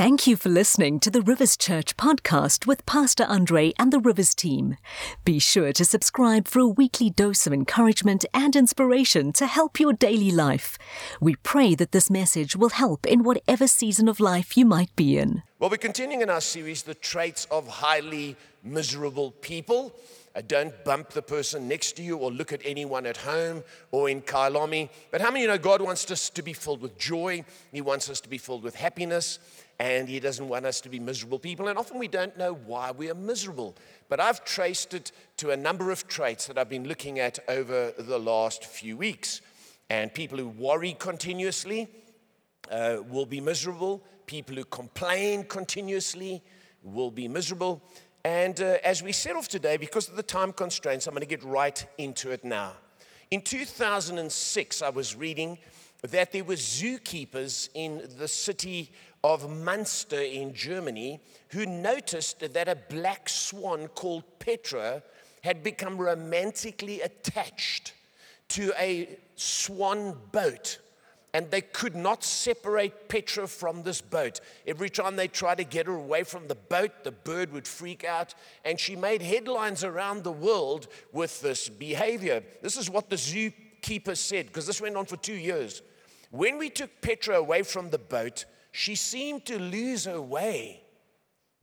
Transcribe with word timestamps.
Thank 0.00 0.26
you 0.26 0.34
for 0.34 0.48
listening 0.48 0.98
to 1.00 1.10
the 1.10 1.20
Rivers 1.20 1.58
Church 1.58 1.94
podcast 1.98 2.66
with 2.66 2.86
Pastor 2.86 3.24
Andre 3.24 3.74
and 3.78 3.92
the 3.92 4.00
Rivers 4.00 4.34
team. 4.34 4.78
Be 5.26 5.38
sure 5.38 5.74
to 5.74 5.84
subscribe 5.84 6.48
for 6.48 6.60
a 6.60 6.66
weekly 6.66 7.10
dose 7.10 7.46
of 7.46 7.52
encouragement 7.52 8.24
and 8.32 8.56
inspiration 8.56 9.30
to 9.34 9.46
help 9.46 9.78
your 9.78 9.92
daily 9.92 10.30
life. 10.30 10.78
We 11.20 11.36
pray 11.36 11.74
that 11.74 11.92
this 11.92 12.08
message 12.08 12.56
will 12.56 12.70
help 12.70 13.04
in 13.06 13.24
whatever 13.24 13.66
season 13.66 14.08
of 14.08 14.20
life 14.20 14.56
you 14.56 14.64
might 14.64 14.96
be 14.96 15.18
in. 15.18 15.42
Well, 15.58 15.68
we're 15.68 15.76
continuing 15.76 16.22
in 16.22 16.30
our 16.30 16.40
series, 16.40 16.82
The 16.82 16.94
Traits 16.94 17.46
of 17.50 17.68
Highly 17.68 18.36
Miserable 18.64 19.32
People. 19.42 19.92
Uh, 20.34 20.42
don't 20.46 20.84
bump 20.84 21.10
the 21.10 21.22
person 21.22 21.66
next 21.66 21.96
to 21.96 22.02
you 22.02 22.16
or 22.16 22.30
look 22.30 22.52
at 22.52 22.60
anyone 22.64 23.04
at 23.04 23.16
home 23.16 23.64
or 23.90 24.08
in 24.08 24.22
Kyalami. 24.22 24.88
But 25.10 25.20
how 25.20 25.30
many 25.30 25.42
you 25.42 25.48
know 25.48 25.58
God 25.58 25.82
wants 25.82 26.08
us 26.10 26.30
to 26.30 26.42
be 26.42 26.52
filled 26.52 26.80
with 26.80 26.96
joy? 26.96 27.44
He 27.72 27.80
wants 27.80 28.08
us 28.08 28.20
to 28.20 28.28
be 28.28 28.38
filled 28.38 28.62
with 28.62 28.76
happiness 28.76 29.40
and 29.80 30.08
He 30.08 30.20
doesn't 30.20 30.48
want 30.48 30.66
us 30.66 30.80
to 30.82 30.88
be 30.88 31.00
miserable 31.00 31.40
people. 31.40 31.66
And 31.66 31.76
often 31.76 31.98
we 31.98 32.06
don't 32.06 32.36
know 32.38 32.52
why 32.52 32.92
we 32.92 33.10
are 33.10 33.14
miserable. 33.14 33.74
But 34.08 34.20
I've 34.20 34.44
traced 34.44 34.94
it 34.94 35.10
to 35.38 35.50
a 35.50 35.56
number 35.56 35.90
of 35.90 36.06
traits 36.06 36.46
that 36.46 36.58
I've 36.58 36.68
been 36.68 36.86
looking 36.86 37.18
at 37.18 37.40
over 37.48 37.92
the 37.98 38.18
last 38.18 38.64
few 38.64 38.96
weeks. 38.96 39.40
And 39.88 40.14
people 40.14 40.38
who 40.38 40.48
worry 40.48 40.94
continuously 40.98 41.88
uh, 42.70 42.98
will 43.08 43.26
be 43.26 43.40
miserable, 43.40 44.04
people 44.26 44.54
who 44.54 44.64
complain 44.64 45.42
continuously 45.44 46.42
will 46.82 47.10
be 47.10 47.26
miserable. 47.26 47.82
And 48.24 48.60
uh, 48.60 48.76
as 48.84 49.02
we 49.02 49.12
set 49.12 49.36
off 49.36 49.48
today, 49.48 49.76
because 49.76 50.08
of 50.08 50.16
the 50.16 50.22
time 50.22 50.52
constraints, 50.52 51.06
I'm 51.06 51.14
going 51.14 51.22
to 51.22 51.26
get 51.26 51.42
right 51.42 51.84
into 51.96 52.30
it 52.30 52.44
now. 52.44 52.72
In 53.30 53.40
2006, 53.40 54.82
I 54.82 54.90
was 54.90 55.16
reading 55.16 55.58
that 56.02 56.32
there 56.32 56.44
were 56.44 56.54
zookeepers 56.54 57.68
in 57.74 58.08
the 58.18 58.28
city 58.28 58.92
of 59.22 59.50
Munster 59.50 60.20
in 60.20 60.52
Germany 60.54 61.20
who 61.48 61.64
noticed 61.66 62.40
that 62.40 62.68
a 62.68 62.76
black 62.88 63.28
swan 63.28 63.88
called 63.88 64.24
Petra 64.38 65.02
had 65.42 65.62
become 65.62 65.96
romantically 65.96 67.00
attached 67.00 67.94
to 68.48 68.72
a 68.78 69.18
swan 69.36 70.16
boat. 70.32 70.78
And 71.32 71.50
they 71.50 71.60
could 71.60 71.94
not 71.94 72.24
separate 72.24 73.08
Petra 73.08 73.46
from 73.46 73.82
this 73.82 74.00
boat. 74.00 74.40
Every 74.66 74.90
time 74.90 75.14
they 75.14 75.28
tried 75.28 75.58
to 75.58 75.64
get 75.64 75.86
her 75.86 75.94
away 75.94 76.24
from 76.24 76.48
the 76.48 76.56
boat, 76.56 77.04
the 77.04 77.12
bird 77.12 77.52
would 77.52 77.68
freak 77.68 78.04
out. 78.04 78.34
And 78.64 78.80
she 78.80 78.96
made 78.96 79.22
headlines 79.22 79.84
around 79.84 80.24
the 80.24 80.32
world 80.32 80.88
with 81.12 81.40
this 81.40 81.68
behavior. 81.68 82.42
This 82.62 82.76
is 82.76 82.90
what 82.90 83.10
the 83.10 83.16
zookeeper 83.16 84.16
said, 84.16 84.46
because 84.46 84.66
this 84.66 84.80
went 84.80 84.96
on 84.96 85.06
for 85.06 85.16
two 85.16 85.34
years. 85.34 85.82
When 86.30 86.58
we 86.58 86.68
took 86.68 87.00
Petra 87.00 87.36
away 87.36 87.62
from 87.62 87.90
the 87.90 87.98
boat, 87.98 88.44
she 88.72 88.94
seemed 88.94 89.46
to 89.46 89.58
lose 89.58 90.04
her 90.06 90.20
way. 90.20 90.82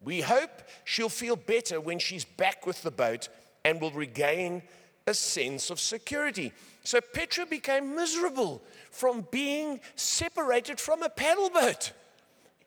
We 0.02 0.22
hope 0.22 0.62
she'll 0.86 1.10
feel 1.10 1.36
better 1.36 1.82
when 1.82 2.00
she's 2.00 2.26
back 2.26 2.66
with 2.66 2.84
the 2.84 2.92
boat 2.92 3.30
and 3.66 3.82
will 3.82 3.92
regain 3.92 4.64
a 5.08 5.14
sense 5.14 5.70
of 5.70 5.80
security. 5.80 6.52
So 6.84 7.00
Petra 7.02 7.46
became 7.46 7.96
miserable 7.96 8.62
from 8.92 9.28
being 9.32 9.80
separated 9.96 10.80
from 10.80 11.04
a 11.04 11.10
paddle 11.10 11.50
boat. 11.50 11.92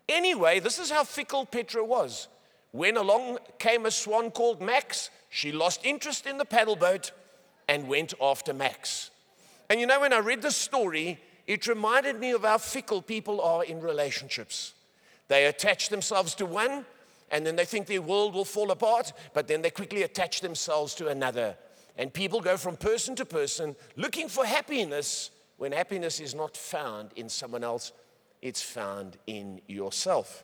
Anyway, 0.08 0.60
this 0.60 0.78
is 0.78 0.90
how 0.90 1.04
fickle 1.04 1.46
Petra 1.46 1.84
was. 1.84 2.28
When 2.72 2.96
along 2.96 3.38
came 3.58 3.86
a 3.86 3.90
swan 3.90 4.30
called 4.30 4.60
Max, 4.60 5.10
she 5.28 5.52
lost 5.52 5.84
interest 5.84 6.26
in 6.26 6.38
the 6.38 6.44
paddle 6.44 6.76
boat 6.76 7.12
and 7.68 7.88
went 7.88 8.14
after 8.20 8.52
Max. 8.52 9.10
And 9.68 9.78
you 9.80 9.86
know, 9.86 10.00
when 10.00 10.12
I 10.12 10.18
read 10.18 10.42
this 10.42 10.56
story, 10.56 11.20
it 11.46 11.66
reminded 11.66 12.18
me 12.18 12.32
of 12.32 12.42
how 12.42 12.58
fickle 12.58 13.02
people 13.02 13.40
are 13.40 13.64
in 13.64 13.80
relationships. 13.80 14.74
They 15.28 15.46
attach 15.46 15.88
themselves 15.88 16.34
to 16.36 16.46
one, 16.46 16.84
and 17.30 17.46
then 17.46 17.54
they 17.54 17.64
think 17.64 17.86
their 17.86 18.02
world 18.02 18.34
will 18.34 18.44
fall 18.44 18.72
apart, 18.72 19.12
but 19.32 19.46
then 19.46 19.62
they 19.62 19.70
quickly 19.70 20.02
attach 20.02 20.40
themselves 20.40 20.94
to 20.96 21.08
another. 21.08 21.56
And 21.96 22.12
people 22.12 22.40
go 22.40 22.56
from 22.56 22.76
person 22.76 23.14
to 23.16 23.24
person 23.24 23.76
looking 23.96 24.28
for 24.28 24.44
happiness 24.44 25.30
when 25.60 25.72
happiness 25.72 26.20
is 26.20 26.34
not 26.34 26.56
found 26.56 27.10
in 27.16 27.28
someone 27.28 27.62
else, 27.62 27.92
it's 28.40 28.62
found 28.62 29.18
in 29.26 29.60
yourself. 29.66 30.42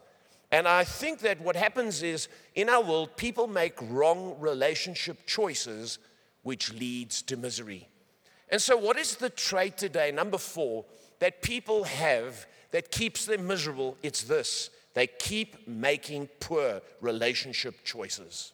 And 0.53 0.69
I 0.69 0.84
think 0.84 1.21
that 1.21 1.41
what 1.41 1.56
happens 1.56 2.03
is 2.03 2.28
in 2.54 2.69
our 2.69 2.82
world, 2.82 3.16
people 3.16 3.47
make 3.47 3.72
wrong 3.81 4.37
relationship 4.38 5.26
choices, 5.26 5.99
which 6.43 6.71
leads 6.71 7.22
to 7.22 7.38
misery. 7.38 7.88
And 8.50 8.60
so, 8.60 8.76
what 8.76 8.99
is 8.99 9.16
the 9.16 9.31
trait 9.31 9.78
today, 9.78 10.12
number 10.12 10.37
four, 10.37 10.84
that 11.21 11.41
people 11.41 11.84
have 11.84 12.44
that 12.72 12.91
keeps 12.91 13.25
them 13.25 13.47
miserable? 13.47 13.97
It's 14.03 14.22
this 14.22 14.69
they 14.93 15.06
keep 15.06 15.66
making 15.66 16.28
poor 16.41 16.82
relationship 17.00 17.84
choices. 17.84 18.53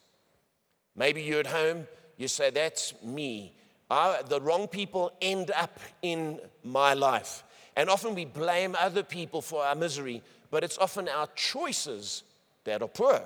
Maybe 0.94 1.22
you're 1.22 1.40
at 1.40 1.48
home, 1.48 1.88
you 2.18 2.28
say, 2.28 2.50
That's 2.50 2.94
me. 3.02 3.52
I, 3.92 4.22
the 4.26 4.41
wrong 4.41 4.69
people 4.69 5.12
end 5.20 5.50
up 5.50 5.78
in 6.00 6.41
my 6.64 6.94
life. 6.94 7.44
And 7.76 7.91
often 7.91 8.14
we 8.14 8.25
blame 8.25 8.75
other 8.78 9.03
people 9.03 9.42
for 9.42 9.62
our 9.62 9.75
misery, 9.75 10.22
but 10.50 10.64
it's 10.64 10.78
often 10.78 11.08
our 11.08 11.28
choices 11.34 12.22
that 12.64 12.81
are 12.81 12.88
poor. 12.88 13.20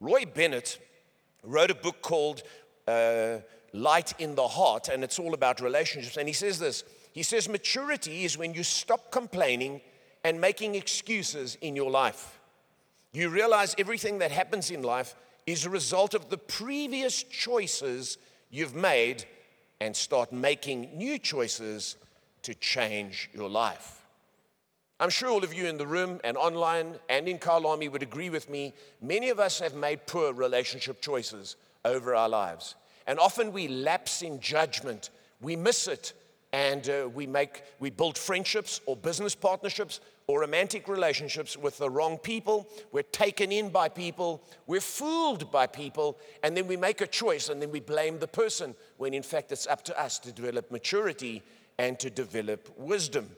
Roy 0.00 0.26
Bennett 0.26 0.78
wrote 1.42 1.70
a 1.70 1.74
book 1.74 2.02
called 2.02 2.42
uh, 2.86 3.38
light 3.72 4.12
in 4.18 4.34
the 4.34 4.46
heart, 4.46 4.88
and 4.88 5.02
it's 5.02 5.18
all 5.18 5.32
about 5.32 5.62
relationships. 5.62 6.18
And 6.18 6.28
he 6.28 6.34
says 6.34 6.58
this 6.58 6.84
He 7.14 7.22
says, 7.22 7.48
maturity 7.48 8.24
is 8.24 8.36
when 8.36 8.52
you 8.52 8.64
stop 8.64 9.10
complaining 9.10 9.80
and 10.24 10.42
making 10.42 10.74
excuses 10.74 11.56
in 11.62 11.74
your 11.74 11.90
life. 11.90 12.38
You 13.12 13.30
realize 13.30 13.74
everything 13.78 14.18
that 14.18 14.30
happens 14.30 14.70
in 14.70 14.82
life 14.82 15.14
is 15.46 15.64
a 15.64 15.70
result 15.70 16.12
of 16.12 16.28
the 16.28 16.38
previous 16.38 17.22
choices 17.22 18.18
you've 18.50 18.74
made 18.74 19.24
and 19.84 19.94
start 19.94 20.32
making 20.32 20.96
new 20.96 21.18
choices 21.18 21.96
to 22.40 22.54
change 22.54 23.28
your 23.34 23.50
life. 23.50 24.00
I'm 24.98 25.10
sure 25.10 25.28
all 25.28 25.44
of 25.44 25.52
you 25.52 25.66
in 25.66 25.76
the 25.76 25.86
room 25.86 26.20
and 26.24 26.38
online 26.38 26.94
and 27.10 27.28
in 27.28 27.38
Kyalami 27.38 27.92
would 27.92 28.02
agree 28.02 28.30
with 28.30 28.48
me. 28.48 28.72
Many 29.02 29.28
of 29.28 29.38
us 29.38 29.58
have 29.60 29.74
made 29.74 30.06
poor 30.06 30.32
relationship 30.32 31.02
choices 31.02 31.56
over 31.84 32.14
our 32.14 32.30
lives. 32.30 32.76
And 33.06 33.18
often 33.18 33.52
we 33.52 33.68
lapse 33.68 34.22
in 34.22 34.40
judgment, 34.40 35.10
we 35.42 35.54
miss 35.54 35.86
it, 35.86 36.14
and 36.54 36.88
uh, 36.88 37.08
we 37.12 37.26
make 37.26 37.64
we 37.80 37.90
build 37.90 38.16
friendships 38.16 38.80
or 38.86 38.96
business 38.96 39.34
partnerships 39.34 39.98
or 40.28 40.40
romantic 40.42 40.86
relationships 40.86 41.56
with 41.56 41.76
the 41.78 41.90
wrong 41.90 42.16
people. 42.16 42.68
We're 42.92 43.02
taken 43.02 43.50
in 43.50 43.70
by 43.70 43.88
people, 43.88 44.40
we're 44.68 44.80
fooled 44.80 45.50
by 45.50 45.66
people, 45.66 46.16
and 46.44 46.56
then 46.56 46.68
we 46.68 46.76
make 46.76 47.00
a 47.00 47.08
choice 47.08 47.48
and 47.48 47.60
then 47.60 47.72
we 47.72 47.80
blame 47.80 48.20
the 48.20 48.28
person 48.28 48.76
when 48.98 49.14
in 49.14 49.24
fact 49.24 49.50
it's 49.50 49.66
up 49.66 49.82
to 49.86 50.00
us 50.00 50.20
to 50.20 50.30
develop 50.30 50.70
maturity 50.70 51.42
and 51.78 51.98
to 51.98 52.08
develop 52.08 52.72
wisdom. 52.78 53.28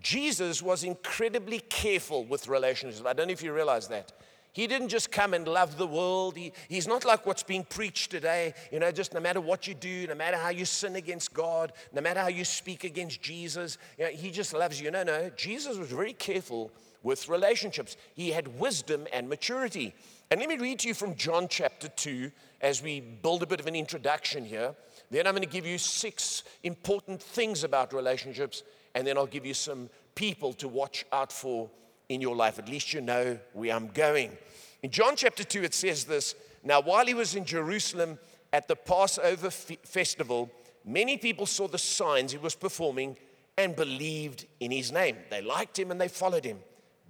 Jesus 0.00 0.62
was 0.62 0.84
incredibly 0.84 1.60
careful 1.60 2.24
with 2.24 2.48
relationships. 2.48 3.06
I 3.06 3.12
don't 3.12 3.26
know 3.26 3.34
if 3.34 3.42
you 3.42 3.52
realize 3.52 3.88
that. 3.88 4.10
He 4.54 4.68
didn't 4.68 4.88
just 4.88 5.10
come 5.10 5.34
and 5.34 5.48
love 5.48 5.76
the 5.76 5.86
world. 5.86 6.36
He, 6.36 6.52
he's 6.68 6.86
not 6.86 7.04
like 7.04 7.26
what's 7.26 7.42
being 7.42 7.64
preached 7.64 8.12
today. 8.12 8.54
You 8.70 8.78
know, 8.78 8.92
just 8.92 9.12
no 9.12 9.18
matter 9.18 9.40
what 9.40 9.66
you 9.66 9.74
do, 9.74 10.06
no 10.06 10.14
matter 10.14 10.36
how 10.36 10.50
you 10.50 10.64
sin 10.64 10.94
against 10.94 11.34
God, 11.34 11.72
no 11.92 12.00
matter 12.00 12.20
how 12.20 12.28
you 12.28 12.44
speak 12.44 12.84
against 12.84 13.20
Jesus, 13.20 13.78
you 13.98 14.04
know, 14.04 14.12
he 14.12 14.30
just 14.30 14.54
loves 14.54 14.80
you. 14.80 14.92
No, 14.92 15.02
no. 15.02 15.28
Jesus 15.30 15.76
was 15.76 15.88
very 15.88 16.12
careful 16.12 16.70
with 17.02 17.28
relationships. 17.28 17.96
He 18.14 18.30
had 18.30 18.60
wisdom 18.60 19.08
and 19.12 19.28
maturity. 19.28 19.92
And 20.30 20.38
let 20.38 20.48
me 20.48 20.56
read 20.56 20.78
to 20.80 20.88
you 20.88 20.94
from 20.94 21.16
John 21.16 21.48
chapter 21.48 21.88
2 21.88 22.30
as 22.60 22.80
we 22.80 23.00
build 23.00 23.42
a 23.42 23.46
bit 23.46 23.58
of 23.58 23.66
an 23.66 23.74
introduction 23.74 24.44
here. 24.44 24.72
Then 25.10 25.26
I'm 25.26 25.34
going 25.34 25.42
to 25.42 25.52
give 25.52 25.66
you 25.66 25.78
six 25.78 26.44
important 26.62 27.20
things 27.20 27.64
about 27.64 27.92
relationships, 27.92 28.62
and 28.94 29.04
then 29.04 29.18
I'll 29.18 29.26
give 29.26 29.44
you 29.44 29.54
some 29.54 29.90
people 30.14 30.52
to 30.54 30.68
watch 30.68 31.04
out 31.12 31.32
for 31.32 31.68
in 32.08 32.20
your 32.20 32.36
life. 32.36 32.58
At 32.58 32.68
least 32.68 32.92
you 32.92 33.00
know 33.00 33.38
where 33.52 33.74
I'm 33.74 33.88
going. 33.88 34.36
In 34.82 34.90
John 34.90 35.16
chapter 35.16 35.44
2, 35.44 35.62
it 35.62 35.74
says 35.74 36.04
this 36.04 36.34
Now, 36.62 36.80
while 36.80 37.06
he 37.06 37.14
was 37.14 37.34
in 37.34 37.44
Jerusalem 37.44 38.18
at 38.52 38.68
the 38.68 38.76
Passover 38.76 39.48
f- 39.48 39.70
festival, 39.84 40.50
many 40.84 41.16
people 41.16 41.46
saw 41.46 41.66
the 41.66 41.78
signs 41.78 42.32
he 42.32 42.38
was 42.38 42.54
performing 42.54 43.16
and 43.56 43.76
believed 43.76 44.46
in 44.60 44.70
his 44.70 44.92
name. 44.92 45.16
They 45.30 45.40
liked 45.42 45.78
him 45.78 45.90
and 45.90 46.00
they 46.00 46.08
followed 46.08 46.44
him. 46.44 46.58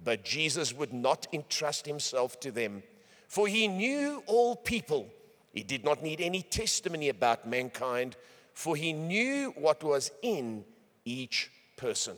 But 0.03 0.23
Jesus 0.23 0.73
would 0.73 0.93
not 0.93 1.27
entrust 1.33 1.85
himself 1.85 2.39
to 2.41 2.51
them, 2.51 2.83
for 3.27 3.47
he 3.47 3.67
knew 3.67 4.23
all 4.27 4.55
people. 4.55 5.07
He 5.51 5.63
did 5.63 5.83
not 5.83 6.03
need 6.03 6.21
any 6.21 6.41
testimony 6.41 7.09
about 7.09 7.47
mankind, 7.47 8.15
for 8.53 8.75
he 8.75 8.93
knew 8.93 9.53
what 9.57 9.83
was 9.83 10.11
in 10.21 10.65
each 11.05 11.49
person. 11.77 12.17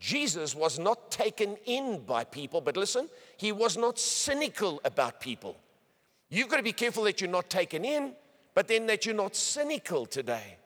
Jesus 0.00 0.54
was 0.54 0.78
not 0.78 1.10
taken 1.10 1.58
in 1.66 2.00
by 2.06 2.24
people, 2.24 2.62
but 2.62 2.76
listen, 2.76 3.08
he 3.36 3.52
was 3.52 3.76
not 3.76 3.98
cynical 3.98 4.80
about 4.84 5.20
people. 5.20 5.58
You've 6.30 6.48
got 6.48 6.56
to 6.56 6.62
be 6.62 6.72
careful 6.72 7.04
that 7.04 7.20
you're 7.20 7.30
not 7.30 7.50
taken 7.50 7.84
in, 7.84 8.14
but 8.54 8.66
then 8.66 8.86
that 8.86 9.04
you're 9.04 9.14
not 9.14 9.36
cynical 9.36 10.06
today. 10.06 10.56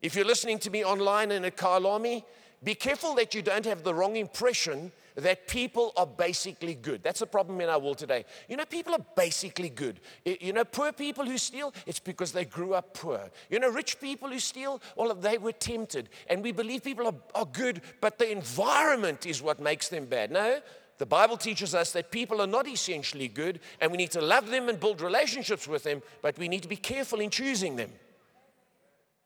If 0.00 0.14
you're 0.14 0.24
listening 0.24 0.60
to 0.60 0.70
me 0.70 0.84
online 0.84 1.32
in 1.32 1.44
a 1.44 1.50
Kyalami, 1.50 2.22
Be 2.62 2.74
careful 2.74 3.14
that 3.14 3.34
you 3.34 3.40
don't 3.40 3.64
have 3.64 3.82
the 3.82 3.94
wrong 3.94 4.16
impression 4.16 4.92
that 5.16 5.48
people 5.48 5.92
are 5.96 6.06
basically 6.06 6.74
good. 6.74 7.02
That's 7.02 7.22
a 7.22 7.26
problem 7.26 7.60
in 7.60 7.68
our 7.68 7.78
world 7.78 7.98
today. 7.98 8.24
You 8.48 8.56
know, 8.56 8.64
people 8.64 8.94
are 8.94 9.04
basically 9.16 9.70
good. 9.70 10.00
You 10.24 10.52
know, 10.52 10.64
poor 10.64 10.92
people 10.92 11.24
who 11.24 11.38
steal, 11.38 11.72
it's 11.86 11.98
because 11.98 12.32
they 12.32 12.44
grew 12.44 12.74
up 12.74 12.94
poor. 12.94 13.30
You 13.48 13.60
know, 13.60 13.70
rich 13.70 13.98
people 14.00 14.28
who 14.28 14.38
steal, 14.38 14.80
well, 14.94 15.14
they 15.14 15.38
were 15.38 15.52
tempted. 15.52 16.10
And 16.28 16.42
we 16.42 16.52
believe 16.52 16.84
people 16.84 17.06
are, 17.06 17.14
are 17.34 17.46
good, 17.46 17.80
but 18.00 18.18
the 18.18 18.30
environment 18.30 19.26
is 19.26 19.42
what 19.42 19.58
makes 19.58 19.88
them 19.88 20.04
bad. 20.04 20.30
No, 20.30 20.60
the 20.98 21.06
Bible 21.06 21.38
teaches 21.38 21.74
us 21.74 21.92
that 21.92 22.10
people 22.10 22.42
are 22.42 22.46
not 22.46 22.68
essentially 22.68 23.28
good, 23.28 23.60
and 23.80 23.90
we 23.90 23.96
need 23.96 24.10
to 24.10 24.20
love 24.20 24.48
them 24.48 24.68
and 24.68 24.78
build 24.78 25.00
relationships 25.00 25.66
with 25.66 25.82
them, 25.82 26.02
but 26.20 26.38
we 26.38 26.46
need 26.46 26.62
to 26.62 26.68
be 26.68 26.76
careful 26.76 27.20
in 27.20 27.30
choosing 27.30 27.76
them. 27.76 27.90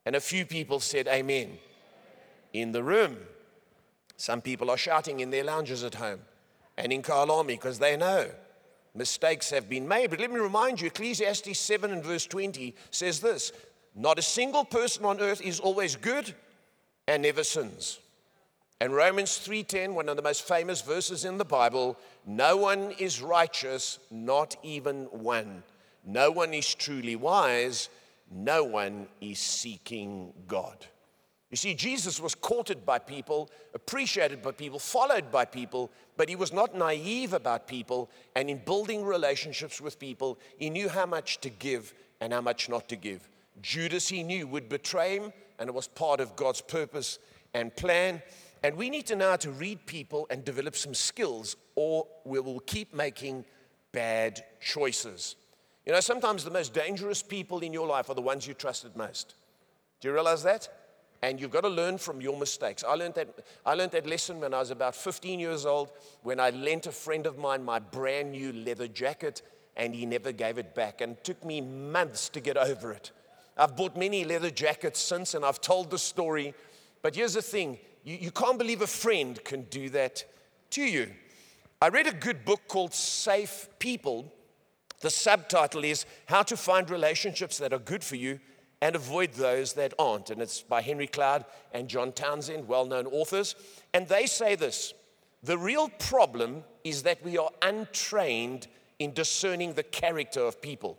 And 0.07 0.15
a 0.15 0.21
few 0.21 0.47
people 0.47 0.79
said, 0.79 1.09
Amen. 1.09 1.59
In 2.55 2.71
the 2.71 2.85
room, 2.85 3.19
some 4.17 4.41
people 4.41 4.71
are 4.71 4.77
shouting 4.77 5.19
in 5.19 5.31
their 5.31 5.43
lounges 5.43 5.83
at 5.83 5.97
home 5.97 6.21
and 6.79 6.93
in 6.93 7.03
Kyalami 7.03 7.49
because 7.49 7.81
they 7.81 7.97
know 7.97 8.31
mistakes 8.95 9.51
have 9.51 9.69
been 9.69 9.89
made. 9.89 10.11
But 10.11 10.21
let 10.21 10.31
me 10.31 10.39
remind 10.39 10.81
you 10.81 10.87
Ecclesiastes 10.87 11.59
7 11.59 11.91
and 11.91 12.03
verse 12.03 12.27
20 12.27 12.73
says 12.93 13.19
this 13.19 13.51
Not 13.97 14.21
a 14.21 14.23
single 14.23 14.65
person 14.65 15.05
on 15.05 15.21
earth 15.21 15.43
is 15.43 15.59
always 15.59 15.97
good 15.97 16.33
and 17.09 17.25
never 17.25 17.43
sins. 17.43 17.99
And 18.81 18.95
Romans 18.95 19.39
3:10, 19.39 19.95
one 19.95 20.09
of 20.09 20.17
the 20.17 20.23
most 20.23 20.43
famous 20.43 20.81
verses 20.81 21.25
in 21.25 21.39
the 21.39 21.45
Bible, 21.45 21.99
no 22.25 22.57
one 22.57 22.93
is 22.93 23.21
righteous, 23.21 23.99
not 24.11 24.55
even 24.63 25.07
one. 25.07 25.65
No 26.05 26.31
one 26.31 26.55
is 26.55 26.73
truly 26.73 27.17
wise, 27.17 27.89
no 28.31 28.63
one 28.63 29.09
is 29.21 29.41
seeking 29.41 30.33
God. 30.47 30.87
You 31.55 31.57
see, 31.57 31.75
Jesus 31.75 32.19
was 32.19 32.35
courted 32.35 32.85
by 32.85 32.99
people, 32.99 33.49
appreciated 33.75 34.43
by 34.43 34.51
people, 34.51 34.81
followed 34.81 35.31
by 35.31 35.45
people, 35.45 35.89
but 36.17 36.29
he 36.29 36.35
was 36.35 36.53
not 36.53 36.75
naive 36.75 37.33
about 37.33 37.69
people. 37.69 38.11
And 38.35 38.51
in 38.51 38.59
building 38.59 39.05
relationships 39.05 39.81
with 39.81 40.01
people, 40.01 40.37
he 40.59 40.69
knew 40.69 40.89
how 40.89 41.07
much 41.07 41.41
to 41.43 41.51
give 41.51 41.95
and 42.21 42.33
how 42.33 42.41
much 42.41 42.69
not 42.69 42.89
to 42.89 42.97
give. 42.97 43.29
Judas, 43.63 44.09
he 44.09 44.25
knew, 44.25 44.49
would 44.49 44.69
betray 44.69 45.17
him, 45.17 45.33
and 45.61 45.69
it 45.69 45.75
was 45.77 45.87
part 45.87 46.19
of 46.19 46.35
God's 46.35 46.61
purpose 46.61 47.21
and 47.55 47.73
plan. 47.77 48.21
And 48.65 48.77
we 48.77 48.91
need 48.91 49.07
to 49.07 49.15
know 49.15 49.31
how 49.31 49.37
to 49.37 49.53
read 49.53 49.87
people 49.87 50.27
and 50.31 50.45
develop 50.45 50.75
some 50.75 50.93
skills, 50.93 51.55
or 51.77 52.09
we 52.25 52.41
will 52.41 52.59
keep 52.59 52.93
making 52.93 53.45
bad 53.93 54.45
choices. 54.61 55.37
You 55.87 55.93
know, 55.93 56.01
sometimes 56.01 56.43
the 56.43 56.51
most 56.51 56.75
dangerous 56.75 57.23
people 57.23 57.61
in 57.61 57.73
your 57.73 57.87
life 57.87 58.11
are 58.11 58.15
the 58.15 58.23
ones 58.23 58.45
you 58.45 58.55
trusted 58.55 58.97
most. 58.97 59.37
Do 60.01 60.09
you 60.09 60.15
realize 60.15 60.43
that? 60.43 60.69
And 61.25 61.41
you've 61.41 61.51
got 61.51 61.63
to 61.63 61.71
learn 61.71 61.97
from 61.97 62.21
your 62.21 62.39
mistakes. 62.39 62.85
I 62.87 62.93
learned, 62.97 63.15
that, 63.15 63.47
I 63.65 63.73
learned 63.73 63.93
that 63.93 64.07
lesson 64.07 64.41
when 64.41 64.53
I 64.53 64.59
was 64.59 64.71
about 64.71 64.95
15 64.95 65.41
years 65.41 65.65
old 65.65 65.91
when 66.23 66.39
I 66.39 66.51
lent 66.51 66.87
a 66.87 66.93
friend 66.93 67.25
of 67.25 67.39
mine 67.39 67.65
my 67.65 67.79
brand 67.79 68.33
new 68.33 68.53
leather 68.53 68.87
jacket 68.87 69.41
and 69.75 69.95
he 69.95 70.05
never 70.05 70.33
gave 70.33 70.59
it 70.59 70.75
back. 70.75 71.01
And 71.01 71.13
it 71.13 71.25
took 71.25 71.43
me 71.43 71.63
months 71.63 72.29
to 72.29 72.41
get 72.41 72.59
over 72.59 72.93
it. 72.93 73.13
I've 73.57 73.75
bought 73.75 73.97
many 73.97 74.23
leather 74.27 74.51
jackets 74.51 75.01
since 75.01 75.33
and 75.33 75.47
I've 75.47 75.63
told 75.63 75.91
the 75.91 75.97
story. 75.97 76.53
But 77.01 77.17
here's 77.17 77.33
the 77.33 77.41
thing 77.41 77.79
you, 78.05 78.19
you 78.21 78.31
can't 78.31 78.59
believe 78.59 78.83
a 78.83 78.87
friend 78.87 79.43
can 79.45 79.63
do 79.71 79.89
that 79.91 80.27
to 80.73 80.83
you. 80.83 81.11
I 81.81 81.89
read 81.89 82.07
a 82.07 82.13
good 82.13 82.45
book 82.45 82.69
called 82.69 82.93
Safe 82.93 83.71
People. 83.79 84.31
The 85.01 85.09
subtitle 85.09 85.85
is 85.85 86.05
How 86.27 86.43
to 86.43 86.57
Find 86.59 86.91
Relationships 86.91 87.57
That 87.57 87.73
Are 87.73 87.79
Good 87.79 88.05
for 88.05 88.17
You 88.17 88.41
and 88.85 88.95
Avoid 88.95 89.33
Those 89.33 89.73
That 89.73 89.95
Aren't. 89.99 90.29
And 90.29 90.43
it's 90.43 90.61
by 90.61 90.83
Henry 90.83 91.07
Cloud 91.07 91.47
and 91.73 91.89
John 91.89 92.13
Townsend, 92.13 92.69
well 92.69 92.85
known 92.85 93.07
authors. 93.07 93.57
And 93.95 94.07
they 94.07 94.27
say 94.27 94.57
this 94.57 94.93
the 95.43 95.57
real 95.57 95.89
problem 95.89 96.65
is 96.85 97.03
that 97.05 97.25
we 97.25 97.39
are 97.39 97.49
untrained 97.63 98.67
in 98.99 99.15
discerning 99.15 99.73
the 99.73 99.83
character 99.83 100.43
of 100.43 100.61
people. 100.61 100.99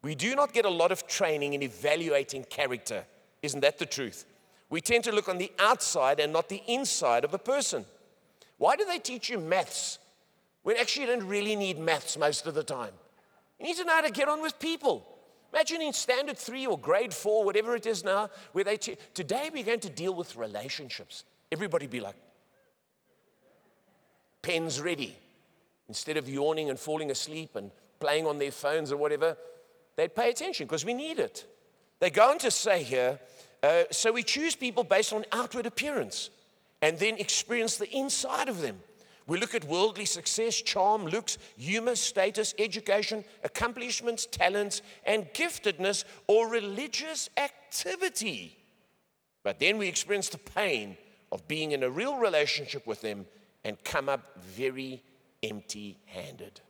We 0.00 0.14
do 0.14 0.34
not 0.34 0.54
get 0.54 0.64
a 0.64 0.70
lot 0.70 0.92
of 0.92 1.06
training 1.06 1.52
in 1.52 1.62
evaluating 1.62 2.44
character. 2.44 3.04
Isn't 3.42 3.60
that 3.60 3.78
the 3.78 3.84
truth? 3.84 4.24
We 4.70 4.80
tend 4.80 5.04
to 5.04 5.12
look 5.12 5.28
on 5.28 5.36
the 5.36 5.52
outside 5.58 6.20
and 6.20 6.32
not 6.32 6.48
the 6.48 6.62
inside 6.66 7.26
of 7.26 7.34
a 7.34 7.38
person. 7.38 7.84
Why 8.56 8.76
do 8.76 8.86
they 8.86 8.98
teach 8.98 9.28
you 9.28 9.38
maths 9.38 9.98
when 10.62 10.78
actually 10.78 11.04
you 11.04 11.12
don't 11.12 11.28
really 11.28 11.54
need 11.54 11.78
maths 11.78 12.16
most 12.16 12.46
of 12.46 12.54
the 12.54 12.64
time? 12.64 12.94
You 13.58 13.66
need 13.66 13.76
to 13.76 13.84
know 13.84 13.92
how 13.92 14.00
to 14.00 14.10
get 14.10 14.26
on 14.26 14.40
with 14.40 14.58
people. 14.58 15.09
Imagine 15.52 15.82
in 15.82 15.92
standard 15.92 16.38
three 16.38 16.66
or 16.66 16.78
grade 16.78 17.12
four, 17.12 17.44
whatever 17.44 17.74
it 17.74 17.86
is 17.86 18.04
now, 18.04 18.30
where 18.52 18.64
they 18.64 18.76
te- 18.76 18.96
today 19.14 19.50
we're 19.52 19.64
going 19.64 19.80
to 19.80 19.90
deal 19.90 20.14
with 20.14 20.36
relationships. 20.36 21.24
Everybody 21.50 21.86
be 21.86 22.00
like, 22.00 22.16
pens 24.42 24.80
ready. 24.80 25.16
Instead 25.88 26.16
of 26.16 26.28
yawning 26.28 26.70
and 26.70 26.78
falling 26.78 27.10
asleep 27.10 27.56
and 27.56 27.70
playing 27.98 28.26
on 28.26 28.38
their 28.38 28.52
phones 28.52 28.92
or 28.92 28.96
whatever, 28.96 29.36
they'd 29.96 30.14
pay 30.14 30.30
attention 30.30 30.66
because 30.66 30.84
we 30.84 30.94
need 30.94 31.18
it. 31.18 31.46
They 31.98 32.10
go 32.10 32.30
on 32.30 32.38
to 32.38 32.50
say 32.50 32.82
here 32.82 33.18
uh, 33.62 33.84
so 33.90 34.12
we 34.12 34.22
choose 34.22 34.56
people 34.56 34.84
based 34.84 35.12
on 35.12 35.24
outward 35.32 35.66
appearance 35.66 36.30
and 36.80 36.98
then 36.98 37.16
experience 37.18 37.76
the 37.76 37.90
inside 37.90 38.48
of 38.48 38.60
them. 38.60 38.80
We 39.30 39.38
look 39.38 39.54
at 39.54 39.62
worldly 39.62 40.06
success, 40.06 40.60
charm, 40.60 41.06
looks, 41.06 41.38
humor, 41.56 41.94
status, 41.94 42.52
education, 42.58 43.24
accomplishments, 43.44 44.26
talents, 44.26 44.82
and 45.06 45.24
giftedness 45.34 46.02
or 46.26 46.48
religious 46.48 47.30
activity. 47.36 48.58
But 49.44 49.60
then 49.60 49.78
we 49.78 49.86
experience 49.86 50.30
the 50.30 50.38
pain 50.38 50.96
of 51.30 51.46
being 51.46 51.70
in 51.70 51.84
a 51.84 51.88
real 51.88 52.16
relationship 52.16 52.88
with 52.88 53.02
them 53.02 53.24
and 53.62 53.76
come 53.84 54.08
up 54.08 54.36
very 54.40 55.00
empty 55.44 56.00
handed. 56.06 56.60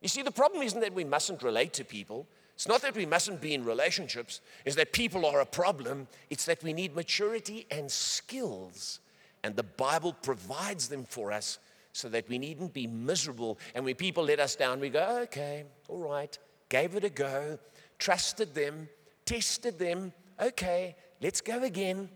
You 0.00 0.08
see, 0.08 0.22
the 0.22 0.30
problem 0.30 0.62
isn't 0.62 0.80
that 0.80 0.94
we 0.94 1.04
mustn't 1.04 1.42
relate 1.42 1.74
to 1.74 1.84
people. 1.84 2.26
It's 2.54 2.66
not 2.66 2.80
that 2.80 2.96
we 2.96 3.04
mustn't 3.04 3.42
be 3.42 3.52
in 3.52 3.66
relationships, 3.66 4.40
it's 4.64 4.76
that 4.76 4.94
people 4.94 5.26
are 5.26 5.40
a 5.40 5.46
problem. 5.46 6.08
It's 6.30 6.46
that 6.46 6.62
we 6.62 6.72
need 6.72 6.96
maturity 6.96 7.66
and 7.70 7.90
skills. 7.90 9.00
And 9.44 9.56
the 9.56 9.62
Bible 9.62 10.14
provides 10.14 10.88
them 10.88 11.04
for 11.04 11.32
us 11.32 11.58
so 11.92 12.08
that 12.08 12.28
we 12.28 12.38
needn't 12.38 12.72
be 12.72 12.86
miserable. 12.86 13.58
And 13.74 13.84
when 13.84 13.94
people 13.94 14.24
let 14.24 14.40
us 14.40 14.56
down, 14.56 14.80
we 14.80 14.88
go, 14.88 15.20
okay, 15.24 15.64
all 15.88 15.98
right, 15.98 16.36
gave 16.68 16.94
it 16.94 17.04
a 17.04 17.10
go, 17.10 17.58
trusted 17.98 18.54
them, 18.54 18.88
tested 19.24 19.78
them, 19.78 20.12
okay, 20.40 20.96
let's 21.20 21.40
go 21.40 21.62
again. 21.62 22.08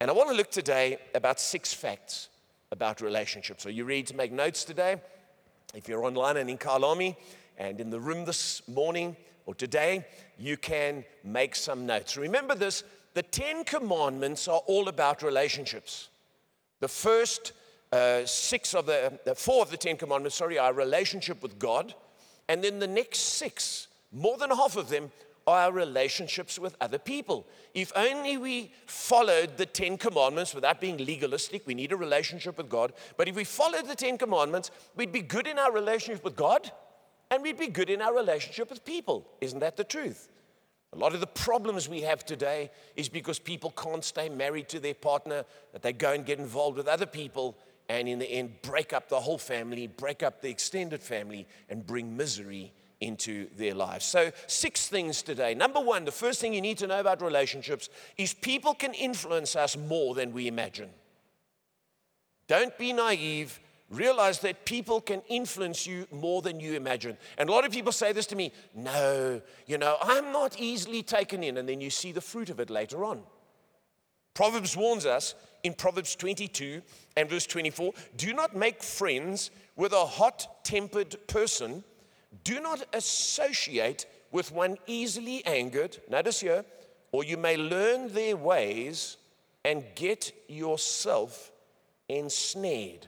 And 0.00 0.10
I 0.10 0.14
want 0.14 0.30
to 0.30 0.34
look 0.34 0.50
today 0.50 0.98
about 1.14 1.40
six 1.40 1.74
facts 1.74 2.28
about 2.72 3.00
relationships. 3.00 3.66
Are 3.66 3.70
you 3.70 3.84
ready 3.84 4.04
to 4.04 4.16
make 4.16 4.32
notes 4.32 4.64
today? 4.64 4.96
If 5.74 5.88
you're 5.88 6.04
online 6.04 6.36
and 6.36 6.48
in 6.48 6.56
Kyalami, 6.56 7.16
and 7.60 7.78
in 7.78 7.90
the 7.90 8.00
room 8.00 8.24
this 8.24 8.66
morning 8.66 9.14
or 9.44 9.54
today, 9.54 10.06
you 10.38 10.56
can 10.56 11.04
make 11.22 11.54
some 11.54 11.86
notes. 11.86 12.16
Remember 12.16 12.54
this 12.54 12.82
the 13.12 13.22
Ten 13.22 13.64
Commandments 13.64 14.48
are 14.48 14.62
all 14.66 14.88
about 14.88 15.22
relationships. 15.22 16.08
The 16.80 16.88
first 16.88 17.52
uh, 17.92 18.24
six 18.24 18.74
of 18.74 18.86
the, 18.86 19.18
the, 19.24 19.34
four 19.34 19.62
of 19.62 19.70
the 19.70 19.76
Ten 19.76 19.96
Commandments, 19.96 20.36
sorry, 20.36 20.58
are 20.58 20.72
relationship 20.72 21.42
with 21.42 21.58
God. 21.58 21.94
And 22.48 22.62
then 22.62 22.78
the 22.78 22.86
next 22.86 23.18
six, 23.18 23.88
more 24.12 24.36
than 24.36 24.50
half 24.50 24.76
of 24.76 24.88
them, 24.88 25.10
are 25.46 25.64
our 25.64 25.72
relationships 25.72 26.58
with 26.58 26.76
other 26.80 26.98
people. 26.98 27.46
If 27.74 27.92
only 27.96 28.36
we 28.36 28.72
followed 28.86 29.56
the 29.56 29.66
Ten 29.66 29.96
Commandments 29.96 30.54
without 30.54 30.80
being 30.80 30.98
legalistic, 30.98 31.66
we 31.66 31.74
need 31.74 31.92
a 31.92 31.96
relationship 31.96 32.58
with 32.58 32.68
God. 32.68 32.92
But 33.16 33.28
if 33.28 33.34
we 33.34 33.44
followed 33.44 33.86
the 33.86 33.96
Ten 33.96 34.18
Commandments, 34.18 34.70
we'd 34.96 35.12
be 35.12 35.22
good 35.22 35.46
in 35.46 35.58
our 35.58 35.72
relationship 35.72 36.24
with 36.24 36.36
God 36.36 36.70
and 37.30 37.42
we'd 37.42 37.58
be 37.58 37.68
good 37.68 37.90
in 37.90 38.02
our 38.02 38.14
relationship 38.14 38.70
with 38.70 38.84
people. 38.84 39.26
Isn't 39.40 39.60
that 39.60 39.76
the 39.76 39.84
truth? 39.84 40.28
A 40.92 40.98
lot 40.98 41.14
of 41.14 41.20
the 41.20 41.26
problems 41.26 41.88
we 41.88 42.00
have 42.00 42.24
today 42.24 42.70
is 42.96 43.08
because 43.08 43.38
people 43.38 43.70
can't 43.70 44.04
stay 44.04 44.28
married 44.28 44.68
to 44.70 44.80
their 44.80 44.94
partner, 44.94 45.44
that 45.72 45.82
they 45.82 45.92
go 45.92 46.12
and 46.12 46.26
get 46.26 46.40
involved 46.40 46.76
with 46.76 46.88
other 46.88 47.06
people, 47.06 47.56
and 47.98 48.08
in 48.08 48.20
the 48.20 48.30
end, 48.30 48.62
break 48.62 48.92
up 48.92 49.08
the 49.08 49.18
whole 49.18 49.36
family, 49.36 49.88
break 49.88 50.22
up 50.22 50.40
the 50.40 50.48
extended 50.48 51.02
family, 51.02 51.46
and 51.68 51.84
bring 51.84 52.16
misery 52.16 52.72
into 53.00 53.48
their 53.56 53.74
lives. 53.74 54.04
So, 54.04 54.30
six 54.46 54.86
things 54.86 55.22
today. 55.22 55.54
Number 55.54 55.80
one, 55.80 56.04
the 56.04 56.12
first 56.12 56.40
thing 56.40 56.54
you 56.54 56.60
need 56.60 56.78
to 56.78 56.86
know 56.86 57.00
about 57.00 57.20
relationships 57.20 57.88
is 58.16 58.32
people 58.32 58.74
can 58.74 58.94
influence 58.94 59.56
us 59.56 59.76
more 59.76 60.14
than 60.14 60.32
we 60.32 60.46
imagine. 60.46 60.90
Don't 62.46 62.76
be 62.78 62.92
naive 62.92 63.58
realize 63.90 64.38
that 64.38 64.64
people 64.64 65.00
can 65.00 65.20
influence 65.28 65.84
you 65.84 66.06
more 66.12 66.42
than 66.42 66.60
you 66.60 66.74
imagine. 66.74 67.18
And 67.38 67.48
a 67.48 67.52
lot 67.52 67.64
of 67.64 67.72
people 67.72 67.90
say 67.90 68.12
this 68.12 68.26
to 68.26 68.36
me 68.36 68.52
no, 68.72 69.42
you 69.66 69.78
know, 69.78 69.96
I'm 70.00 70.30
not 70.30 70.60
easily 70.60 71.02
taken 71.02 71.42
in. 71.42 71.56
And 71.56 71.68
then 71.68 71.80
you 71.80 71.90
see 71.90 72.12
the 72.12 72.20
fruit 72.20 72.50
of 72.50 72.60
it 72.60 72.70
later 72.70 73.04
on. 73.04 73.22
Proverbs 74.34 74.76
warns 74.76 75.06
us 75.06 75.34
in 75.62 75.74
Proverbs 75.74 76.14
22 76.16 76.82
and 77.16 77.28
verse 77.28 77.46
24 77.46 77.92
do 78.16 78.32
not 78.32 78.56
make 78.56 78.82
friends 78.82 79.50
with 79.76 79.92
a 79.92 80.06
hot 80.06 80.64
tempered 80.64 81.16
person, 81.26 81.82
do 82.44 82.60
not 82.60 82.84
associate 82.92 84.06
with 84.30 84.52
one 84.52 84.76
easily 84.86 85.44
angered. 85.46 85.98
Notice 86.08 86.40
here, 86.40 86.64
or 87.12 87.24
you 87.24 87.36
may 87.36 87.56
learn 87.56 88.12
their 88.12 88.36
ways 88.36 89.16
and 89.64 89.84
get 89.94 90.32
yourself 90.48 91.50
ensnared. 92.08 93.06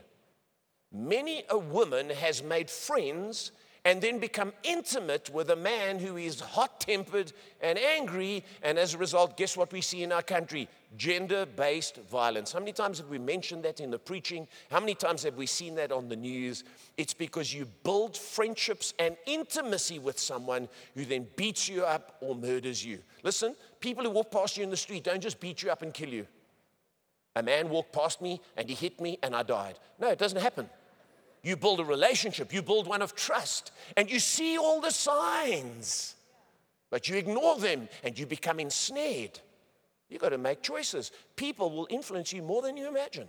Many 0.91 1.43
a 1.49 1.57
woman 1.57 2.09
has 2.09 2.43
made 2.43 2.69
friends 2.69 3.51
and 3.85 4.01
then 4.01 4.17
become 4.17 4.53
intimate 4.63 5.29
with 5.33 5.49
a 5.49 5.55
man 5.55 5.99
who 5.99 6.15
is 6.15 6.39
hot 6.39 6.79
tempered 6.79 7.33
and 7.59 7.77
angry. 7.77 8.43
And 8.61 8.77
as 8.77 8.93
a 8.93 8.97
result, 8.97 9.35
guess 9.35 9.57
what 9.57 9.73
we 9.73 9.81
see 9.81 10.03
in 10.03 10.11
our 10.13 10.21
country? 10.21 10.69
Gender 10.95 11.45
based 11.45 11.97
violence. 12.09 12.53
How 12.53 12.59
many 12.59 12.71
times 12.71 12.99
have 12.99 13.09
we 13.09 13.17
mentioned 13.17 13.63
that 13.63 13.81
in 13.81 13.91
the 13.91 13.99
preaching? 13.99 14.47
How 14.71 14.79
many 14.79 14.95
times 14.95 15.23
have 15.23 15.35
we 15.35 15.47
seen 15.47 15.75
that 15.75 15.91
on 15.91 16.07
the 16.07 16.15
news? 16.15 16.63
It's 16.97 17.13
because 17.13 17.53
you 17.53 17.67
build 17.83 18.15
friendships 18.15 18.93
and 18.99 19.17
intimacy 19.25 19.99
with 19.99 20.17
someone 20.17 20.69
who 20.95 21.03
then 21.03 21.27
beats 21.35 21.67
you 21.67 21.83
up 21.83 22.15
or 22.21 22.35
murders 22.35 22.85
you. 22.85 22.99
Listen, 23.21 23.53
people 23.81 24.05
who 24.05 24.11
walk 24.11 24.31
past 24.31 24.55
you 24.55 24.63
in 24.63 24.69
the 24.69 24.77
street 24.77 25.03
don't 25.03 25.21
just 25.21 25.41
beat 25.41 25.61
you 25.61 25.71
up 25.71 25.81
and 25.81 25.93
kill 25.93 26.09
you. 26.09 26.25
A 27.35 27.43
man 27.43 27.67
walked 27.67 27.91
past 27.91 28.21
me 28.21 28.39
and 28.55 28.69
he 28.69 28.75
hit 28.75 29.01
me 29.01 29.17
and 29.23 29.35
I 29.35 29.43
died. 29.43 29.79
No, 29.99 30.07
it 30.09 30.19
doesn't 30.19 30.39
happen. 30.39 30.69
You 31.43 31.57
build 31.57 31.81
a 31.81 31.85
relationship, 31.85 32.53
you 32.53 32.61
build 32.61 32.87
one 32.87 33.01
of 33.01 33.15
trust, 33.15 33.71
and 33.97 34.09
you 34.09 34.19
see 34.19 34.57
all 34.57 34.79
the 34.79 34.91
signs, 34.91 36.15
but 36.89 37.09
you 37.09 37.17
ignore 37.17 37.57
them 37.57 37.89
and 38.03 38.17
you 38.17 38.25
become 38.25 38.61
ensnared. 38.61 39.39
You've 40.09 40.21
got 40.21 40.29
to 40.29 40.37
make 40.37 40.61
choices. 40.61 41.11
People 41.35 41.69
will 41.69 41.87
influence 41.89 42.31
you 42.31 42.41
more 42.41 42.61
than 42.61 42.77
you 42.77 42.87
imagine. 42.87 43.27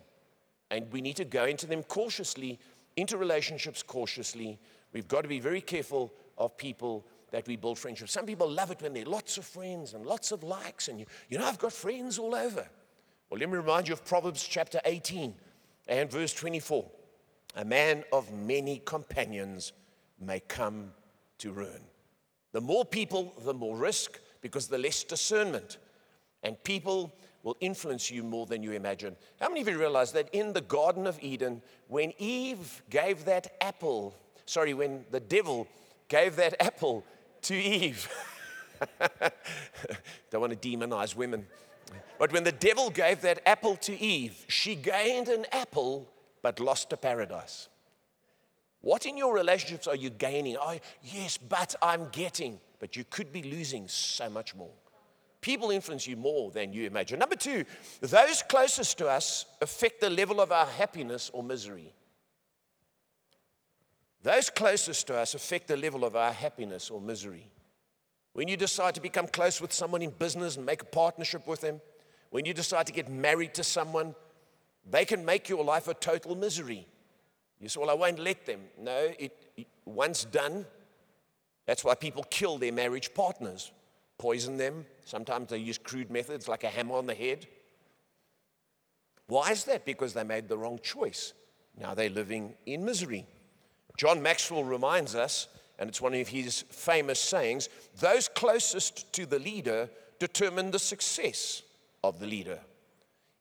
And 0.71 0.91
we 0.93 1.01
need 1.01 1.17
to 1.17 1.25
go 1.25 1.45
into 1.45 1.67
them 1.67 1.83
cautiously, 1.83 2.61
into 2.97 3.17
relationships 3.17 3.83
cautiously. 3.83 4.61
We've 4.93 5.09
got 5.09 5.23
to 5.23 5.29
be 5.29 5.41
very 5.41 5.61
careful 5.61 6.13
of 6.39 6.57
people 6.57 7.05
that 7.33 7.49
we 7.49 7.57
build 7.57 7.79
friendships. 7.79 8.13
Some 8.13 8.27
people 8.27 8.49
love 8.49 8.71
it 8.71 8.81
when 8.81 8.93
there 8.93 9.03
are 9.03 9.07
lots 9.07 9.39
of 9.39 9.45
friends 9.45 9.95
and 9.95 10.07
lots 10.07 10.31
of 10.31 10.45
likes, 10.45 10.87
and 10.87 11.01
you, 11.01 11.07
you 11.29 11.39
know, 11.39 11.47
I've 11.47 11.59
got 11.59 11.73
friends 11.73 12.17
all 12.17 12.35
over. 12.35 12.69
Well, 13.29 13.41
let 13.41 13.51
me 13.51 13.57
remind 13.57 13.89
you 13.89 13.95
of 13.95 14.05
Proverbs 14.05 14.47
chapter 14.47 14.81
18 14.85 15.35
and 15.89 16.11
verse 16.11 16.33
24. 16.33 16.89
A 17.57 17.65
man 17.65 18.05
of 18.13 18.33
many 18.33 18.79
companions 18.79 19.73
may 20.21 20.41
come 20.41 20.93
to 21.39 21.53
ruin. 21.53 21.83
The 22.53 22.61
more 22.61 22.85
people, 22.85 23.35
the 23.45 23.55
more 23.55 23.77
risk, 23.77 24.21
because 24.41 24.69
the 24.69 24.79
less 24.79 25.05
discernment. 25.05 25.79
And 26.43 26.63
people 26.65 27.15
will 27.43 27.57
influence 27.61 28.11
you 28.11 28.23
more 28.23 28.47
than 28.47 28.63
you 28.63 28.73
imagine. 28.73 29.17
How 29.41 29.49
many 29.49 29.61
of 29.61 29.69
you 29.69 29.79
realize 29.79 30.13
that 30.13 30.29
in 30.33 30.53
the 30.53 30.61
Garden 30.61 31.07
of 31.07 31.23
Eden, 31.23 31.63
when 31.89 32.13
Eve 32.19 32.83
gave 32.91 33.25
that 33.27 33.55
apple, 33.61 34.15
sorry, 34.47 34.75
when 34.75 35.05
the 35.11 35.21
devil 35.21 35.69
gave 36.09 36.37
that 36.37 36.55
apple 36.61 37.05
to 37.43 37.55
Eve, 37.55 38.09
don't 40.31 40.41
want 40.41 40.61
to 40.61 40.69
demonize 40.69 41.15
women, 41.15 41.47
but 42.19 42.33
when 42.33 42.45
the 42.45 42.53
devil 42.53 42.91
gave 42.91 43.21
that 43.21 43.41
apple 43.47 43.77
to 43.77 43.99
Eve, 43.99 44.45
she 44.49 44.75
gained 44.75 45.29
an 45.29 45.47
apple 45.53 46.09
but 46.45 46.61
lost 46.61 46.91
to 46.91 46.97
paradise. 46.99 47.69
What 48.83 49.07
in 49.07 49.17
your 49.17 49.35
relationships 49.35 49.87
are 49.87 49.97
you 49.97 50.11
gaining? 50.11 50.59
Oh, 50.61 50.79
yes, 51.03 51.39
but 51.39 51.75
I'm 51.81 52.11
getting. 52.13 52.61
But 52.79 52.97
you 52.97 53.05
could 53.05 53.33
be 53.33 53.43
losing 53.43 53.89
so 53.89 54.29
much 54.29 54.55
more. 54.55 54.75
People 55.41 55.71
influence 55.71 56.07
you 56.07 56.19
more 56.19 56.51
than 56.51 56.75
you 56.75 56.87
imagine. 56.87 57.19
Number 57.19 57.35
two, 57.35 57.65
those 58.03 58.43
closest 58.43 58.99
to 58.99 59.09
us 59.09 59.47
affect 59.63 60.03
the 60.03 60.11
level 60.11 60.39
of 60.39 60.53
our 60.53 60.67
happiness 60.67 61.31
or 61.33 61.43
misery. 61.43 61.95
Those 64.23 64.51
closest 64.51 65.07
to 65.07 65.17
us 65.17 65.35
affect 65.35 65.67
the 65.69 65.79
level 65.79 66.05
of 66.05 66.15
our 66.15 66.33
happiness 66.33 66.91
or 66.91 67.01
misery. 67.01 67.51
When 68.35 68.49
you 68.49 68.59
decide 68.59 68.95
to 68.97 69.01
become 69.01 69.29
close 69.29 69.63
with 69.63 69.73
someone 69.73 70.03
in 70.03 70.11
business 70.11 70.57
and 70.57 70.67
make 70.67 70.83
a 70.83 70.87
partnership 70.87 71.47
with 71.47 71.63
them, 71.63 71.81
when 72.29 72.45
you 72.45 72.53
decide 72.53 72.87
to 72.89 72.93
get 72.93 73.09
married 73.09 73.55
to 73.55 73.65
someone, 73.65 74.15
they 74.91 75.05
can 75.05 75.25
make 75.25 75.49
your 75.49 75.65
life 75.65 75.89
a 75.89 75.95
total 75.95 76.37
misery. 76.37 76.87
You 77.61 77.69
say, 77.69 77.81
Well, 77.81 77.91
I 77.91 77.95
won't 77.95 78.19
let 78.19 78.47
them. 78.47 78.61
No, 78.79 79.13
it, 79.19 79.37
it, 79.57 79.67
once 79.85 80.25
done, 80.25 80.67
that's 81.67 81.85
why 81.85 81.95
people 81.95 82.25
kill 82.31 82.59
their 82.59 82.73
marriage 82.73 83.15
partners, 83.15 83.73
poison 84.19 84.57
them. 84.57 84.85
Sometimes 85.05 85.49
they 85.49 85.59
use 85.59 85.79
crude 85.79 86.11
methods 86.11 86.49
like 86.49 86.65
a 86.65 86.69
hammer 86.69 86.97
on 86.97 87.07
the 87.07 87.15
head. 87.15 87.47
Why 89.27 89.51
is 89.51 89.65
that? 89.65 89.85
Because 89.87 90.13
they 90.13 90.25
made 90.25 90.49
the 90.49 90.59
wrong 90.59 90.79
choice. 90.83 91.33
Now 91.79 91.95
they're 91.95 92.11
living 92.11 92.55
in 92.67 92.85
misery. 92.85 93.27
John 93.97 94.23
Maxwell 94.23 94.65
reminds 94.65 95.15
us, 95.15 95.49
and 95.79 95.89
it's 95.89 96.01
one 96.01 96.15
of 96.15 96.29
his 96.29 96.63
famous 96.71 97.19
sayings 97.19 97.69
those 98.01 98.29
closest 98.29 99.13
to 99.15 99.27
the 99.27 99.39
leader 99.39 99.89
determine 100.19 100.71
the 100.71 100.79
success 100.79 101.63
of 102.03 102.21
the 102.21 102.27
leader. 102.27 102.61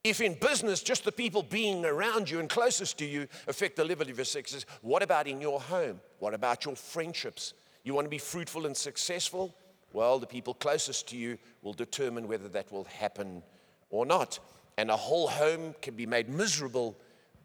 If 0.04 0.20
in 0.20 0.34
business, 0.34 0.84
just 0.84 1.06
the 1.06 1.14
people 1.14 1.44
being 1.44 1.86
around 1.86 2.30
you 2.30 2.42
and 2.42 2.50
closest 2.50 2.98
to 2.98 3.06
you 3.06 3.28
affect 3.48 3.78
the 3.78 3.86
level 3.86 4.10
of 4.10 4.18
your 4.18 4.26
success, 4.26 4.66
what 4.82 5.02
about 5.02 5.28
in 5.28 5.40
your 5.40 5.62
home? 5.62 6.02
What 6.20 6.34
about 6.34 6.66
your 6.66 6.76
friendships? 6.76 7.54
You 7.84 7.94
want 7.94 8.06
to 8.06 8.10
be 8.10 8.18
fruitful 8.18 8.66
and 8.66 8.76
successful? 8.76 9.56
Well, 9.94 10.20
the 10.20 10.28
people 10.28 10.56
closest 10.56 11.08
to 11.10 11.18
you 11.18 11.38
will 11.62 11.72
determine 11.72 12.28
whether 12.28 12.50
that 12.50 12.70
will 12.70 12.84
happen 12.84 13.44
or 13.90 14.06
not. 14.06 14.40
And 14.78 14.92
a 14.92 14.98
whole 14.98 15.28
home 15.28 15.74
can 15.82 15.96
be 15.96 16.06
made 16.06 16.28
miserable 16.28 16.98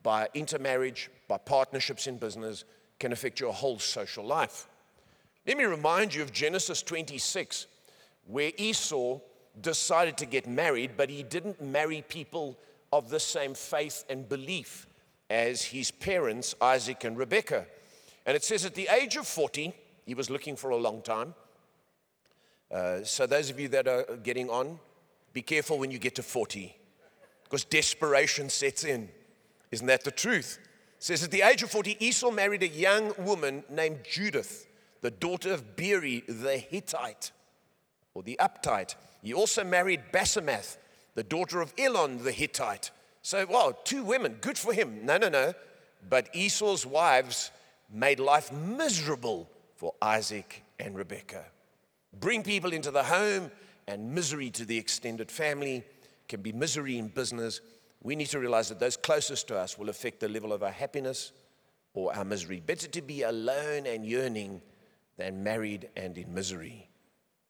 by 0.02 0.28
intermarriage, 0.34 1.10
by 1.28 1.38
partnerships 1.38 2.08
in 2.08 2.16
business, 2.16 2.64
can 2.98 3.12
affect 3.12 3.38
your 3.38 3.52
whole 3.52 3.78
social 3.78 4.24
life. 4.24 4.66
Let 5.46 5.58
me 5.58 5.64
remind 5.64 6.12
you 6.12 6.22
of 6.22 6.32
Genesis 6.32 6.82
26, 6.82 7.66
where 8.26 8.50
Esau 8.56 9.20
decided 9.62 10.16
to 10.18 10.26
get 10.26 10.46
married, 10.46 10.92
but 10.96 11.10
he 11.10 11.22
didn't 11.22 11.62
marry 11.62 12.02
people 12.08 12.58
of 12.92 13.10
the 13.10 13.20
same 13.20 13.54
faith 13.54 14.04
and 14.08 14.28
belief 14.28 14.86
as 15.30 15.62
his 15.62 15.90
parents, 15.90 16.54
Isaac 16.60 17.04
and 17.04 17.16
Rebekah. 17.16 17.66
And 18.24 18.36
it 18.36 18.44
says 18.44 18.64
at 18.64 18.74
the 18.74 18.88
age 18.88 19.16
of 19.16 19.26
40, 19.26 19.74
he 20.06 20.14
was 20.14 20.30
looking 20.30 20.56
for 20.56 20.70
a 20.70 20.76
long 20.76 21.02
time. 21.02 21.34
Uh, 22.70 23.02
so, 23.02 23.26
those 23.26 23.48
of 23.50 23.58
you 23.58 23.68
that 23.68 23.88
are 23.88 24.04
getting 24.22 24.50
on, 24.50 24.78
be 25.32 25.42
careful 25.42 25.78
when 25.78 25.90
you 25.90 25.98
get 25.98 26.14
to 26.16 26.22
40 26.22 26.74
because 27.44 27.64
desperation 27.64 28.50
sets 28.50 28.84
in. 28.84 29.08
Isn't 29.70 29.86
that 29.86 30.04
the 30.04 30.10
truth? 30.10 30.58
It 30.98 31.02
says 31.02 31.24
at 31.24 31.30
the 31.30 31.42
age 31.42 31.62
of 31.62 31.70
40, 31.70 31.96
Esau 32.04 32.30
married 32.30 32.62
a 32.62 32.68
young 32.68 33.12
woman 33.18 33.64
named 33.70 34.00
Judith, 34.04 34.66
the 35.00 35.10
daughter 35.10 35.52
of 35.52 35.76
Beeri 35.76 36.24
the 36.28 36.58
Hittite 36.58 37.32
or 38.14 38.22
the 38.22 38.38
uptight. 38.40 38.96
He 39.22 39.34
also 39.34 39.64
married 39.64 40.02
Basemath, 40.12 40.76
the 41.14 41.22
daughter 41.22 41.60
of 41.60 41.75
Elon 41.78 42.22
the 42.22 42.32
Hittite. 42.32 42.90
So, 43.22 43.46
wow, 43.46 43.76
two 43.84 44.02
women, 44.02 44.38
good 44.40 44.58
for 44.58 44.72
him. 44.72 45.04
No, 45.04 45.18
no, 45.18 45.28
no. 45.28 45.52
But 46.08 46.28
Esau's 46.34 46.87
wives 46.87 47.50
made 47.90 48.20
life 48.20 48.52
miserable 48.52 49.50
for 49.76 49.94
Isaac 50.00 50.62
and 50.78 50.96
Rebekah. 50.96 51.44
Bring 52.18 52.42
people 52.42 52.72
into 52.72 52.90
the 52.90 53.02
home 53.02 53.50
and 53.87 54.14
misery 54.14 54.50
to 54.50 54.64
the 54.64 54.76
extended 54.76 55.30
family 55.30 55.84
can 56.28 56.42
be 56.42 56.52
misery 56.52 56.98
in 56.98 57.08
business. 57.08 57.60
We 58.02 58.14
need 58.14 58.26
to 58.28 58.38
realize 58.38 58.68
that 58.68 58.78
those 58.78 58.96
closest 58.96 59.48
to 59.48 59.58
us 59.58 59.78
will 59.78 59.88
affect 59.88 60.20
the 60.20 60.28
level 60.28 60.52
of 60.52 60.62
our 60.62 60.70
happiness 60.70 61.32
or 61.94 62.14
our 62.14 62.25
misery. 62.25 62.60
Better 62.60 62.87
to 62.88 63.02
be 63.02 63.22
alone 63.22 63.87
and 63.87 64.04
yearning 64.04 64.60
than 65.16 65.42
married 65.42 65.88
and 65.96 66.16
in 66.16 66.32
misery. 66.32 66.88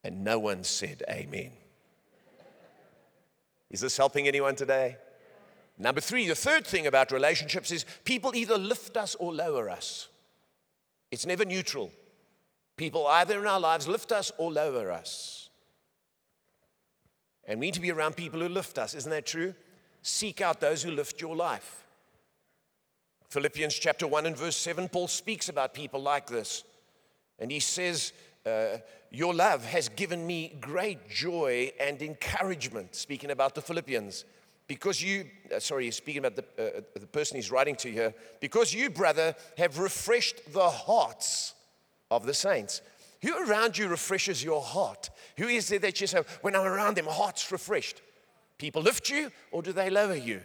And 0.08 0.24
no 0.24 0.38
one 0.38 0.64
said 0.64 1.02
amen. 1.10 1.50
Is 3.70 3.82
this 3.82 3.98
helping 3.98 4.26
anyone 4.26 4.56
today? 4.56 4.96
Number 5.76 6.00
three, 6.00 6.26
the 6.26 6.34
third 6.34 6.66
thing 6.66 6.86
about 6.86 7.12
relationships 7.12 7.70
is 7.70 7.84
people 8.06 8.34
either 8.34 8.56
lift 8.56 8.96
us 8.96 9.14
or 9.16 9.34
lower 9.34 9.68
us. 9.68 10.08
It's 11.10 11.26
never 11.26 11.44
neutral. 11.44 11.92
People 12.78 13.06
either 13.06 13.38
in 13.38 13.46
our 13.46 13.60
lives 13.60 13.86
lift 13.86 14.10
us 14.10 14.32
or 14.38 14.50
lower 14.50 14.90
us. 14.90 15.50
And 17.44 17.60
we 17.60 17.66
need 17.66 17.74
to 17.74 17.80
be 17.82 17.92
around 17.92 18.16
people 18.16 18.40
who 18.40 18.48
lift 18.48 18.78
us, 18.78 18.94
isn't 18.94 19.10
that 19.10 19.26
true? 19.26 19.54
Seek 20.00 20.40
out 20.40 20.58
those 20.58 20.82
who 20.82 20.90
lift 20.90 21.20
your 21.20 21.36
life. 21.36 21.84
Philippians 23.28 23.74
chapter 23.74 24.06
1 24.06 24.24
and 24.24 24.38
verse 24.38 24.56
7, 24.56 24.88
Paul 24.88 25.08
speaks 25.08 25.50
about 25.50 25.74
people 25.74 26.00
like 26.00 26.28
this. 26.28 26.64
And 27.38 27.52
he 27.52 27.60
says, 27.60 28.14
uh, 28.46 28.78
your 29.10 29.34
love 29.34 29.64
has 29.64 29.88
given 29.88 30.26
me 30.26 30.56
great 30.60 31.08
joy 31.08 31.72
and 31.80 32.00
encouragement, 32.02 32.94
speaking 32.94 33.30
about 33.30 33.54
the 33.54 33.62
Philippians. 33.62 34.24
Because 34.66 35.02
you, 35.02 35.24
uh, 35.54 35.58
sorry, 35.60 35.90
speaking 35.90 36.24
about 36.24 36.36
the, 36.36 36.44
uh, 36.58 36.80
the 36.98 37.06
person 37.06 37.36
he's 37.36 37.50
writing 37.50 37.74
to 37.76 37.90
here, 37.90 38.14
because 38.40 38.74
you, 38.74 38.90
brother, 38.90 39.34
have 39.56 39.78
refreshed 39.78 40.52
the 40.52 40.68
hearts 40.68 41.54
of 42.10 42.26
the 42.26 42.34
saints. 42.34 42.82
Who 43.22 43.34
around 43.48 43.78
you 43.78 43.88
refreshes 43.88 44.44
your 44.44 44.62
heart? 44.62 45.10
Who 45.38 45.48
is 45.48 45.68
there 45.68 45.78
that 45.80 46.00
you 46.00 46.06
say, 46.06 46.22
when 46.42 46.54
I'm 46.54 46.66
around 46.66 46.96
them, 46.96 47.06
heart's 47.06 47.50
refreshed? 47.50 48.02
People 48.58 48.82
lift 48.82 49.08
you 49.08 49.30
or 49.50 49.62
do 49.62 49.72
they 49.72 49.90
lower 49.90 50.14
you? 50.14 50.40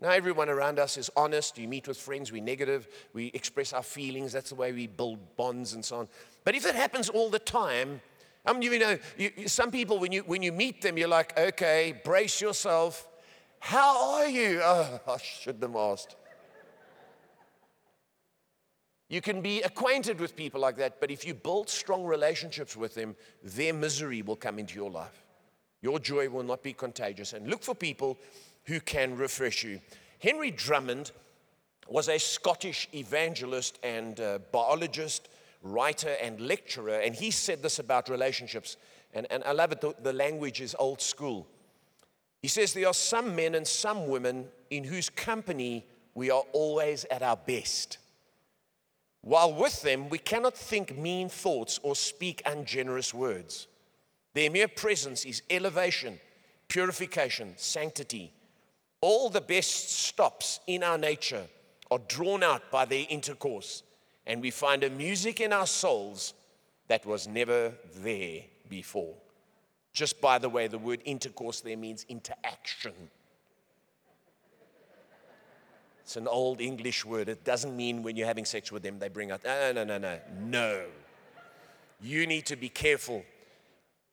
Now, 0.00 0.10
everyone 0.10 0.48
around 0.48 0.78
us 0.78 0.96
is 0.96 1.10
honest. 1.16 1.58
You 1.58 1.66
meet 1.66 1.88
with 1.88 1.96
friends, 1.96 2.30
we're 2.30 2.42
negative, 2.42 2.86
we 3.12 3.32
express 3.34 3.72
our 3.72 3.82
feelings. 3.82 4.32
That's 4.32 4.50
the 4.50 4.54
way 4.54 4.72
we 4.72 4.86
build 4.86 5.36
bonds 5.36 5.74
and 5.74 5.84
so 5.84 5.96
on. 5.96 6.08
But 6.48 6.54
if 6.54 6.64
it 6.64 6.74
happens 6.74 7.10
all 7.10 7.28
the 7.28 7.38
time, 7.38 8.00
I 8.46 8.54
mean, 8.54 8.62
you 8.62 8.78
know, 8.78 8.98
you, 9.18 9.46
some 9.48 9.70
people, 9.70 9.98
when 9.98 10.12
you, 10.12 10.22
when 10.22 10.42
you 10.42 10.50
meet 10.50 10.80
them, 10.80 10.96
you're 10.96 11.06
like, 11.06 11.38
okay, 11.38 12.00
brace 12.02 12.40
yourself. 12.40 13.06
How 13.60 14.14
are 14.14 14.28
you? 14.28 14.58
Oh, 14.64 14.98
I 15.06 15.18
shouldn't 15.18 15.62
have 15.62 15.76
asked. 15.76 16.16
You 19.10 19.20
can 19.20 19.42
be 19.42 19.60
acquainted 19.60 20.18
with 20.20 20.34
people 20.36 20.62
like 20.62 20.78
that, 20.78 21.00
but 21.00 21.10
if 21.10 21.26
you 21.26 21.34
build 21.34 21.68
strong 21.68 22.06
relationships 22.06 22.78
with 22.78 22.94
them, 22.94 23.14
their 23.42 23.74
misery 23.74 24.22
will 24.22 24.36
come 24.36 24.58
into 24.58 24.74
your 24.74 24.90
life. 24.90 25.22
Your 25.82 25.98
joy 25.98 26.30
will 26.30 26.44
not 26.44 26.62
be 26.62 26.72
contagious. 26.72 27.34
And 27.34 27.46
look 27.50 27.62
for 27.62 27.74
people 27.74 28.16
who 28.64 28.80
can 28.80 29.18
refresh 29.18 29.64
you. 29.64 29.82
Henry 30.18 30.50
Drummond 30.50 31.12
was 31.88 32.08
a 32.08 32.18
Scottish 32.18 32.88
evangelist 32.94 33.78
and 33.82 34.18
uh, 34.18 34.38
biologist, 34.50 35.28
writer, 35.62 36.16
and 36.22 36.40
lecturer. 36.40 37.00
And 37.00 37.14
he 37.14 37.30
said 37.30 37.62
this 37.62 37.78
about 37.78 38.08
relationships. 38.08 38.76
And, 39.14 39.26
and 39.30 39.42
I 39.44 39.52
love 39.52 39.72
it, 39.72 39.80
the, 39.80 39.94
the 40.02 40.12
language 40.12 40.60
is 40.60 40.76
old 40.78 41.00
school. 41.00 41.46
He 42.40 42.48
says, 42.48 42.72
There 42.72 42.86
are 42.86 42.94
some 42.94 43.34
men 43.34 43.54
and 43.54 43.66
some 43.66 44.08
women 44.08 44.46
in 44.70 44.84
whose 44.84 45.08
company 45.08 45.84
we 46.14 46.30
are 46.30 46.44
always 46.52 47.04
at 47.10 47.22
our 47.22 47.36
best. 47.36 47.98
While 49.22 49.54
with 49.54 49.82
them, 49.82 50.08
we 50.08 50.18
cannot 50.18 50.56
think 50.56 50.96
mean 50.96 51.28
thoughts 51.28 51.80
or 51.82 51.96
speak 51.96 52.42
ungenerous 52.46 53.12
words. 53.12 53.66
Their 54.34 54.50
mere 54.50 54.68
presence 54.68 55.24
is 55.24 55.42
elevation, 55.50 56.20
purification, 56.68 57.54
sanctity. 57.56 58.32
All 59.00 59.30
the 59.30 59.40
best 59.40 59.90
stops 59.90 60.60
in 60.66 60.82
our 60.82 60.98
nature 60.98 61.46
are 61.90 62.00
drawn 62.06 62.42
out 62.42 62.70
by 62.70 62.84
their 62.84 63.06
intercourse, 63.08 63.82
and 64.28 64.42
we 64.42 64.50
find 64.50 64.84
a 64.84 64.90
music 64.90 65.40
in 65.40 65.52
our 65.52 65.66
souls 65.66 66.34
that 66.86 67.04
was 67.06 67.26
never 67.26 67.72
there 67.96 68.42
before. 68.68 69.14
Just 69.92 70.20
by 70.20 70.38
the 70.38 70.50
way, 70.50 70.68
the 70.68 70.78
word 70.78 71.00
intercourse 71.06 71.62
there 71.62 71.78
means 71.78 72.04
interaction. 72.08 72.92
It's 76.02 76.16
an 76.16 76.28
old 76.28 76.60
English 76.60 77.04
word. 77.04 77.28
It 77.28 77.44
doesn't 77.44 77.74
mean 77.76 78.02
when 78.02 78.16
you're 78.16 78.26
having 78.26 78.44
sex 78.44 78.70
with 78.70 78.82
them, 78.82 78.98
they 78.98 79.08
bring 79.08 79.30
out, 79.30 79.40
ah, 79.46 79.72
no, 79.74 79.84
no, 79.84 79.84
no, 79.84 79.98
no, 79.98 80.18
no. 80.40 80.84
You 82.00 82.26
need 82.26 82.46
to 82.46 82.56
be 82.56 82.68
careful. 82.68 83.24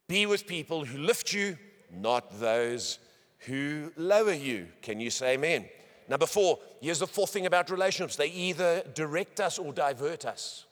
Be 0.08 0.26
with 0.26 0.48
people 0.48 0.86
who 0.86 0.98
lift 0.98 1.34
you, 1.34 1.58
not 1.94 2.40
those 2.40 3.00
who 3.40 3.92
lower 3.98 4.34
you. 4.34 4.68
Can 4.82 5.00
you 5.00 5.10
say 5.10 5.34
amen? 5.34 5.66
Number 6.08 6.26
four, 6.26 6.60
here's 6.82 7.00
the 7.00 7.08
fourth 7.08 7.32
thing 7.32 7.46
about 7.46 7.70
relationships 7.70 8.16
they 8.16 8.28
either 8.28 8.84
direct 8.94 9.40
us 9.40 9.58
or 9.58 9.74
divert 9.74 10.26
us. 10.26 10.66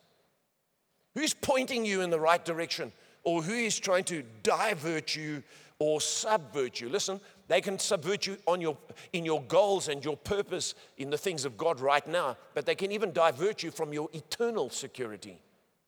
Who's 1.16 1.34
pointing 1.34 1.86
you 1.86 2.02
in 2.02 2.10
the 2.10 2.20
right 2.20 2.44
direction, 2.44 2.92
or 3.24 3.42
who 3.42 3.54
is 3.54 3.80
trying 3.80 4.04
to 4.06 4.24
divert 4.42 5.16
you 5.16 5.44
or 5.80 6.02
subvert 6.02 6.82
you? 6.82 6.90
Listen, 6.90 7.20
they 7.48 7.62
can 7.62 7.78
subvert 7.78 8.26
you 8.26 8.38
on 8.48 8.62
your, 8.62 8.78
in 9.12 9.26
your 9.26 9.42
goals 9.44 9.88
and 9.90 10.04
your 10.04 10.18
purpose 10.18 10.76
in 10.98 11.10
the 11.10 11.18
things 11.18 11.46
of 11.46 11.58
God 11.58 11.80
right 11.80 12.06
now, 12.08 12.38
but 12.54 12.66
they 12.66 12.76
can 12.76 12.92
even 12.92 13.12
divert 13.12 13.64
you 13.64 13.72
from 13.72 13.94
your 13.94 14.10
eternal 14.14 14.70
security 14.70 15.38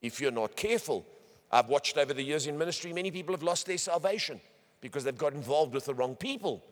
if 0.02 0.20
you're 0.20 0.30
not 0.30 0.56
careful. 0.56 1.04
I've 1.50 1.68
watched 1.68 1.96
over 1.96 2.12
the 2.12 2.22
years 2.22 2.46
in 2.46 2.58
ministry, 2.58 2.92
many 2.92 3.10
people 3.10 3.34
have 3.34 3.42
lost 3.42 3.66
their 3.66 3.78
salvation 3.78 4.40
because 4.80 5.04
they've 5.04 5.16
got 5.16 5.32
involved 5.32 5.74
with 5.74 5.86
the 5.86 5.94
wrong 5.94 6.14
people, 6.14 6.62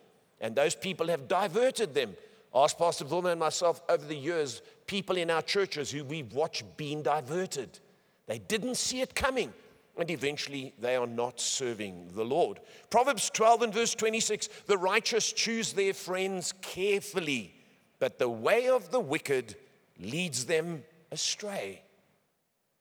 and 0.40 0.54
those 0.54 0.74
people 0.74 1.08
have 1.08 1.26
diverted 1.26 1.94
them. 1.94 2.14
Ask 2.54 2.78
Pastor 2.78 3.04
Wilma 3.04 3.30
and 3.30 3.40
myself 3.40 3.82
over 3.88 4.04
the 4.04 4.14
years, 4.14 4.62
people 4.86 5.16
in 5.16 5.30
our 5.30 5.42
churches 5.42 5.90
who 5.90 6.04
we've 6.04 6.32
watched 6.32 6.76
being 6.76 7.02
diverted. 7.02 7.80
They 8.26 8.38
didn't 8.38 8.76
see 8.76 9.00
it 9.00 9.14
coming, 9.14 9.52
and 9.98 10.08
eventually 10.10 10.72
they 10.78 10.94
are 10.94 11.06
not 11.06 11.40
serving 11.40 12.10
the 12.14 12.24
Lord. 12.24 12.60
Proverbs 12.90 13.28
12 13.30 13.62
and 13.62 13.74
verse 13.74 13.94
26 13.94 14.48
The 14.66 14.78
righteous 14.78 15.32
choose 15.32 15.72
their 15.72 15.94
friends 15.94 16.52
carefully, 16.62 17.54
but 17.98 18.18
the 18.18 18.28
way 18.28 18.68
of 18.68 18.90
the 18.92 19.00
wicked 19.00 19.56
leads 19.98 20.46
them 20.46 20.84
astray. 21.10 21.82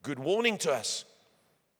Good 0.03 0.19
warning 0.19 0.57
to 0.59 0.71
us. 0.71 1.05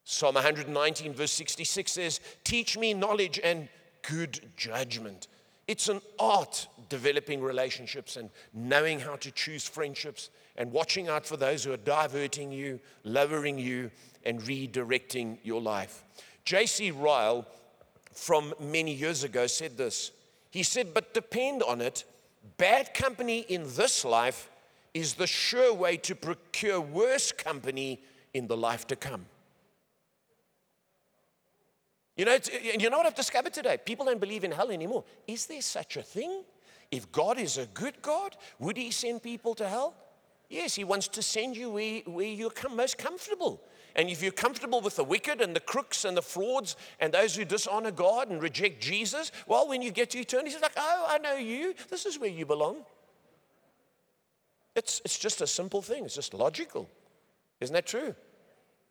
Psalm 0.03 0.35
119, 0.35 1.13
verse 1.13 1.32
66 1.32 1.91
says, 1.91 2.19
Teach 2.43 2.77
me 2.77 2.93
knowledge 2.93 3.39
and 3.43 3.69
good 4.01 4.49
judgment. 4.58 5.27
It's 5.67 5.88
an 5.89 6.02
art 6.19 6.67
developing 6.89 7.41
relationships 7.41 8.17
and 8.17 8.30
knowing 8.54 8.99
how 8.99 9.15
to 9.17 9.32
choose 9.32 9.67
friendships 9.67 10.30
and 10.58 10.71
watching 10.71 11.08
out 11.08 11.26
for 11.26 11.38
those 11.38 11.63
who 11.63 11.71
are 11.71 11.78
diverting 11.78 12.52
you, 12.52 12.80
lowering 13.04 13.58
you, 13.58 13.89
and 14.26 14.41
redirecting 14.41 15.38
your 15.43 15.62
life. 15.62 16.04
J.C. 16.45 16.91
Ryle, 16.91 17.47
from 18.13 18.54
many 18.60 18.93
years 18.93 19.23
ago, 19.23 19.47
said 19.47 19.78
this. 19.78 20.12
He 20.52 20.63
said, 20.63 20.93
But 20.93 21.13
depend 21.13 21.63
on 21.63 21.82
it, 21.82 22.04
bad 22.58 22.93
company 22.93 23.39
in 23.49 23.63
this 23.76 24.06
life 24.06 24.49
is 24.93 25.15
the 25.15 25.28
sure 25.28 25.73
way 25.73 25.97
to 25.97 26.13
procure 26.13 26.80
worse 26.80 27.32
company 27.32 27.99
in 28.34 28.47
the 28.47 28.58
life 28.58 28.86
to 28.88 28.95
come. 28.95 29.26
You 32.15 32.26
know, 32.26 32.36
uh, 32.36 32.39
you 32.80 32.89
know 32.89 32.97
what 32.97 33.06
I've 33.06 33.15
discovered 33.15 33.54
today? 33.54 33.78
People 33.84 34.06
don't 34.06 34.19
believe 34.19 34.43
in 34.43 34.52
hell 34.52 34.71
anymore. 34.71 35.04
Is 35.28 35.45
there 35.47 35.62
such 35.62 35.97
a 35.97 36.04
thing? 36.04 36.43
If 36.91 37.12
God 37.12 37.39
is 37.39 37.58
a 37.58 37.65
good 37.67 38.02
God, 38.02 38.36
would 38.60 38.78
He 38.78 38.91
send 38.91 39.23
people 39.23 39.56
to 39.56 39.67
hell? 39.67 39.95
Yes, 40.49 40.76
He 40.76 40.84
wants 40.84 41.08
to 41.10 41.23
send 41.23 41.58
you 41.58 41.71
where, 41.71 42.02
where 42.06 42.28
you're 42.28 42.52
most 42.71 42.97
comfortable. 42.97 43.62
And 43.95 44.10
if 44.10 44.21
you're 44.21 44.32
comfortable 44.32 44.82
with 44.82 44.95
the 44.95 45.04
wicked 45.04 45.41
and 45.41 45.56
the 45.56 45.60
crooks 45.60 46.06
and 46.06 46.17
the 46.17 46.21
frauds 46.21 46.76
and 46.99 47.13
those 47.13 47.36
who 47.36 47.45
dishonor 47.45 47.91
God 47.91 48.30
and 48.30 48.41
reject 48.41 48.82
Jesus, 48.82 49.32
well, 49.47 49.67
when 49.67 49.82
you 49.82 49.91
get 49.91 50.12
to 50.12 50.19
eternity, 50.19 50.52
it's 50.52 50.62
like, 50.62 50.73
oh, 50.78 51.06
I 51.08 51.19
know 51.19 51.36
you. 51.36 51.73
This 51.89 52.06
is 52.06 52.19
where 52.19 52.30
you 52.30 52.45
belong. 52.45 52.78
It's, 54.76 55.02
it's 55.06 55.19
just 55.19 55.41
a 55.41 55.47
simple 55.47 55.82
thing, 55.82 56.06
it's 56.06 56.15
just 56.15 56.34
logical. 56.34 56.89
Isn't 57.62 57.73
that 57.73 57.86
true? 57.86 58.15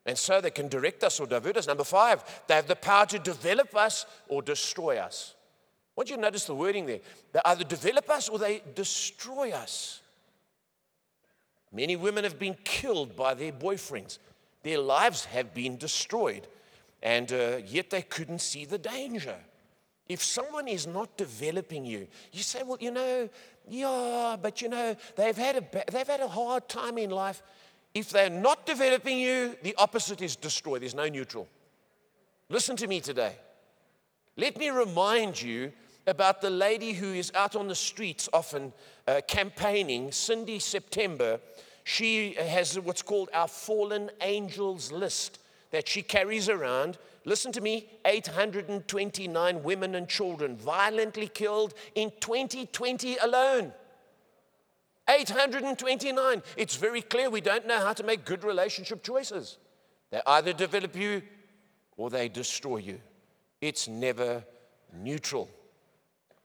And 0.05 0.19
so 0.19 0.41
they 0.41 0.51
can 0.51 0.69
direct 0.69 1.05
us 1.05 1.21
or 1.21 1.27
divert 1.27 1.57
us. 1.57 1.67
Number 1.67 1.85
five, 1.85 2.25
they 2.49 2.55
have 2.55 2.67
the 2.67 2.77
power 2.77 3.07
to 3.07 3.19
develop 3.19 3.77
us 3.77 4.05
or 4.29 4.43
destroy 4.43 4.99
us. 4.99 5.35
I 5.37 6.01
want 6.01 6.11
you 6.11 6.17
to 6.17 6.23
notice 6.23 6.47
the 6.47 6.55
wording 6.55 6.87
there. 6.87 7.01
They 7.33 7.41
either 7.45 7.65
develop 7.65 8.09
us 8.11 8.29
or 8.29 8.39
they 8.39 8.63
destroy 8.75 9.53
us. 9.53 10.01
Many 11.73 11.97
women 11.97 12.25
have 12.25 12.39
been 12.39 12.57
killed 12.65 13.17
by 13.17 13.35
their 13.35 13.53
boyfriends, 13.53 14.19
their 14.63 14.79
lives 14.79 15.25
have 15.27 15.55
been 15.55 15.77
destroyed, 15.77 16.47
and 17.03 17.33
uh, 17.33 17.59
yet 17.67 17.91
they 17.91 18.03
couldn't 18.03 18.41
see 18.41 18.65
the 18.65 18.79
danger. 18.79 19.37
If 20.09 20.23
someone 20.23 20.69
is 20.69 20.87
not 20.87 21.17
developing 21.17 21.85
you, 21.85 22.09
you 22.33 22.43
say, 22.43 22.63
Well, 22.63 22.77
you 22.81 22.91
know, 22.91 23.29
yeah, 23.69 24.37
but 24.41 24.61
you 24.61 24.69
know, 24.69 24.97
they've 25.17 25.37
had 25.37 25.57
a, 25.57 25.85
they've 25.91 26.07
had 26.07 26.21
a 26.21 26.29
hard 26.29 26.69
time 26.69 26.99
in 26.99 27.11
life. 27.11 27.43
If 27.95 28.11
they're 28.11 28.31
not 28.31 28.65
developing 28.65 29.19
you, 29.19 29.57
the 29.63 29.75
opposite 29.77 30.23
is 30.23 30.37
destroy. 30.37 30.79
There's 30.79 30.95
no 30.95 31.09
neutral. 31.09 31.47
Listen 32.49 32.77
to 32.77 32.87
me 32.87 33.01
today. 33.01 33.37
Let 34.37 34.57
me 34.59 34.71
remind 34.71 35.41
you 35.41 35.73
about 36.07 36.41
the 36.41 36.51
lady 36.51 36.93
who 36.93 37.13
is 37.13 37.31
out 37.35 37.55
on 37.55 37.69
the 37.69 37.75
streets 37.75 38.29
often 38.33 38.73
uh, 39.07 39.21
campaigning, 39.29 40.11
Cindy 40.11 40.59
September. 40.59 41.39
She 41.85 42.33
has 42.35 42.79
what's 42.79 43.03
called 43.03 43.29
our 43.35 43.49
fallen 43.49 44.11
angels 44.21 44.91
list 44.91 45.39
that 45.71 45.89
she 45.89 46.03
carries 46.03 46.49
around. 46.49 46.99
Listen 47.25 47.53
to 47.53 47.61
me 47.61 47.89
829 48.05 49.63
women 49.63 49.95
and 49.95 50.09
children 50.09 50.57
violently 50.57 51.29
killed 51.29 51.75
in 51.95 52.11
2020 52.21 53.17
alone. 53.19 53.73
829. 55.09 56.43
It's 56.57 56.77
very 56.77 57.03
clear 57.03 57.29
we 57.31 57.41
don't 57.41 57.67
know 57.67 57.79
how 57.79 57.93
to 57.93 58.05
make 58.05 58.25
good 58.25 58.45
relationship 58.45 59.03
choices. 59.03 59.59
They 60.11 60.21
either 60.27 60.53
develop 60.53 60.97
you 60.97 61.23
or 61.97 62.11
they 62.11 62.29
destroy 62.29 62.79
you. 62.79 63.01
It's 63.61 63.89
never 63.89 64.45
neutral. 64.93 65.49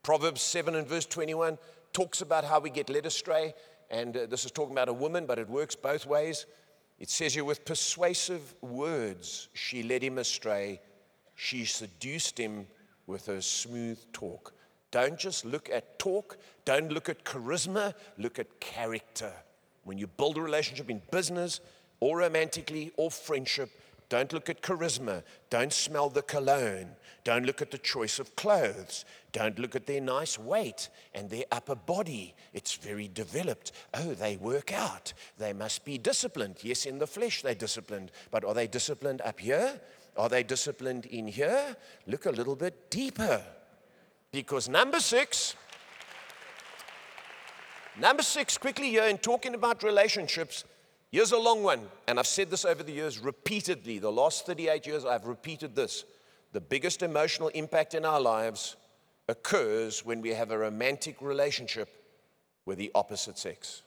Proverbs 0.04 0.42
7 0.42 0.76
and 0.76 0.88
verse 0.88 1.06
21 1.06 1.58
talks 1.94 2.22
about 2.22 2.44
how 2.44 2.60
we 2.60 2.70
get 2.70 2.90
led 2.90 3.06
astray. 3.06 3.54
And 3.90 4.16
uh, 4.16 4.26
this 4.26 4.46
is 4.46 4.52
talking 4.52 4.74
about 4.74 4.90
a 4.90 4.94
woman, 4.94 5.26
but 5.26 5.40
it 5.40 5.50
works 5.50 5.76
both 5.76 6.06
ways. 6.06 6.46
It 7.00 7.10
says 7.10 7.34
here, 7.34 7.44
with 7.44 7.66
persuasive 7.66 8.56
words, 8.62 9.50
she 9.54 9.84
led 9.84 10.04
him 10.04 10.18
astray. 10.18 10.82
She 11.36 11.66
seduced 11.66 12.40
him 12.40 12.68
with 13.06 13.28
her 13.28 13.42
smooth 13.42 14.00
talk. 14.14 14.54
Don't 14.92 15.20
just 15.20 15.46
look 15.46 15.70
at 15.70 16.00
talk, 16.00 16.38
don't 16.66 16.92
look 16.92 17.10
at 17.10 17.24
charisma, 17.26 17.94
look 18.18 18.40
at 18.40 18.60
character. 18.60 19.34
When 19.84 19.98
you 19.98 20.08
build 20.08 20.38
a 20.38 20.42
relationship 20.42 20.90
in 20.90 21.02
business 21.12 21.60
or 22.00 22.20
romantically 22.20 22.92
or 22.98 23.12
friendship, 23.12 23.70
don't 24.10 24.32
look 24.32 24.50
at 24.50 24.62
charisma. 24.62 25.24
Don't 25.50 25.74
smell 25.74 26.10
the 26.10 26.22
cologne. 26.22 26.96
Don't 27.26 27.46
look 27.46 27.62
at 27.62 27.72
the 27.72 27.78
choice 27.78 28.20
of 28.20 28.38
clothes. 28.38 29.04
Don't 29.34 29.60
look 29.60 29.76
at 29.76 29.86
their 29.86 30.00
nice 30.00 30.40
weight 30.40 30.88
and 31.14 31.30
their 31.30 31.44
upper 31.52 31.76
body. 31.76 32.34
It's 32.54 32.76
very 32.76 33.10
developed. 33.10 33.74
Oh, 33.94 34.14
they 34.14 34.38
work 34.38 34.72
out. 34.72 35.12
They 35.38 35.52
must 35.52 35.84
be 35.84 35.98
disciplined. 35.98 36.58
Yes, 36.62 36.86
in 36.86 37.00
the 37.00 37.08
flesh 37.08 37.42
they're 37.42 37.54
disciplined. 37.54 38.12
But 38.32 38.46
are 38.46 38.54
they 38.54 38.68
disciplined 38.68 39.22
up 39.22 39.42
here? 39.42 39.82
Are 40.16 40.30
they 40.30 40.44
disciplined 40.44 41.06
in 41.08 41.28
here? 41.28 41.76
Look 42.08 42.26
a 42.26 42.32
little 42.32 42.56
bit 42.56 42.90
deeper. 42.90 43.44
Because 44.32 44.70
number 44.70 45.00
six, 45.00 45.56
Number 48.00 48.22
six, 48.22 48.60
quickly 48.60 48.92
here, 48.92 49.06
in 49.06 49.18
talking 49.18 49.56
about 49.56 49.82
relationships, 49.82 50.66
here's 51.10 51.32
a 51.32 51.38
long 51.38 51.64
one. 51.64 51.82
And 52.08 52.20
I've 52.20 52.28
said 52.28 52.52
this 52.52 52.64
over 52.64 52.84
the 52.84 52.92
years 52.92 53.18
repeatedly. 53.18 53.98
The 53.98 54.12
last 54.12 54.46
38 54.46 54.86
years, 54.86 55.04
I've 55.04 55.26
repeated 55.26 55.76
this. 55.76 56.06
The 56.54 56.62
biggest 56.62 57.02
emotional 57.02 57.48
impact 57.50 57.96
in 57.96 58.06
our 58.06 58.22
lives 58.22 58.76
occurs 59.28 60.06
when 60.06 60.22
we 60.22 60.30
have 60.30 60.52
a 60.52 60.58
romantic 60.60 61.24
relationship 61.24 61.90
with 62.68 62.78
the 62.78 62.92
opposite 62.94 63.40
sex. 63.40 63.82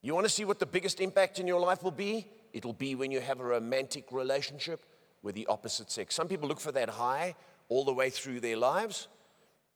You 0.00 0.14
want 0.14 0.24
to 0.24 0.32
see 0.32 0.46
what 0.46 0.58
the 0.58 0.66
biggest 0.66 0.98
impact 0.98 1.38
in 1.38 1.46
your 1.46 1.60
life 1.60 1.82
will 1.82 1.90
be? 1.90 2.26
It'll 2.54 2.72
be 2.72 2.94
when 2.94 3.10
you 3.10 3.20
have 3.20 3.40
a 3.40 3.44
romantic 3.44 4.10
relationship 4.12 4.82
with 5.22 5.34
the 5.34 5.46
opposite 5.46 5.90
sex. 5.90 6.14
Some 6.14 6.26
people 6.26 6.48
look 6.48 6.60
for 6.60 6.72
that 6.72 6.88
high 6.88 7.34
all 7.68 7.84
the 7.84 7.92
way 7.92 8.10
through 8.10 8.40
their 8.40 8.56
lives. 8.56 9.08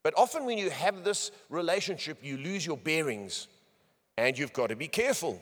But 0.03 0.15
often, 0.17 0.45
when 0.45 0.59
you 0.59 0.71
have 0.71 1.05
this 1.05 1.31
relationship, 1.49 2.19
you 2.23 2.37
lose 2.37 2.67
your 2.67 2.77
bearings 2.77 3.49
and 4.17 4.37
you've 4.37 4.53
got 4.53 4.69
to 4.69 4.77
be 4.77 4.89
careful. 4.89 5.41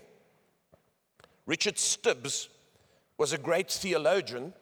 Richard 1.46 1.78
Stibbs 1.78 2.48
was 3.16 3.32
a 3.32 3.38
great 3.38 3.70
theologian. 3.70 4.52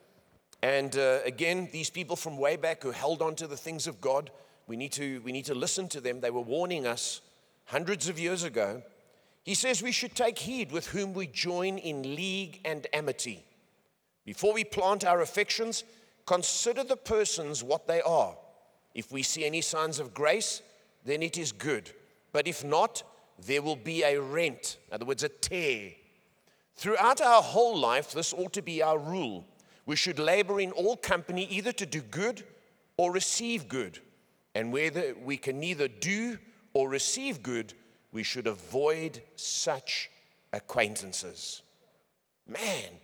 And 0.62 0.96
uh, 0.96 1.18
again, 1.24 1.68
these 1.72 1.90
people 1.90 2.16
from 2.16 2.38
way 2.38 2.56
back 2.56 2.82
who 2.82 2.90
held 2.90 3.22
on 3.22 3.34
to 3.36 3.46
the 3.46 3.56
things 3.56 3.86
of 3.86 4.00
God, 4.00 4.30
we 4.66 4.76
need, 4.76 4.92
to, 4.92 5.20
we 5.20 5.32
need 5.32 5.44
to 5.46 5.54
listen 5.54 5.88
to 5.88 6.00
them. 6.00 6.20
They 6.20 6.30
were 6.30 6.40
warning 6.40 6.86
us 6.86 7.20
hundreds 7.66 8.08
of 8.08 8.18
years 8.18 8.44
ago. 8.44 8.82
He 9.44 9.54
says 9.54 9.82
we 9.82 9.92
should 9.92 10.14
take 10.14 10.38
heed 10.38 10.72
with 10.72 10.88
whom 10.88 11.14
we 11.14 11.26
join 11.26 11.78
in 11.78 12.16
league 12.16 12.60
and 12.64 12.86
amity. 12.92 13.44
Before 14.24 14.52
we 14.52 14.64
plant 14.64 15.04
our 15.04 15.22
affections, 15.22 15.84
consider 16.28 16.84
the 16.84 16.96
persons 16.96 17.64
what 17.64 17.86
they 17.86 18.02
are. 18.02 18.36
If 18.94 19.10
we 19.10 19.22
see 19.22 19.46
any 19.46 19.62
signs 19.62 19.98
of 19.98 20.12
grace, 20.12 20.60
then 21.06 21.22
it 21.22 21.38
is 21.38 21.52
good. 21.52 21.90
But 22.32 22.46
if 22.46 22.62
not, 22.62 23.02
there 23.46 23.62
will 23.62 23.76
be 23.76 24.02
a 24.02 24.20
rent, 24.20 24.76
in 24.88 24.94
other 24.94 25.06
words, 25.06 25.22
a 25.22 25.30
tear. 25.30 25.92
Throughout 26.76 27.22
our 27.22 27.40
whole 27.40 27.78
life, 27.78 28.12
this 28.12 28.34
ought 28.34 28.52
to 28.52 28.62
be 28.62 28.82
our 28.82 28.98
rule. 28.98 29.46
We 29.86 29.96
should 29.96 30.18
labor 30.18 30.60
in 30.60 30.70
all 30.72 30.98
company 30.98 31.44
either 31.50 31.72
to 31.72 31.86
do 31.86 32.02
good 32.02 32.44
or 32.98 33.10
receive 33.10 33.66
good. 33.66 33.98
And 34.54 34.70
whether 34.70 35.14
we 35.24 35.38
can 35.38 35.58
neither 35.58 35.88
do 35.88 36.36
or 36.74 36.90
receive 36.90 37.42
good, 37.42 37.72
we 38.12 38.22
should 38.22 38.46
avoid 38.46 39.22
such 39.36 40.10
acquaintances. 40.52 41.62
Man, 42.46 43.00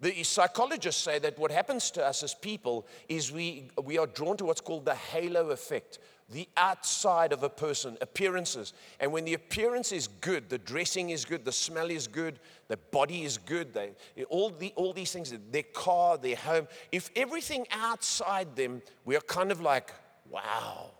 the 0.00 0.22
psychologists 0.22 1.02
say 1.02 1.18
that 1.20 1.38
what 1.38 1.50
happens 1.50 1.90
to 1.92 2.04
us 2.04 2.22
as 2.22 2.34
people 2.34 2.86
is 3.08 3.32
we, 3.32 3.68
we 3.82 3.98
are 3.98 4.06
drawn 4.06 4.36
to 4.36 4.44
what's 4.44 4.60
called 4.60 4.84
the 4.84 4.94
halo 4.94 5.50
effect, 5.50 5.98
the 6.30 6.48
outside 6.56 7.32
of 7.32 7.42
a 7.42 7.48
person, 7.48 7.96
appearances. 8.00 8.74
And 9.00 9.10
when 9.10 9.24
the 9.24 9.34
appearance 9.34 9.92
is 9.92 10.08
good, 10.08 10.50
the 10.50 10.58
dressing 10.58 11.10
is 11.10 11.24
good, 11.24 11.44
the 11.44 11.52
smell 11.52 11.90
is 11.90 12.06
good, 12.06 12.40
the 12.68 12.76
body 12.76 13.24
is 13.24 13.38
good, 13.38 13.72
they, 13.72 13.92
all, 14.28 14.50
the, 14.50 14.72
all 14.76 14.92
these 14.92 15.12
things, 15.12 15.32
their 15.50 15.62
car, 15.62 16.18
their 16.18 16.36
home, 16.36 16.68
if 16.92 17.10
everything 17.16 17.66
outside 17.70 18.54
them, 18.54 18.82
we 19.04 19.16
are 19.16 19.20
kind 19.20 19.50
of 19.50 19.60
like, 19.60 19.92
wow. 20.28 20.90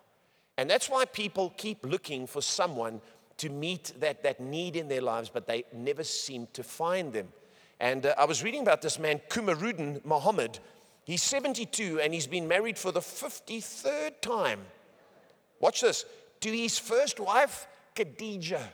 And 0.57 0.71
that's 0.71 0.89
why 0.89 1.05
people 1.05 1.53
keep 1.57 1.85
looking 1.85 2.27
for 2.27 2.41
someone 2.41 3.03
to 3.39 3.51
meet 3.51 3.93
that, 4.01 4.23
that 4.23 4.41
need 4.41 4.77
in 4.77 4.89
their 4.89 5.03
lives, 5.03 5.29
but 5.29 5.47
they 5.47 5.65
never 5.75 6.03
seem 6.03 6.49
to 6.55 6.63
find 6.63 7.13
them. 7.13 7.29
And 7.81 8.07
uh, 8.07 8.15
I 8.19 8.25
was 8.25 8.43
reading 8.43 8.63
about 8.63 8.83
this 8.83 8.99
man, 8.99 9.21
Kumarudin 9.29 10.05
Muhammad. 10.05 10.59
He's 11.05 11.23
72 11.23 12.01
and 12.01 12.13
he's 12.13 12.27
been 12.27 12.49
married 12.49 12.79
for 12.79 12.93
the 12.93 13.01
53rd 13.01 14.21
time. 14.21 14.61
Watch 15.61 15.83
this 15.83 16.05
to 16.41 16.51
his 16.51 16.79
first 16.79 17.21
wife, 17.21 17.67
Khadijah. 17.95 18.73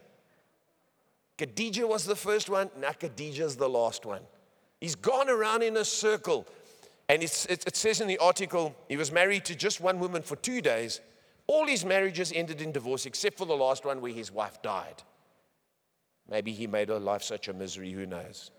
Khadijah 1.39 1.87
was 1.87 2.05
the 2.05 2.17
first 2.17 2.49
one, 2.49 2.71
now 2.79 2.93
Khadijah's 2.93 3.57
the 3.57 3.69
last 3.69 4.07
one. 4.07 4.23
He's 4.81 4.95
gone 4.95 5.29
around 5.29 5.63
in 5.63 5.77
a 5.77 5.85
circle. 5.85 6.47
And 7.09 7.23
it, 7.23 7.47
it 7.49 7.77
says 7.77 8.01
in 8.01 8.09
the 8.09 8.19
article, 8.19 8.75
he 8.89 8.97
was 8.97 9.13
married 9.13 9.45
to 9.47 9.55
just 9.55 9.81
one 9.81 9.99
woman 9.99 10.23
for 10.23 10.37
two 10.37 10.61
days. 10.61 11.01
All 11.47 11.67
his 11.67 11.85
marriages 11.85 12.33
ended 12.35 12.63
in 12.63 12.73
divorce, 12.73 13.05
except 13.07 13.37
for 13.37 13.45
the 13.45 13.57
last 13.57 13.85
one 13.85 14.01
where 14.01 14.13
his 14.13 14.33
wife 14.33 14.63
died. 14.63 15.03
Maybe 16.31 16.53
he 16.53 16.67
made 16.67 16.89
her 16.89 16.99
life 16.99 17.23
such 17.23 17.49
a 17.49 17.53
misery, 17.53 17.91
who 17.91 18.07
knows? 18.07 18.51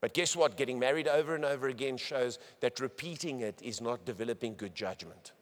But 0.00 0.14
guess 0.14 0.34
what? 0.34 0.56
Getting 0.56 0.78
married 0.78 1.08
over 1.08 1.34
and 1.34 1.44
over 1.44 1.68
again 1.68 1.96
shows 1.96 2.38
that 2.60 2.80
repeating 2.80 3.40
it 3.40 3.60
is 3.62 3.80
not 3.80 4.04
developing 4.04 4.54
good 4.54 4.74
judgment. 4.74 5.32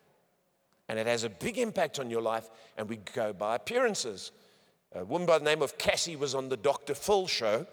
And 0.89 0.99
it 0.99 1.07
has 1.07 1.25
a 1.25 1.31
big 1.31 1.59
impact 1.59 1.99
on 1.99 2.11
your 2.11 2.23
life, 2.23 2.49
and 2.77 2.89
we 2.89 2.97
go 3.15 3.33
by 3.33 3.57
appearances. 3.57 4.33
A 4.95 5.05
woman 5.05 5.27
by 5.27 5.39
the 5.39 5.45
name 5.45 5.63
of 5.63 5.79
Cassie 5.79 6.17
was 6.17 6.35
on 6.35 6.49
the 6.49 6.57
Dr. 6.57 6.95
Phil 6.95 7.27
show, 7.27 7.67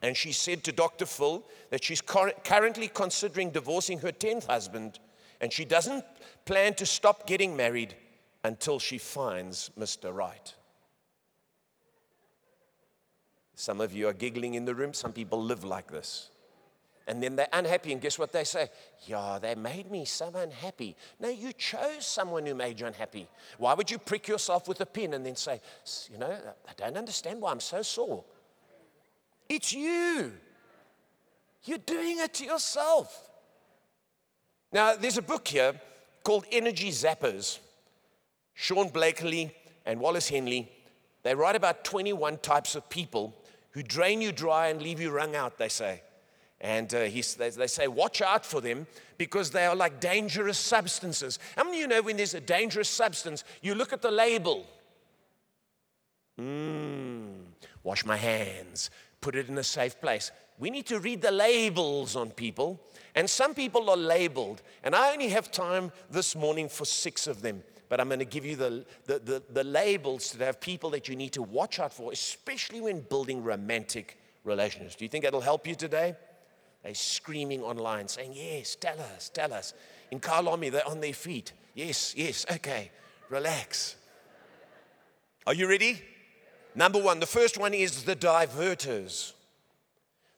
and 0.00 0.16
she 0.16 0.32
said 0.32 0.62
to 0.64 0.72
Dr. 0.72 1.06
Phil 1.06 1.44
that 1.70 1.82
she's 1.82 2.00
currently 2.00 2.88
considering 2.88 3.50
divorcing 3.50 3.98
her 3.98 4.12
10th 4.12 4.46
husband, 4.46 5.00
and 5.40 5.52
she 5.52 5.64
doesn't 5.64 6.04
plan 6.44 6.74
to 6.74 6.86
stop 6.86 7.26
getting 7.26 7.56
married 7.56 7.94
until 8.44 8.78
she 8.78 8.96
finds 8.96 9.70
Mr. 9.78 10.14
Right. 10.14 10.54
Some 13.56 13.80
of 13.80 13.94
you 13.94 14.06
are 14.06 14.12
giggling 14.12 14.54
in 14.54 14.66
the 14.66 14.74
room. 14.74 14.92
Some 14.92 15.12
people 15.12 15.42
live 15.42 15.64
like 15.64 15.90
this. 15.90 16.28
And 17.08 17.22
then 17.22 17.36
they're 17.36 17.48
unhappy, 17.52 17.92
and 17.92 18.00
guess 18.00 18.18
what 18.18 18.32
they 18.32 18.44
say? 18.44 18.68
Yeah, 19.06 19.38
they 19.40 19.54
made 19.54 19.90
me 19.90 20.04
so 20.04 20.30
unhappy. 20.34 20.96
No, 21.20 21.28
you 21.28 21.52
chose 21.52 22.04
someone 22.04 22.44
who 22.44 22.54
made 22.54 22.80
you 22.80 22.86
unhappy. 22.86 23.28
Why 23.58 23.74
would 23.74 23.90
you 23.90 23.98
prick 23.98 24.28
yourself 24.28 24.68
with 24.68 24.80
a 24.80 24.86
pin 24.86 25.14
and 25.14 25.24
then 25.24 25.36
say, 25.36 25.60
You 26.10 26.18
know, 26.18 26.36
I 26.68 26.72
don't 26.76 26.96
understand 26.96 27.40
why 27.40 27.52
I'm 27.52 27.60
so 27.60 27.82
sore? 27.82 28.24
It's 29.48 29.72
you. 29.72 30.32
You're 31.64 31.78
doing 31.78 32.18
it 32.18 32.34
to 32.34 32.44
yourself. 32.44 33.30
Now, 34.72 34.96
there's 34.96 35.18
a 35.18 35.22
book 35.22 35.46
here 35.48 35.80
called 36.24 36.44
Energy 36.50 36.90
Zappers. 36.90 37.60
Sean 38.52 38.88
Blakely 38.88 39.54
and 39.84 40.00
Wallace 40.00 40.28
Henley, 40.28 40.70
they 41.22 41.34
write 41.34 41.56
about 41.56 41.84
21 41.84 42.38
types 42.38 42.74
of 42.74 42.88
people 42.88 43.34
who 43.76 43.82
drain 43.82 44.22
you 44.22 44.32
dry 44.32 44.68
and 44.68 44.80
leave 44.80 44.98
you 44.98 45.10
wrung 45.10 45.36
out, 45.36 45.58
they 45.58 45.68
say. 45.68 46.00
And 46.62 46.92
uh, 46.94 47.02
he, 47.02 47.20
they, 47.20 47.50
they, 47.50 47.66
say, 47.66 47.86
watch 47.88 48.22
out 48.22 48.46
for 48.46 48.62
them 48.62 48.86
because 49.18 49.50
they 49.50 49.66
are 49.66 49.76
like 49.76 50.00
dangerous 50.00 50.56
substances. 50.56 51.38
How 51.56 51.64
many 51.64 51.76
of 51.76 51.80
you 51.82 51.86
know 51.86 52.00
when 52.00 52.16
there's 52.16 52.32
a 52.32 52.40
dangerous 52.40 52.88
substance, 52.88 53.44
you 53.60 53.74
look 53.74 53.92
at 53.92 54.00
the 54.00 54.10
label? 54.10 54.64
Mmm, 56.40 57.34
wash 57.82 58.06
my 58.06 58.16
hands, 58.16 58.88
put 59.20 59.36
it 59.36 59.50
in 59.50 59.58
a 59.58 59.64
safe 59.64 60.00
place. 60.00 60.30
We 60.58 60.70
need 60.70 60.86
to 60.86 60.98
read 60.98 61.20
the 61.20 61.30
labels 61.30 62.16
on 62.16 62.30
people. 62.30 62.80
And 63.14 63.28
some 63.28 63.52
people 63.52 63.90
are 63.90 63.96
labeled. 63.96 64.62
And 64.84 64.94
I 64.94 65.12
only 65.12 65.28
have 65.28 65.52
time 65.52 65.92
this 66.10 66.34
morning 66.34 66.70
for 66.70 66.86
six 66.86 67.26
of 67.26 67.42
them 67.42 67.62
but 67.88 68.00
I'm 68.00 68.08
going 68.08 68.18
to 68.18 68.24
give 68.24 68.44
you 68.44 68.56
the, 68.56 68.84
the, 69.04 69.18
the, 69.18 69.42
the 69.52 69.64
labels 69.64 70.30
to 70.30 70.44
have 70.44 70.60
people 70.60 70.90
that 70.90 71.08
you 71.08 71.16
need 71.16 71.32
to 71.32 71.42
watch 71.42 71.78
out 71.78 71.92
for, 71.92 72.12
especially 72.12 72.80
when 72.80 73.00
building 73.00 73.42
romantic 73.42 74.18
relationships. 74.44 74.96
Do 74.96 75.04
you 75.04 75.08
think 75.08 75.24
that'll 75.24 75.40
help 75.40 75.66
you 75.66 75.74
today? 75.74 76.16
They're 76.82 76.94
screaming 76.94 77.62
online 77.62 78.08
saying, 78.08 78.32
Yes, 78.34 78.76
tell 78.76 78.98
us, 79.00 79.28
tell 79.28 79.52
us. 79.52 79.74
In 80.10 80.20
Kyalami, 80.20 80.70
they're 80.70 80.86
on 80.86 81.00
their 81.00 81.12
feet. 81.12 81.52
Yes, 81.74 82.14
yes, 82.16 82.46
okay, 82.50 82.90
relax. 83.28 83.96
Are 85.46 85.54
you 85.54 85.68
ready? 85.68 86.00
Number 86.74 87.00
one, 87.00 87.20
the 87.20 87.26
first 87.26 87.58
one 87.58 87.74
is 87.74 88.04
the 88.04 88.16
diverters. 88.16 89.32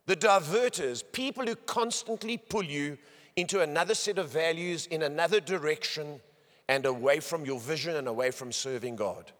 The 0.06 0.16
diverters, 0.16 1.02
people 1.12 1.44
who 1.44 1.54
constantly 1.54 2.38
pull 2.38 2.62
you 2.62 2.96
into 3.36 3.60
another 3.60 3.94
set 3.94 4.18
of 4.18 4.30
values 4.30 4.86
in 4.86 5.02
another 5.02 5.40
direction 5.40 6.20
and 6.68 6.84
away 6.84 7.20
from 7.20 7.44
your 7.44 7.58
vision 7.58 7.96
and 7.96 8.06
away 8.06 8.30
from 8.30 8.52
serving 8.52 8.96
God. 8.96 9.32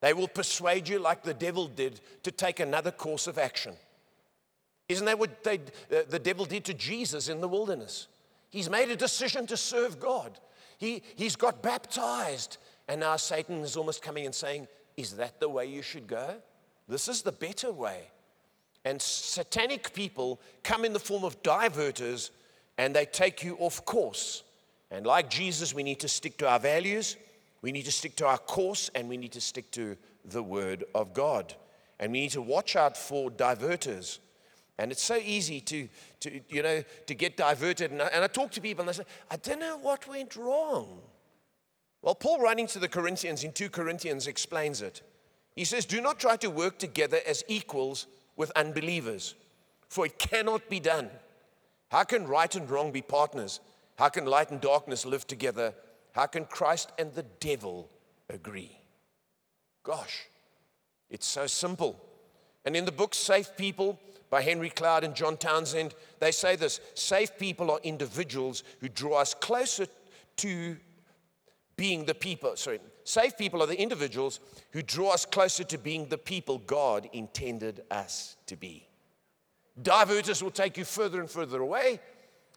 They 0.00 0.12
will 0.12 0.28
persuade 0.28 0.88
you, 0.88 0.98
like 0.98 1.22
the 1.22 1.34
devil 1.34 1.68
did, 1.68 2.00
to 2.22 2.30
take 2.30 2.58
another 2.58 2.90
course 2.90 3.26
of 3.26 3.38
action. 3.38 3.74
Isn't 4.88 5.06
that 5.06 5.18
what 5.18 5.44
they, 5.44 5.58
uh, 5.58 6.02
the 6.08 6.18
devil 6.18 6.44
did 6.44 6.64
to 6.64 6.74
Jesus 6.74 7.28
in 7.28 7.40
the 7.40 7.48
wilderness? 7.48 8.08
He's 8.48 8.68
made 8.68 8.90
a 8.90 8.96
decision 8.96 9.46
to 9.46 9.56
serve 9.56 10.00
God. 10.00 10.38
He, 10.78 11.02
he's 11.14 11.36
got 11.36 11.62
baptized. 11.62 12.56
And 12.88 13.00
now 13.00 13.16
Satan 13.16 13.60
is 13.60 13.76
almost 13.76 14.02
coming 14.02 14.26
and 14.26 14.34
saying, 14.34 14.66
Is 14.96 15.16
that 15.16 15.38
the 15.38 15.48
way 15.48 15.66
you 15.66 15.82
should 15.82 16.08
go? 16.08 16.36
This 16.88 17.06
is 17.06 17.22
the 17.22 17.30
better 17.30 17.70
way. 17.70 18.08
And 18.84 19.00
satanic 19.00 19.92
people 19.92 20.40
come 20.64 20.84
in 20.84 20.92
the 20.92 20.98
form 20.98 21.22
of 21.22 21.40
diverters 21.42 22.30
and 22.78 22.96
they 22.96 23.04
take 23.04 23.44
you 23.44 23.56
off 23.60 23.84
course. 23.84 24.42
And 24.90 25.06
like 25.06 25.30
Jesus, 25.30 25.74
we 25.74 25.82
need 25.82 26.00
to 26.00 26.08
stick 26.08 26.36
to 26.38 26.48
our 26.48 26.58
values, 26.58 27.16
we 27.62 27.72
need 27.72 27.84
to 27.84 27.92
stick 27.92 28.16
to 28.16 28.26
our 28.26 28.38
course, 28.38 28.90
and 28.94 29.08
we 29.08 29.16
need 29.16 29.32
to 29.32 29.40
stick 29.40 29.70
to 29.72 29.96
the 30.24 30.42
Word 30.42 30.84
of 30.94 31.12
God. 31.12 31.54
And 31.98 32.12
we 32.12 32.20
need 32.20 32.30
to 32.30 32.42
watch 32.42 32.76
out 32.76 32.96
for 32.96 33.30
diverters. 33.30 34.18
And 34.78 34.90
it's 34.90 35.02
so 35.02 35.16
easy 35.16 35.60
to, 35.60 35.88
to 36.20 36.40
you 36.48 36.62
know, 36.62 36.82
to 37.06 37.14
get 37.14 37.36
diverted. 37.36 37.90
And 37.92 38.00
I, 38.00 38.06
and 38.06 38.24
I 38.24 38.26
talk 38.28 38.50
to 38.52 38.62
people 38.62 38.80
and 38.80 38.88
I 38.88 38.92
say, 38.94 39.02
I 39.30 39.36
don't 39.36 39.60
know 39.60 39.76
what 39.76 40.08
went 40.08 40.36
wrong. 40.36 41.02
Well, 42.00 42.14
Paul, 42.14 42.40
writing 42.40 42.66
to 42.68 42.78
the 42.78 42.88
Corinthians 42.88 43.44
in 43.44 43.52
2 43.52 43.68
Corinthians, 43.68 44.26
explains 44.26 44.80
it. 44.80 45.02
He 45.54 45.64
says, 45.64 45.84
Do 45.84 46.00
not 46.00 46.18
try 46.18 46.36
to 46.36 46.48
work 46.48 46.78
together 46.78 47.18
as 47.26 47.44
equals 47.46 48.06
with 48.36 48.50
unbelievers, 48.56 49.34
for 49.88 50.06
it 50.06 50.18
cannot 50.18 50.70
be 50.70 50.80
done. 50.80 51.10
How 51.90 52.04
can 52.04 52.26
right 52.26 52.54
and 52.54 52.70
wrong 52.70 52.90
be 52.90 53.02
partners? 53.02 53.60
How 54.00 54.08
can 54.08 54.24
light 54.24 54.50
and 54.50 54.62
darkness 54.62 55.04
live 55.04 55.26
together? 55.26 55.74
How 56.12 56.24
can 56.24 56.46
Christ 56.46 56.90
and 56.98 57.12
the 57.12 57.26
devil 57.38 57.90
agree? 58.30 58.80
Gosh, 59.82 60.24
it's 61.10 61.26
so 61.26 61.46
simple. 61.46 62.02
And 62.64 62.74
in 62.74 62.86
the 62.86 62.92
book 62.92 63.14
Safe 63.14 63.54
People 63.58 64.00
by 64.30 64.40
Henry 64.40 64.70
Cloud 64.70 65.04
and 65.04 65.14
John 65.14 65.36
Townsend, 65.36 65.94
they 66.18 66.32
say 66.32 66.56
this 66.56 66.80
safe 66.94 67.36
people 67.38 67.70
are 67.70 67.78
individuals 67.82 68.64
who 68.80 68.88
draw 68.88 69.20
us 69.20 69.34
closer 69.34 69.86
to 70.36 70.78
being 71.76 72.06
the 72.06 72.14
people. 72.14 72.56
Sorry, 72.56 72.80
safe 73.04 73.36
people 73.36 73.62
are 73.62 73.66
the 73.66 73.78
individuals 73.78 74.40
who 74.70 74.80
draw 74.80 75.10
us 75.10 75.26
closer 75.26 75.64
to 75.64 75.76
being 75.76 76.06
the 76.06 76.16
people 76.16 76.56
God 76.56 77.06
intended 77.12 77.82
us 77.90 78.38
to 78.46 78.56
be. 78.56 78.88
Diverters 79.82 80.42
will 80.42 80.50
take 80.50 80.78
you 80.78 80.86
further 80.86 81.20
and 81.20 81.30
further 81.30 81.60
away, 81.60 82.00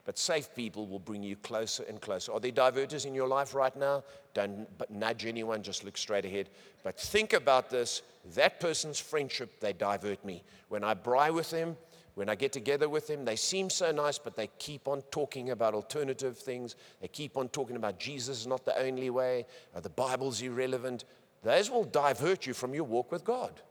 but 0.06 0.18
safe 0.18 0.54
people 0.56 0.88
will 0.88 1.00
bring 1.00 1.24
you 1.24 1.36
closer 1.38 1.84
and 1.84 2.02
closer. 2.02 2.34
Are 2.34 2.40
there 2.40 2.52
diverters 2.52 3.06
in 3.06 3.16
your 3.16 3.28
life 3.28 3.54
right 3.54 3.76
now? 3.76 4.04
Don't 4.34 4.68
nudge 4.90 5.26
anyone, 5.26 5.64
just 5.64 5.84
look 5.84 5.98
straight 5.98 6.26
ahead. 6.26 6.50
But 6.84 7.00
think 7.00 7.34
about 7.34 7.70
this 7.70 8.02
that 8.36 8.60
person's 8.60 9.00
friendship, 9.00 9.60
they 9.60 9.74
divert 9.74 10.24
me. 10.24 10.44
When 10.70 10.84
I 10.84 10.94
bry 10.94 11.30
with 11.30 11.50
them, 11.50 11.76
when 12.16 12.30
I 12.30 12.36
get 12.36 12.52
together 12.52 12.88
with 12.88 13.08
them, 13.08 13.26
they 13.26 13.36
seem 13.36 13.70
so 13.70 13.92
nice, 13.92 14.20
but 14.20 14.36
they 14.36 14.48
keep 14.60 14.88
on 14.88 15.02
talking 15.10 15.50
about 15.50 15.74
alternative 15.74 16.38
things. 16.38 16.76
They 17.02 17.08
keep 17.08 17.38
on 17.38 17.50
talking 17.50 17.76
about 17.76 18.00
Jesus 18.00 18.42
is 18.42 18.48
not 18.48 18.66
the 18.66 18.78
only 18.80 19.10
way, 19.10 19.46
or 19.74 19.82
the 19.82 19.90
Bible's 19.90 20.42
irrelevant. 20.42 21.06
Those 21.42 21.72
will 21.72 21.86
divert 21.86 22.46
you 22.46 22.54
from 22.54 22.74
your 22.74 22.84
walk 22.84 23.12
with 23.12 23.26
God. 23.26 23.62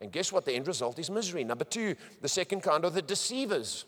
And 0.00 0.12
guess 0.12 0.32
what? 0.32 0.44
The 0.44 0.52
end 0.52 0.68
result 0.68 0.98
is 0.98 1.10
misery. 1.10 1.44
Number 1.44 1.64
two, 1.64 1.96
the 2.20 2.28
second 2.28 2.62
kind 2.62 2.84
are 2.84 2.90
the 2.90 3.02
deceivers. 3.02 3.86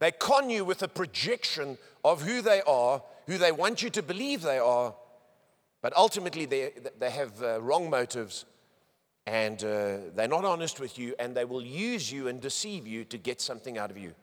They 0.00 0.10
con 0.10 0.50
you 0.50 0.64
with 0.64 0.82
a 0.82 0.88
projection 0.88 1.78
of 2.04 2.22
who 2.22 2.42
they 2.42 2.62
are, 2.62 3.02
who 3.26 3.38
they 3.38 3.52
want 3.52 3.82
you 3.82 3.90
to 3.90 4.02
believe 4.02 4.42
they 4.42 4.58
are, 4.58 4.94
but 5.82 5.96
ultimately 5.96 6.46
they, 6.46 6.72
they 6.98 7.10
have 7.10 7.42
uh, 7.42 7.60
wrong 7.60 7.88
motives 7.88 8.46
and 9.26 9.62
uh, 9.62 9.98
they're 10.14 10.26
not 10.26 10.44
honest 10.44 10.80
with 10.80 10.98
you 10.98 11.14
and 11.18 11.36
they 11.36 11.44
will 11.44 11.62
use 11.62 12.10
you 12.10 12.28
and 12.28 12.40
deceive 12.40 12.86
you 12.86 13.04
to 13.04 13.18
get 13.18 13.40
something 13.40 13.78
out 13.78 13.90
of 13.90 13.98
you. 13.98 14.14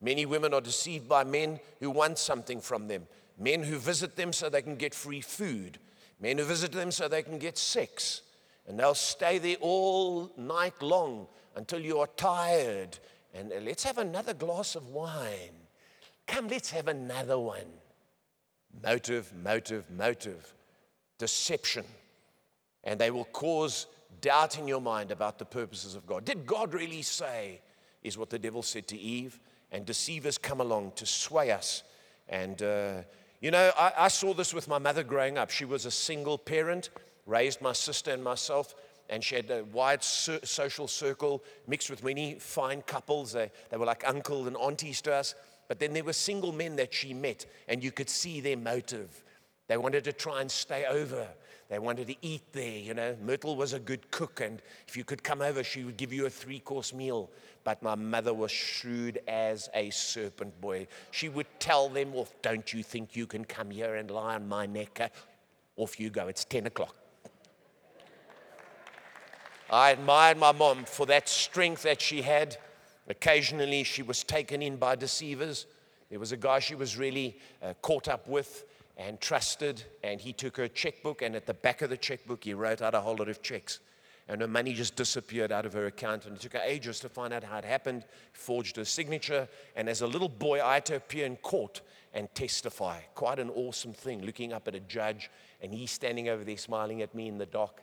Many 0.00 0.26
women 0.26 0.52
are 0.52 0.60
deceived 0.60 1.08
by 1.08 1.24
men 1.24 1.58
who 1.80 1.90
want 1.90 2.18
something 2.18 2.60
from 2.60 2.88
them, 2.88 3.06
men 3.38 3.62
who 3.62 3.78
visit 3.78 4.16
them 4.16 4.32
so 4.32 4.50
they 4.50 4.62
can 4.62 4.76
get 4.76 4.94
free 4.94 5.22
food, 5.22 5.78
men 6.20 6.36
who 6.36 6.44
visit 6.44 6.72
them 6.72 6.90
so 6.90 7.08
they 7.08 7.22
can 7.22 7.38
get 7.38 7.56
sex. 7.56 8.20
And 8.66 8.78
they'll 8.78 8.94
stay 8.94 9.38
there 9.38 9.56
all 9.60 10.30
night 10.36 10.82
long 10.82 11.26
until 11.56 11.80
you 11.80 12.00
are 12.00 12.08
tired 12.16 12.98
and 13.34 13.52
let's 13.64 13.82
have 13.82 13.98
another 13.98 14.32
glass 14.32 14.76
of 14.76 14.88
wine. 14.88 15.66
Come, 16.26 16.48
let's 16.48 16.70
have 16.70 16.88
another 16.88 17.38
one. 17.38 17.66
Motive, 18.82 19.32
motive, 19.42 19.90
motive, 19.90 20.54
deception. 21.18 21.84
And 22.84 23.00
they 23.00 23.10
will 23.10 23.26
cause 23.26 23.86
doubt 24.20 24.58
in 24.58 24.68
your 24.68 24.80
mind 24.80 25.10
about 25.10 25.38
the 25.38 25.44
purposes 25.44 25.94
of 25.94 26.06
God. 26.06 26.24
Did 26.24 26.46
God 26.46 26.74
really 26.74 27.02
say, 27.02 27.60
is 28.02 28.16
what 28.16 28.30
the 28.30 28.38
devil 28.38 28.62
said 28.62 28.86
to 28.88 28.98
Eve? 28.98 29.38
And 29.72 29.84
deceivers 29.84 30.38
come 30.38 30.60
along 30.60 30.92
to 30.96 31.06
sway 31.06 31.50
us. 31.50 31.82
And, 32.28 32.62
uh, 32.62 33.02
you 33.40 33.50
know, 33.50 33.72
I, 33.76 33.92
I 33.98 34.08
saw 34.08 34.32
this 34.32 34.54
with 34.54 34.68
my 34.68 34.78
mother 34.78 35.02
growing 35.02 35.38
up. 35.38 35.50
She 35.50 35.64
was 35.64 35.86
a 35.86 35.90
single 35.90 36.38
parent, 36.38 36.90
raised 37.26 37.60
my 37.60 37.72
sister 37.72 38.12
and 38.12 38.22
myself 38.22 38.74
and 39.14 39.22
she 39.22 39.36
had 39.36 39.48
a 39.48 39.62
wide 39.66 40.02
social 40.02 40.88
circle 40.88 41.44
mixed 41.68 41.88
with 41.88 42.02
many 42.02 42.34
fine 42.34 42.82
couples. 42.82 43.32
They, 43.32 43.52
they 43.70 43.76
were 43.76 43.86
like 43.86 44.02
uncle 44.06 44.48
and 44.48 44.56
aunties 44.56 45.00
to 45.02 45.14
us. 45.14 45.36
But 45.68 45.78
then 45.78 45.92
there 45.92 46.02
were 46.02 46.12
single 46.12 46.50
men 46.52 46.74
that 46.76 46.92
she 46.92 47.14
met, 47.14 47.46
and 47.68 47.82
you 47.82 47.92
could 47.92 48.10
see 48.10 48.40
their 48.40 48.56
motive. 48.56 49.22
They 49.68 49.76
wanted 49.76 50.02
to 50.04 50.12
try 50.12 50.40
and 50.40 50.50
stay 50.50 50.84
over. 50.84 51.28
They 51.70 51.78
wanted 51.78 52.08
to 52.08 52.16
eat 52.22 52.42
there. 52.52 52.76
You 52.76 52.92
know, 52.94 53.16
Myrtle 53.24 53.54
was 53.54 53.72
a 53.72 53.78
good 53.78 54.10
cook, 54.10 54.40
and 54.40 54.60
if 54.88 54.96
you 54.96 55.04
could 55.04 55.22
come 55.22 55.40
over, 55.40 55.62
she 55.62 55.84
would 55.84 55.96
give 55.96 56.12
you 56.12 56.26
a 56.26 56.30
three 56.30 56.58
course 56.58 56.92
meal. 56.92 57.30
But 57.62 57.84
my 57.84 57.94
mother 57.94 58.34
was 58.34 58.50
shrewd 58.50 59.20
as 59.28 59.70
a 59.74 59.90
serpent, 59.90 60.60
boy. 60.60 60.88
She 61.12 61.28
would 61.28 61.46
tell 61.60 61.88
them 61.88 62.16
off, 62.16 62.34
Don't 62.42 62.70
you 62.72 62.82
think 62.82 63.14
you 63.14 63.28
can 63.28 63.44
come 63.44 63.70
here 63.70 63.94
and 63.94 64.10
lie 64.10 64.34
on 64.34 64.48
my 64.48 64.66
neck? 64.66 65.00
Uh, 65.00 65.08
off 65.76 66.00
you 66.00 66.10
go. 66.10 66.26
It's 66.26 66.44
10 66.44 66.66
o'clock. 66.66 66.96
I 69.70 69.90
admired 69.90 70.38
my 70.38 70.52
mom 70.52 70.84
for 70.84 71.06
that 71.06 71.28
strength 71.28 71.82
that 71.82 72.00
she 72.00 72.22
had. 72.22 72.56
Occasionally, 73.08 73.84
she 73.84 74.02
was 74.02 74.22
taken 74.22 74.62
in 74.62 74.76
by 74.76 74.96
deceivers. 74.96 75.66
There 76.10 76.18
was 76.18 76.32
a 76.32 76.36
guy 76.36 76.58
she 76.58 76.74
was 76.74 76.96
really 76.96 77.38
uh, 77.62 77.74
caught 77.82 78.08
up 78.08 78.28
with 78.28 78.64
and 78.96 79.20
trusted, 79.20 79.82
and 80.02 80.20
he 80.20 80.32
took 80.32 80.56
her 80.56 80.68
checkbook, 80.68 81.22
and 81.22 81.34
at 81.34 81.46
the 81.46 81.54
back 81.54 81.82
of 81.82 81.90
the 81.90 81.96
checkbook, 81.96 82.44
he 82.44 82.54
wrote 82.54 82.82
out 82.82 82.94
a 82.94 83.00
whole 83.00 83.16
lot 83.16 83.28
of 83.28 83.42
checks. 83.42 83.80
And 84.28 84.40
her 84.40 84.48
money 84.48 84.72
just 84.72 84.96
disappeared 84.96 85.52
out 85.52 85.66
of 85.66 85.72
her 85.72 85.86
account, 85.86 86.24
and 86.24 86.36
it 86.36 86.40
took 86.40 86.54
her 86.54 86.62
ages 86.64 87.00
to 87.00 87.08
find 87.08 87.34
out 87.34 87.44
how 87.44 87.58
it 87.58 87.64
happened. 87.64 88.04
Forged 88.32 88.76
her 88.76 88.84
signature, 88.84 89.48
and 89.76 89.88
as 89.88 90.00
a 90.00 90.06
little 90.06 90.28
boy, 90.28 90.64
I 90.64 90.74
had 90.74 90.86
to 90.86 90.96
appear 90.96 91.26
in 91.26 91.36
court 91.36 91.80
and 92.14 92.32
testify. 92.34 93.00
Quite 93.14 93.38
an 93.38 93.50
awesome 93.50 93.92
thing, 93.92 94.24
looking 94.24 94.52
up 94.52 94.68
at 94.68 94.74
a 94.74 94.80
judge, 94.80 95.30
and 95.60 95.74
he's 95.74 95.90
standing 95.90 96.28
over 96.28 96.44
there 96.44 96.56
smiling 96.56 97.02
at 97.02 97.14
me 97.14 97.28
in 97.28 97.36
the 97.36 97.46
dock. 97.46 97.82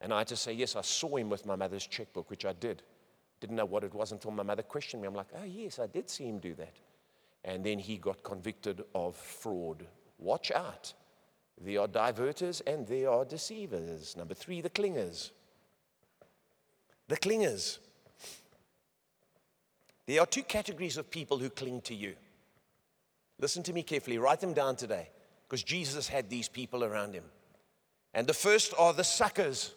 And 0.00 0.12
I 0.12 0.18
had 0.18 0.28
to 0.28 0.36
say, 0.36 0.52
Yes, 0.52 0.76
I 0.76 0.80
saw 0.80 1.16
him 1.16 1.28
with 1.28 1.46
my 1.46 1.56
mother's 1.56 1.86
checkbook, 1.86 2.30
which 2.30 2.44
I 2.44 2.52
did. 2.52 2.82
Didn't 3.40 3.56
know 3.56 3.64
what 3.64 3.84
it 3.84 3.94
was 3.94 4.12
until 4.12 4.30
my 4.30 4.42
mother 4.42 4.62
questioned 4.62 5.02
me. 5.02 5.08
I'm 5.08 5.14
like, 5.14 5.28
Oh, 5.38 5.44
yes, 5.44 5.78
I 5.78 5.86
did 5.86 6.08
see 6.08 6.24
him 6.24 6.38
do 6.38 6.54
that. 6.54 6.74
And 7.44 7.64
then 7.64 7.78
he 7.78 7.96
got 7.96 8.22
convicted 8.22 8.84
of 8.94 9.16
fraud. 9.16 9.86
Watch 10.18 10.50
out. 10.50 10.92
There 11.60 11.80
are 11.80 11.88
diverters 11.88 12.62
and 12.66 12.86
there 12.86 13.10
are 13.10 13.24
deceivers. 13.24 14.16
Number 14.16 14.34
three, 14.34 14.60
the 14.60 14.70
clingers. 14.70 15.30
The 17.08 17.16
clingers. 17.16 17.78
There 20.06 20.20
are 20.20 20.26
two 20.26 20.42
categories 20.42 20.96
of 20.96 21.10
people 21.10 21.38
who 21.38 21.50
cling 21.50 21.82
to 21.82 21.94
you. 21.94 22.14
Listen 23.38 23.62
to 23.62 23.72
me 23.72 23.82
carefully, 23.82 24.18
write 24.18 24.40
them 24.40 24.52
down 24.52 24.76
today, 24.76 25.08
because 25.46 25.62
Jesus 25.62 26.08
had 26.08 26.28
these 26.28 26.48
people 26.48 26.84
around 26.84 27.14
him. 27.14 27.24
And 28.12 28.26
the 28.26 28.34
first 28.34 28.74
are 28.78 28.92
the 28.92 29.04
suckers. 29.04 29.72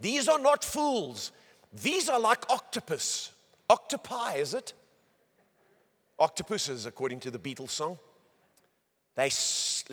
These 0.00 0.28
are 0.28 0.38
not 0.38 0.64
fools. 0.64 1.32
These 1.72 2.08
are 2.08 2.20
like 2.20 2.50
octopus. 2.50 3.32
Octopi, 3.70 4.34
is 4.34 4.54
it? 4.54 4.72
Octopuses, 6.18 6.86
according 6.86 7.20
to 7.20 7.30
the 7.30 7.38
Beatles 7.38 7.70
song. 7.70 7.98
They 9.14 9.30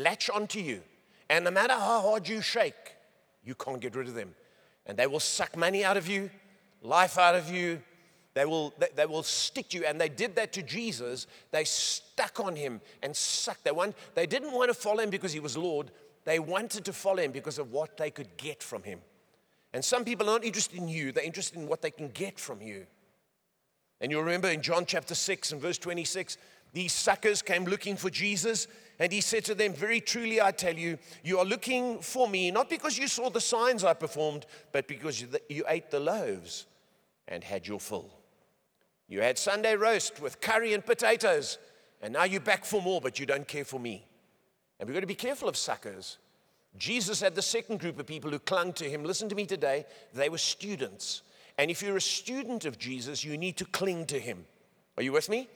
latch 0.02 0.30
onto 0.30 0.60
you. 0.60 0.82
And 1.30 1.46
no 1.46 1.52
matter 1.52 1.74
how 1.74 2.02
hard 2.02 2.28
you 2.28 2.42
shake, 2.42 2.96
you 3.44 3.56
can't 3.56 3.82
get 3.82 3.96
rid 3.96 4.08
of 4.08 4.14
them. 4.14 4.36
And 4.86 4.98
they 4.98 5.08
will 5.08 5.20
suck 5.20 5.58
money 5.58 5.84
out 5.84 5.98
of 5.98 6.08
you, 6.08 6.30
life 6.82 7.18
out 7.18 7.36
of 7.36 7.50
you. 7.50 7.82
They 8.36 8.46
will, 8.46 8.74
they, 8.78 8.90
they 8.96 9.06
will 9.06 9.24
stick 9.24 9.74
you. 9.74 9.86
And 9.86 10.00
they 10.00 10.10
did 10.10 10.36
that 10.36 10.54
to 10.54 10.62
Jesus. 10.62 11.26
They 11.52 11.64
stuck 11.64 12.40
on 12.40 12.56
him 12.56 12.82
and 13.02 13.16
sucked. 13.16 13.64
They, 13.64 13.72
want, 13.72 13.96
they 14.14 14.28
didn't 14.28 14.52
want 14.52 14.70
to 14.70 14.74
follow 14.74 15.00
him 15.00 15.10
because 15.10 15.34
he 15.34 15.40
was 15.40 15.58
Lord. 15.58 15.90
They 16.26 16.40
wanted 16.40 16.86
to 16.86 16.94
follow 16.94 17.22
him 17.22 17.32
because 17.32 17.58
of 17.58 17.72
what 17.72 17.98
they 17.98 18.12
could 18.12 18.36
get 18.38 18.62
from 18.62 18.84
him. 18.84 19.00
And 19.76 19.84
some 19.84 20.06
people 20.06 20.30
aren't 20.30 20.46
interested 20.46 20.78
in 20.78 20.88
you, 20.88 21.12
they're 21.12 21.22
interested 21.22 21.60
in 21.60 21.68
what 21.68 21.82
they 21.82 21.92
can 21.92 22.08
get 22.08 22.40
from 22.40 22.62
you. 22.62 22.88
And 24.00 24.10
you 24.10 24.18
remember 24.22 24.48
in 24.48 24.62
John 24.62 24.86
chapter 24.86 25.14
6 25.14 25.52
and 25.52 25.62
verse 25.62 25.78
26, 25.78 26.38
these 26.72 26.94
suckers 26.94 27.42
came 27.42 27.66
looking 27.66 27.98
for 27.98 28.10
Jesus, 28.10 28.68
and 29.00 29.12
he 29.12 29.20
said 29.20 29.44
to 29.44 29.54
them, 29.54 29.74
Very 29.74 30.00
truly 30.00 30.42
I 30.42 30.52
tell 30.52 30.76
you, 30.76 30.98
you 31.26 31.40
are 31.40 31.46
looking 31.46 32.00
for 32.00 32.30
me, 32.30 32.52
not 32.52 32.70
because 32.70 32.98
you 32.98 33.10
saw 33.10 33.30
the 33.30 33.42
signs 33.42 33.84
I 33.84 33.94
performed, 33.94 34.46
but 34.72 34.88
because 34.88 35.22
you 35.50 35.66
ate 35.68 35.92
the 35.92 36.00
loaves 36.00 36.68
and 37.28 37.44
had 37.44 37.68
your 37.68 37.82
fill. 37.82 38.10
You 39.10 39.20
had 39.20 39.38
Sunday 39.38 39.76
roast 39.76 40.22
with 40.22 40.40
curry 40.40 40.74
and 40.74 40.86
potatoes, 40.86 41.58
and 42.02 42.14
now 42.14 42.24
you're 42.24 42.40
back 42.40 42.64
for 42.64 42.82
more, 42.82 43.02
but 43.02 43.20
you 43.20 43.26
don't 43.26 43.46
care 43.46 43.66
for 43.66 43.82
me. 43.82 44.08
And 44.80 44.88
we've 44.88 44.94
got 44.94 45.02
to 45.02 45.06
be 45.06 45.16
careful 45.16 45.50
of 45.50 45.58
suckers. 45.58 46.18
Jesus 46.78 47.22
had 47.22 47.36
the 47.36 47.42
second 47.42 47.80
group 47.80 48.00
of 48.00 48.06
people 48.06 48.32
who 48.32 48.40
clung 48.40 48.74
to 48.74 48.90
him. 48.90 49.04
Listen 49.04 49.30
to 49.30 49.36
me 49.36 49.46
today. 49.46 49.86
They 50.14 50.30
were 50.30 50.38
students. 50.38 51.22
And 51.58 51.72
if 51.72 51.82
you're 51.82 51.98
a 51.98 52.02
student 52.02 52.66
of 52.66 52.78
Jesus, 52.78 53.24
you 53.24 53.38
need 53.38 53.58
to 53.58 53.66
cling 53.66 54.06
to 54.08 54.20
him. 54.20 54.46
Are 54.98 55.04
you 55.04 55.12
with 55.12 55.30
me? 55.30 55.48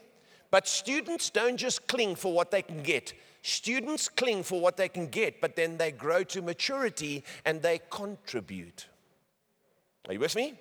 But 0.50 0.66
students 0.66 1.30
don't 1.30 1.56
just 1.56 1.86
cling 1.86 2.16
for 2.16 2.32
what 2.32 2.50
they 2.50 2.62
can 2.62 2.82
get. 2.82 3.12
Students 3.42 4.08
cling 4.08 4.42
for 4.42 4.60
what 4.60 4.76
they 4.76 4.88
can 4.88 5.06
get, 5.06 5.40
but 5.40 5.56
then 5.56 5.76
they 5.76 5.92
grow 5.92 6.24
to 6.24 6.42
maturity 6.42 7.24
and 7.44 7.62
they 7.62 7.80
contribute. 7.90 8.86
Are 10.08 10.14
you 10.14 10.20
with 10.20 10.36
me? 10.36 10.54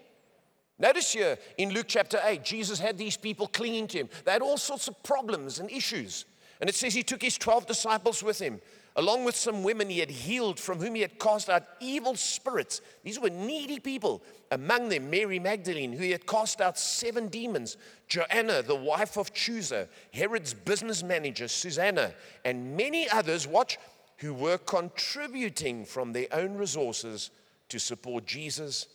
Notice 0.78 1.12
here 1.12 1.38
in 1.58 1.72
Luke 1.72 1.88
chapter 1.90 2.20
8, 2.24 2.44
Jesus 2.44 2.80
had 2.80 2.98
these 2.98 3.18
people 3.18 3.48
clinging 3.48 3.88
to 3.88 3.98
him. 3.98 4.10
They 4.24 4.32
had 4.32 4.42
all 4.42 4.58
sorts 4.58 4.88
of 4.88 5.02
problems 5.04 5.60
and 5.60 5.70
issues. 5.70 6.26
And 6.62 6.70
it 6.70 6.76
says 6.76 6.94
he 6.94 7.04
took 7.04 7.22
his 7.22 7.38
12 7.38 7.66
disciples 7.66 8.24
with 8.24 8.40
him 8.40 8.62
Along 9.00 9.24
with 9.24 9.38
some 9.38 9.64
women 9.64 9.90
he 9.90 10.00
had 10.00 10.10
healed, 10.10 10.60
from 10.60 10.80
whom 10.80 10.94
he 10.94 11.00
had 11.00 11.18
cast 11.20 11.50
out 11.50 11.64
evil 11.80 12.16
spirits. 12.16 12.82
These 13.02 13.18
were 13.18 13.30
needy 13.30 13.80
people. 13.80 14.22
Among 14.52 14.90
them, 14.90 15.10
Mary 15.10 15.40
Magdalene, 15.40 15.94
who 15.94 16.04
he 16.04 16.12
had 16.12 16.28
cast 16.28 16.60
out 16.60 16.78
seven 16.78 17.30
demons, 17.30 17.78
Joanna, 18.10 18.62
the 18.62 18.76
wife 18.76 19.16
of 19.16 19.34
Chuza, 19.34 19.88
Herod's 20.14 20.54
business 20.54 21.02
manager, 21.02 21.48
Susanna, 21.48 22.12
and 22.44 22.76
many 22.76 23.10
others, 23.10 23.48
watch, 23.48 23.78
who 24.18 24.34
were 24.34 24.58
contributing 24.58 25.86
from 25.86 26.12
their 26.12 26.28
own 26.34 26.56
resources 26.56 27.32
to 27.70 27.80
support 27.80 28.26
Jesus 28.26 28.88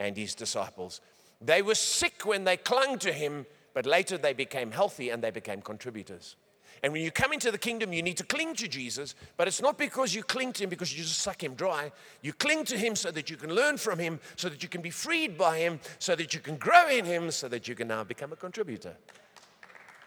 and 0.00 0.16
his 0.16 0.34
disciples. 0.34 1.00
They 1.40 1.62
were 1.62 1.76
sick 1.76 2.26
when 2.26 2.42
they 2.42 2.56
clung 2.56 2.98
to 2.98 3.12
him, 3.12 3.46
but 3.74 3.86
later 3.86 4.18
they 4.18 4.32
became 4.32 4.72
healthy 4.72 5.10
and 5.10 5.22
they 5.22 5.30
became 5.30 5.62
contributors. 5.62 6.34
And 6.82 6.92
when 6.92 7.02
you 7.02 7.10
come 7.10 7.32
into 7.32 7.50
the 7.50 7.58
kingdom, 7.58 7.92
you 7.92 8.02
need 8.02 8.16
to 8.16 8.24
cling 8.24 8.54
to 8.56 8.66
Jesus, 8.66 9.14
but 9.36 9.46
it's 9.46 9.62
not 9.62 9.78
because 9.78 10.14
you 10.14 10.22
cling 10.22 10.52
to 10.54 10.64
him 10.64 10.70
because 10.70 10.96
you 10.96 11.04
just 11.04 11.20
suck 11.20 11.42
him 11.42 11.54
dry. 11.54 11.92
You 12.22 12.32
cling 12.32 12.64
to 12.66 12.76
him 12.76 12.96
so 12.96 13.10
that 13.12 13.30
you 13.30 13.36
can 13.36 13.54
learn 13.54 13.76
from 13.76 13.98
him, 13.98 14.18
so 14.36 14.48
that 14.48 14.62
you 14.62 14.68
can 14.68 14.82
be 14.82 14.90
freed 14.90 15.38
by 15.38 15.58
him, 15.58 15.78
so 15.98 16.16
that 16.16 16.34
you 16.34 16.40
can 16.40 16.56
grow 16.56 16.88
in 16.88 17.04
him, 17.04 17.30
so 17.30 17.48
that 17.48 17.68
you 17.68 17.74
can 17.74 17.88
now 17.88 18.02
become 18.02 18.32
a 18.32 18.36
contributor. 18.36 18.96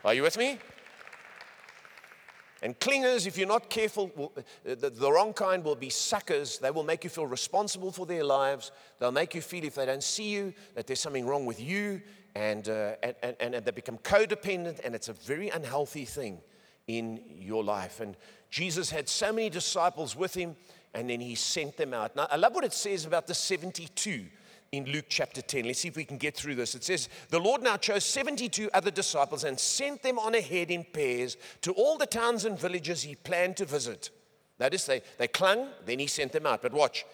Are 0.03 0.13
you 0.13 0.23
with 0.23 0.37
me? 0.37 0.59
And 2.61 2.79
clingers, 2.79 3.27
if 3.27 3.37
you're 3.37 3.47
not 3.47 3.69
careful, 3.69 4.11
will, 4.15 4.33
uh, 4.37 4.41
the, 4.75 4.89
the, 4.89 5.11
wrong 5.11 5.33
kind 5.33 5.63
will 5.63 5.75
be 5.75 5.89
suckers. 5.89 6.57
They 6.57 6.71
will 6.71 6.83
make 6.83 7.03
you 7.03 7.09
feel 7.09 7.27
responsible 7.27 7.91
for 7.91 8.05
their 8.05 8.23
lives. 8.23 8.71
They'll 8.99 9.11
make 9.11 9.35
you 9.35 9.41
feel, 9.41 9.63
if 9.65 9.75
they 9.75 9.85
don't 9.85 10.03
see 10.03 10.29
you, 10.29 10.53
that 10.73 10.87
there's 10.87 10.99
something 10.99 11.25
wrong 11.25 11.45
with 11.45 11.59
you. 11.59 12.01
And, 12.35 12.67
uh, 12.67 12.95
and, 13.01 13.35
and, 13.39 13.55
and 13.55 13.65
they 13.65 13.71
become 13.71 13.97
codependent, 13.99 14.81
and 14.83 14.93
it's 14.93 15.07
a 15.07 15.13
very 15.13 15.49
unhealthy 15.49 16.05
thing 16.05 16.41
in 16.87 17.21
your 17.39 17.63
life. 17.63 18.01
And 18.01 18.17
Jesus 18.49 18.89
had 18.89 19.07
so 19.07 19.31
many 19.31 19.49
disciples 19.49 20.15
with 20.15 20.33
him, 20.33 20.55
and 20.93 21.09
then 21.09 21.21
he 21.21 21.35
sent 21.35 21.77
them 21.77 21.93
out. 21.93 22.15
Now, 22.15 22.27
I 22.29 22.35
love 22.35 22.53
what 22.53 22.63
it 22.63 22.73
says 22.73 23.05
about 23.05 23.27
the 23.27 23.33
72 23.33 24.25
in 24.71 24.85
Luke 24.85 25.05
chapter 25.09 25.41
10. 25.41 25.65
Let's 25.65 25.79
see 25.79 25.87
if 25.87 25.95
we 25.95 26.05
can 26.05 26.17
get 26.17 26.35
through 26.35 26.55
this. 26.55 26.75
It 26.75 26.83
says, 26.83 27.09
The 27.29 27.39
Lord 27.39 27.63
now 27.63 27.77
chose 27.77 28.03
72 28.05 28.69
other 28.73 28.91
disciples 28.91 29.43
and 29.43 29.59
sent 29.59 30.03
them 30.03 30.19
on 30.19 30.35
ahead 30.35 30.71
in 30.71 30.83
pairs 30.83 31.37
to 31.61 31.71
all 31.73 31.97
the 31.97 32.05
towns 32.05 32.45
and 32.45 32.59
villages 32.59 33.03
he 33.03 33.15
planned 33.15 33.57
to 33.57 33.65
visit. 33.65 34.09
Notice 34.59 34.85
they, 34.85 35.01
they 35.17 35.27
clung, 35.27 35.67
then 35.85 35.99
he 35.99 36.07
sent 36.07 36.31
them 36.31 36.45
out. 36.45 36.61
But 36.61 36.73
watch, 36.73 37.05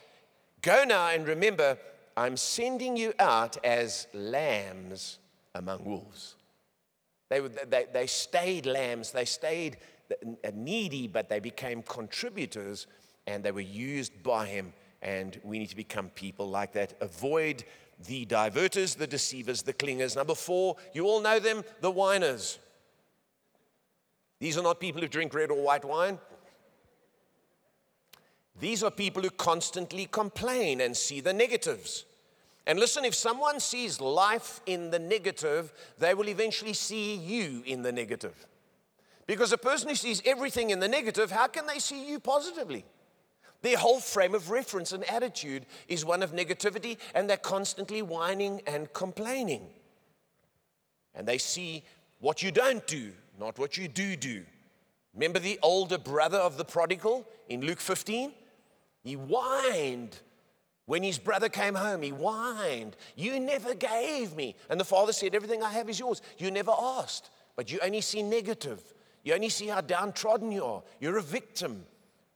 go 0.62 0.84
now 0.84 1.10
and 1.10 1.28
remember, 1.28 1.78
I'm 2.18 2.38
sending 2.38 2.98
you 2.98 3.14
out 3.20 3.58
as 3.64 4.08
lambs 4.14 5.20
among 5.56 5.86
wolves. 5.86 6.36
They, 7.30 7.40
they, 7.40 7.86
they 7.92 8.08
stayed 8.08 8.66
lambs, 8.66 9.12
they 9.12 9.26
stayed 9.26 9.78
needy, 10.54 11.08
but 11.08 11.30
they 11.30 11.40
became 11.40 11.82
contributors 11.84 12.88
and 13.28 13.44
they 13.44 13.52
were 13.52 13.62
used 13.62 14.22
by 14.24 14.48
him 14.48 14.74
and 15.02 15.40
we 15.44 15.60
need 15.60 15.70
to 15.70 15.76
become 15.76 16.10
people 16.10 16.50
like 16.50 16.74
that. 16.74 16.94
Avoid 17.02 17.64
the 18.08 18.26
diverters, 18.26 18.96
the 18.96 19.08
deceivers, 19.08 19.62
the 19.62 19.74
clingers. 19.74 20.16
Number 20.16 20.36
four, 20.36 20.76
you 20.94 21.06
all 21.06 21.22
know 21.22 21.40
them, 21.40 21.64
the 21.82 21.92
whiners. 21.92 22.60
These 24.40 24.58
are 24.58 24.64
not 24.64 24.80
people 24.80 25.02
who 25.02 25.08
drink 25.08 25.34
red 25.34 25.52
or 25.52 25.62
white 25.62 25.86
wine. 25.86 26.20
These 28.62 28.84
are 28.84 28.92
people 28.92 29.24
who 29.24 29.32
constantly 29.32 30.06
complain 30.06 30.82
and 30.82 30.96
see 30.96 31.20
the 31.20 31.34
negatives. 31.34 32.06
And 32.68 32.80
listen, 32.80 33.04
if 33.04 33.16
someone 33.16 33.60
sees 33.60 34.00
life 34.00 34.62
in 34.68 34.92
the 34.92 35.00
negative, 35.00 35.74
they 35.98 36.14
will 36.14 36.30
eventually 36.30 36.74
see 36.74 37.16
you 37.16 37.64
in 37.66 37.82
the 37.82 37.92
negative. 37.92 38.46
Because 39.26 39.52
a 39.52 39.58
person 39.58 39.90
who 39.90 39.96
sees 39.96 40.22
everything 40.26 40.70
in 40.70 40.80
the 40.80 40.88
negative, 40.88 41.32
how 41.32 41.48
can 41.48 41.66
they 41.66 41.80
see 41.80 42.08
you 42.08 42.20
positively? 42.20 42.86
Their 43.64 43.78
whole 43.78 44.00
frame 44.00 44.36
of 44.36 44.52
reference 44.52 44.92
and 44.92 45.10
attitude 45.10 45.66
is 45.88 46.06
one 46.06 46.22
of 46.22 46.32
negativity, 46.32 46.98
and 47.16 47.28
they're 47.28 47.38
constantly 47.38 48.04
whining 48.04 48.62
and 48.68 48.94
complaining. 48.94 49.66
And 51.16 51.28
they 51.28 51.40
see 51.40 51.84
what 52.20 52.44
you 52.44 52.52
don't 52.52 52.86
do, 52.86 53.12
not 53.40 53.58
what 53.58 53.76
you 53.76 53.88
do 53.88 54.16
do. 54.16 54.44
Remember 55.16 55.40
the 55.40 55.58
older 55.64 55.98
brother 55.98 56.38
of 56.38 56.58
the 56.58 56.66
prodigal 56.66 57.28
in 57.50 57.62
Luke 57.62 57.80
15? 57.80 58.34
He 59.04 59.14
whined 59.14 60.20
when 60.86 61.04
his 61.04 61.18
brother 61.18 61.50
came 61.50 61.76
home. 61.76 62.02
He 62.02 62.10
whined, 62.10 62.96
You 63.16 63.40
never 63.40 63.74
gave 63.74 64.36
me. 64.36 64.56
And 64.70 64.80
the 64.80 64.86
father 64.86 65.14
said, 65.14 65.34
Everything 65.34 65.64
I 65.64 65.72
have 65.72 65.90
is 65.90 66.00
yours. 66.00 66.22
You 66.38 66.52
never 66.52 66.72
asked, 66.72 67.30
but 67.56 67.72
you 67.72 67.80
only 67.82 68.02
see 68.02 68.24
negative. 68.24 68.82
You 69.24 69.34
only 69.34 69.50
see 69.50 69.68
how 69.68 69.82
downtrodden 69.82 70.52
you 70.52 70.66
are. 70.66 70.84
You're 71.00 71.18
a 71.18 71.24
victim. 71.24 71.86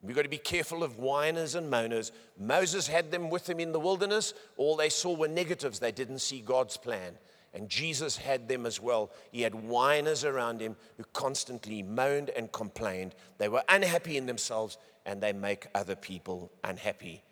We've 0.02 0.16
got 0.16 0.22
to 0.22 0.30
be 0.30 0.38
careful 0.38 0.84
of 0.84 1.00
whiners 1.00 1.56
and 1.56 1.72
moaners. 1.72 2.12
Moses 2.40 2.88
had 2.88 3.10
them 3.12 3.30
with 3.30 3.50
him 3.50 3.60
in 3.60 3.72
the 3.72 3.80
wilderness. 3.80 4.36
All 4.56 4.76
they 4.76 4.90
saw 4.90 5.16
were 5.16 5.28
negatives, 5.28 5.80
they 5.80 5.92
didn't 5.92 6.20
see 6.20 6.42
God's 6.42 6.78
plan. 6.78 7.14
And 7.56 7.70
Jesus 7.70 8.18
had 8.18 8.48
them 8.50 8.66
as 8.66 8.82
well. 8.82 9.12
He 9.32 9.42
had 9.42 9.56
whiners 9.56 10.26
around 10.26 10.60
him 10.60 10.76
who 10.98 11.06
constantly 11.14 11.82
moaned 11.82 12.30
and 12.30 12.52
complained. 12.52 13.16
They 13.38 13.48
were 13.48 13.64
unhappy 13.70 14.18
in 14.18 14.26
themselves 14.26 14.78
and 15.06 15.22
they 15.22 15.34
make 15.34 15.68
other 15.76 15.96
people 15.96 16.52
unhappy. 16.64 17.24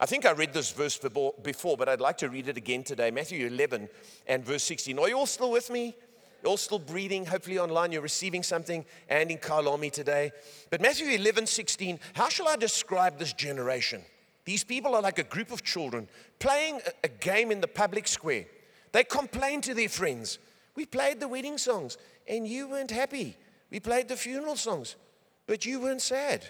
I 0.00 0.06
think 0.06 0.26
I 0.26 0.32
read 0.32 0.52
this 0.52 0.72
verse 0.72 0.98
before, 0.98 1.76
but 1.76 1.88
I'd 1.88 2.00
like 2.00 2.18
to 2.18 2.28
read 2.28 2.48
it 2.48 2.56
again 2.56 2.82
today 2.82 3.10
Matthew 3.10 3.46
11 3.46 3.88
and 4.26 4.44
verse 4.44 4.64
16. 4.64 4.98
Are 4.98 5.08
you 5.08 5.16
all 5.16 5.26
still 5.26 5.50
with 5.50 5.70
me? 5.70 5.94
You're 6.42 6.50
all 6.50 6.56
still 6.56 6.78
breathing. 6.78 7.24
Hopefully, 7.24 7.58
online, 7.58 7.90
you're 7.92 8.02
receiving 8.02 8.42
something 8.42 8.84
and 9.08 9.30
in 9.30 9.38
Kyalami 9.38 9.90
today. 9.90 10.32
But 10.68 10.82
Matthew 10.82 11.08
11, 11.08 11.46
16, 11.46 11.98
how 12.12 12.28
shall 12.28 12.48
I 12.48 12.56
describe 12.56 13.18
this 13.18 13.32
generation? 13.32 14.02
These 14.44 14.64
people 14.64 14.94
are 14.94 15.00
like 15.00 15.18
a 15.18 15.24
group 15.24 15.52
of 15.52 15.62
children 15.62 16.06
playing 16.38 16.80
a 17.02 17.08
game 17.08 17.50
in 17.50 17.62
the 17.62 17.68
public 17.68 18.06
square. 18.06 18.44
They 18.92 19.04
complain 19.04 19.62
to 19.62 19.74
their 19.74 19.88
friends. 19.88 20.38
We 20.74 20.84
played 20.84 21.18
the 21.18 21.28
wedding 21.28 21.56
songs 21.56 21.96
and 22.28 22.46
you 22.46 22.68
weren't 22.68 22.90
happy. 22.90 23.36
We 23.70 23.80
played 23.80 24.08
the 24.08 24.16
funeral 24.16 24.56
songs, 24.56 24.96
but 25.46 25.64
you 25.64 25.80
weren't 25.80 26.02
sad. 26.02 26.44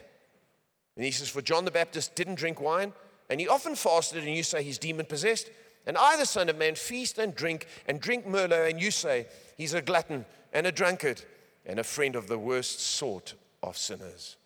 And 0.97 1.05
he 1.05 1.11
says, 1.11 1.29
For 1.29 1.43
John 1.43 1.65
the 1.65 1.71
Baptist 1.71 2.15
didn't 2.15 2.37
drink 2.37 2.61
wine, 2.61 2.93
and 3.29 3.41
he 3.41 3.49
often 3.49 3.75
fasted, 3.75 4.25
and 4.25 4.37
you 4.37 4.43
say 4.43 4.63
he's 4.63 4.79
demon 4.79 5.07
possessed. 5.07 5.51
And 5.87 5.99
I, 5.99 6.17
the 6.17 6.27
Son 6.27 6.49
of 6.49 6.57
Man, 6.57 6.75
feast 6.75 7.19
and 7.19 7.35
drink 7.35 7.67
and 7.87 8.01
drink 8.01 8.27
Merlot, 8.27 8.71
and 8.71 8.81
you 8.81 8.91
say 8.91 9.27
he's 9.57 9.75
a 9.75 9.83
glutton 9.83 10.25
and 10.53 10.67
a 10.67 10.73
drunkard 10.73 11.23
and 11.67 11.79
a 11.79 11.85
friend 11.85 12.17
of 12.17 12.29
the 12.29 12.39
worst 12.39 12.81
sort 12.81 13.35
of 13.63 13.77
sinners. 13.77 14.37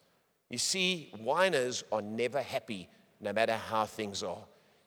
You 0.50 0.58
see, 0.58 1.12
whiners 1.18 1.84
are 1.92 2.02
never 2.02 2.40
happy, 2.40 2.88
no 3.20 3.32
matter 3.32 3.54
how 3.54 3.84
things 3.84 4.22
are. 4.22 4.44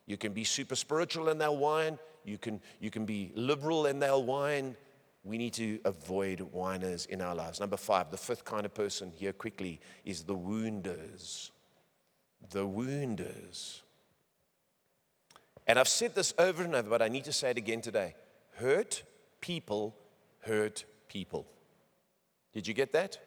You 0.08 0.18
can 0.18 0.34
be 0.34 0.44
super 0.44 0.76
spiritual 0.76 1.30
and 1.30 1.40
they'll 1.40 1.58
whine. 1.58 2.00
You 2.26 2.38
can, 2.38 2.60
you 2.80 2.90
can 2.90 3.06
be 3.06 3.32
liberal 3.36 3.86
and 3.86 4.02
they'll 4.02 4.24
whine. 4.24 4.76
We 5.24 5.38
need 5.38 5.54
to 5.54 5.80
avoid 5.86 6.40
whiners 6.40 7.06
in 7.06 7.22
our 7.22 7.36
lives. 7.36 7.60
Number 7.60 7.78
five, 7.78 8.10
the 8.10 8.18
fifth 8.18 8.44
kind 8.44 8.66
of 8.66 8.74
person 8.74 9.12
here 9.12 9.34
quickly 9.34 9.80
is 10.04 10.24
the 10.24 10.36
wounders. 10.36 11.52
The 12.50 12.66
wounders. 12.66 13.84
And 15.68 15.78
I've 15.78 15.88
said 15.88 16.16
this 16.16 16.34
over 16.40 16.64
and 16.64 16.74
over, 16.74 16.90
but 16.90 17.02
I 17.02 17.08
need 17.08 17.26
to 17.26 17.34
say 17.34 17.52
it 17.52 17.58
again 17.58 17.82
today. 17.82 18.16
Hurt 18.56 19.04
people 19.42 19.96
hurt 20.42 20.86
people. 21.08 21.46
Did 22.54 22.68
you 22.68 22.74
get 22.74 22.92
that? 22.94 23.18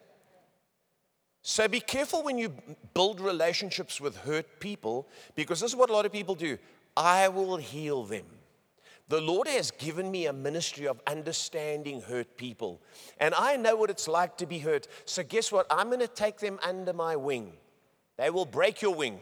So 1.41 1.67
be 1.67 1.79
careful 1.79 2.23
when 2.23 2.37
you 2.37 2.53
build 2.93 3.19
relationships 3.19 4.01
with 4.01 4.17
hurt 4.17 4.59
people 4.59 5.07
because 5.35 5.59
this 5.59 5.71
is 5.71 5.75
what 5.75 5.89
a 5.89 5.93
lot 5.93 6.05
of 6.05 6.11
people 6.11 6.35
do. 6.35 6.57
I 6.97 7.27
will 7.27 7.57
heal 7.57 8.03
them. 8.03 8.25
The 9.07 9.21
Lord 9.21 9.47
has 9.47 9.69
given 9.69 10.09
me 10.09 10.25
a 10.25 10.33
ministry 10.33 10.87
of 10.87 10.99
understanding 11.05 12.01
hurt 12.01 12.37
people. 12.37 12.81
And 13.19 13.35
I 13.35 13.55
know 13.55 13.75
what 13.75 13.91
it's 13.91 14.07
like 14.07 14.35
to 14.37 14.47
be 14.47 14.57
hurt. 14.57 14.87
So, 15.05 15.21
guess 15.21 15.51
what? 15.51 15.67
I'm 15.69 15.87
going 15.87 15.99
to 15.99 16.07
take 16.07 16.39
them 16.39 16.59
under 16.63 16.91
my 16.91 17.15
wing. 17.15 17.53
They 18.17 18.31
will 18.31 18.45
break 18.45 18.81
your 18.81 18.95
wing. 18.95 19.19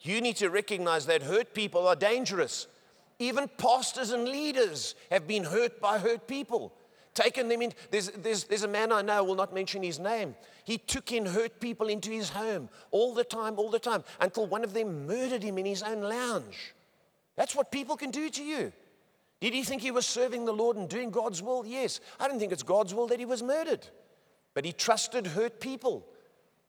You 0.00 0.20
need 0.20 0.36
to 0.36 0.50
recognize 0.50 1.06
that 1.06 1.22
hurt 1.22 1.52
people 1.52 1.86
are 1.88 1.96
dangerous. 1.96 2.68
Even 3.18 3.48
pastors 3.56 4.10
and 4.10 4.28
leaders 4.28 4.94
have 5.10 5.26
been 5.26 5.44
hurt 5.44 5.80
by 5.80 5.98
hurt 5.98 6.28
people. 6.28 6.72
Taken 7.14 7.48
them 7.48 7.62
in. 7.62 7.72
There's, 7.90 8.10
there's, 8.10 8.44
there's 8.44 8.62
a 8.62 8.68
man 8.68 8.90
I 8.90 9.02
know, 9.02 9.14
I 9.14 9.20
will 9.20 9.34
not 9.34 9.52
mention 9.52 9.82
his 9.82 9.98
name. 9.98 10.34
He 10.64 10.78
took 10.78 11.12
in 11.12 11.26
hurt 11.26 11.60
people 11.60 11.88
into 11.88 12.10
his 12.10 12.30
home 12.30 12.68
all 12.90 13.14
the 13.14 13.24
time, 13.24 13.58
all 13.58 13.70
the 13.70 13.78
time, 13.78 14.02
until 14.20 14.46
one 14.46 14.64
of 14.64 14.72
them 14.72 15.06
murdered 15.06 15.42
him 15.42 15.58
in 15.58 15.66
his 15.66 15.82
own 15.82 16.02
lounge. 16.02 16.74
That's 17.36 17.54
what 17.54 17.70
people 17.70 17.96
can 17.96 18.10
do 18.10 18.28
to 18.30 18.44
you. 18.44 18.72
Did 19.40 19.54
he 19.54 19.64
think 19.64 19.82
he 19.82 19.90
was 19.90 20.06
serving 20.06 20.44
the 20.44 20.52
Lord 20.52 20.76
and 20.76 20.88
doing 20.88 21.10
God's 21.10 21.42
will? 21.42 21.66
Yes. 21.66 22.00
I 22.20 22.28
don't 22.28 22.38
think 22.38 22.52
it's 22.52 22.62
God's 22.62 22.94
will 22.94 23.08
that 23.08 23.18
he 23.18 23.24
was 23.24 23.42
murdered. 23.42 23.86
But 24.54 24.64
he 24.64 24.72
trusted 24.72 25.26
hurt 25.26 25.60
people. 25.60 26.06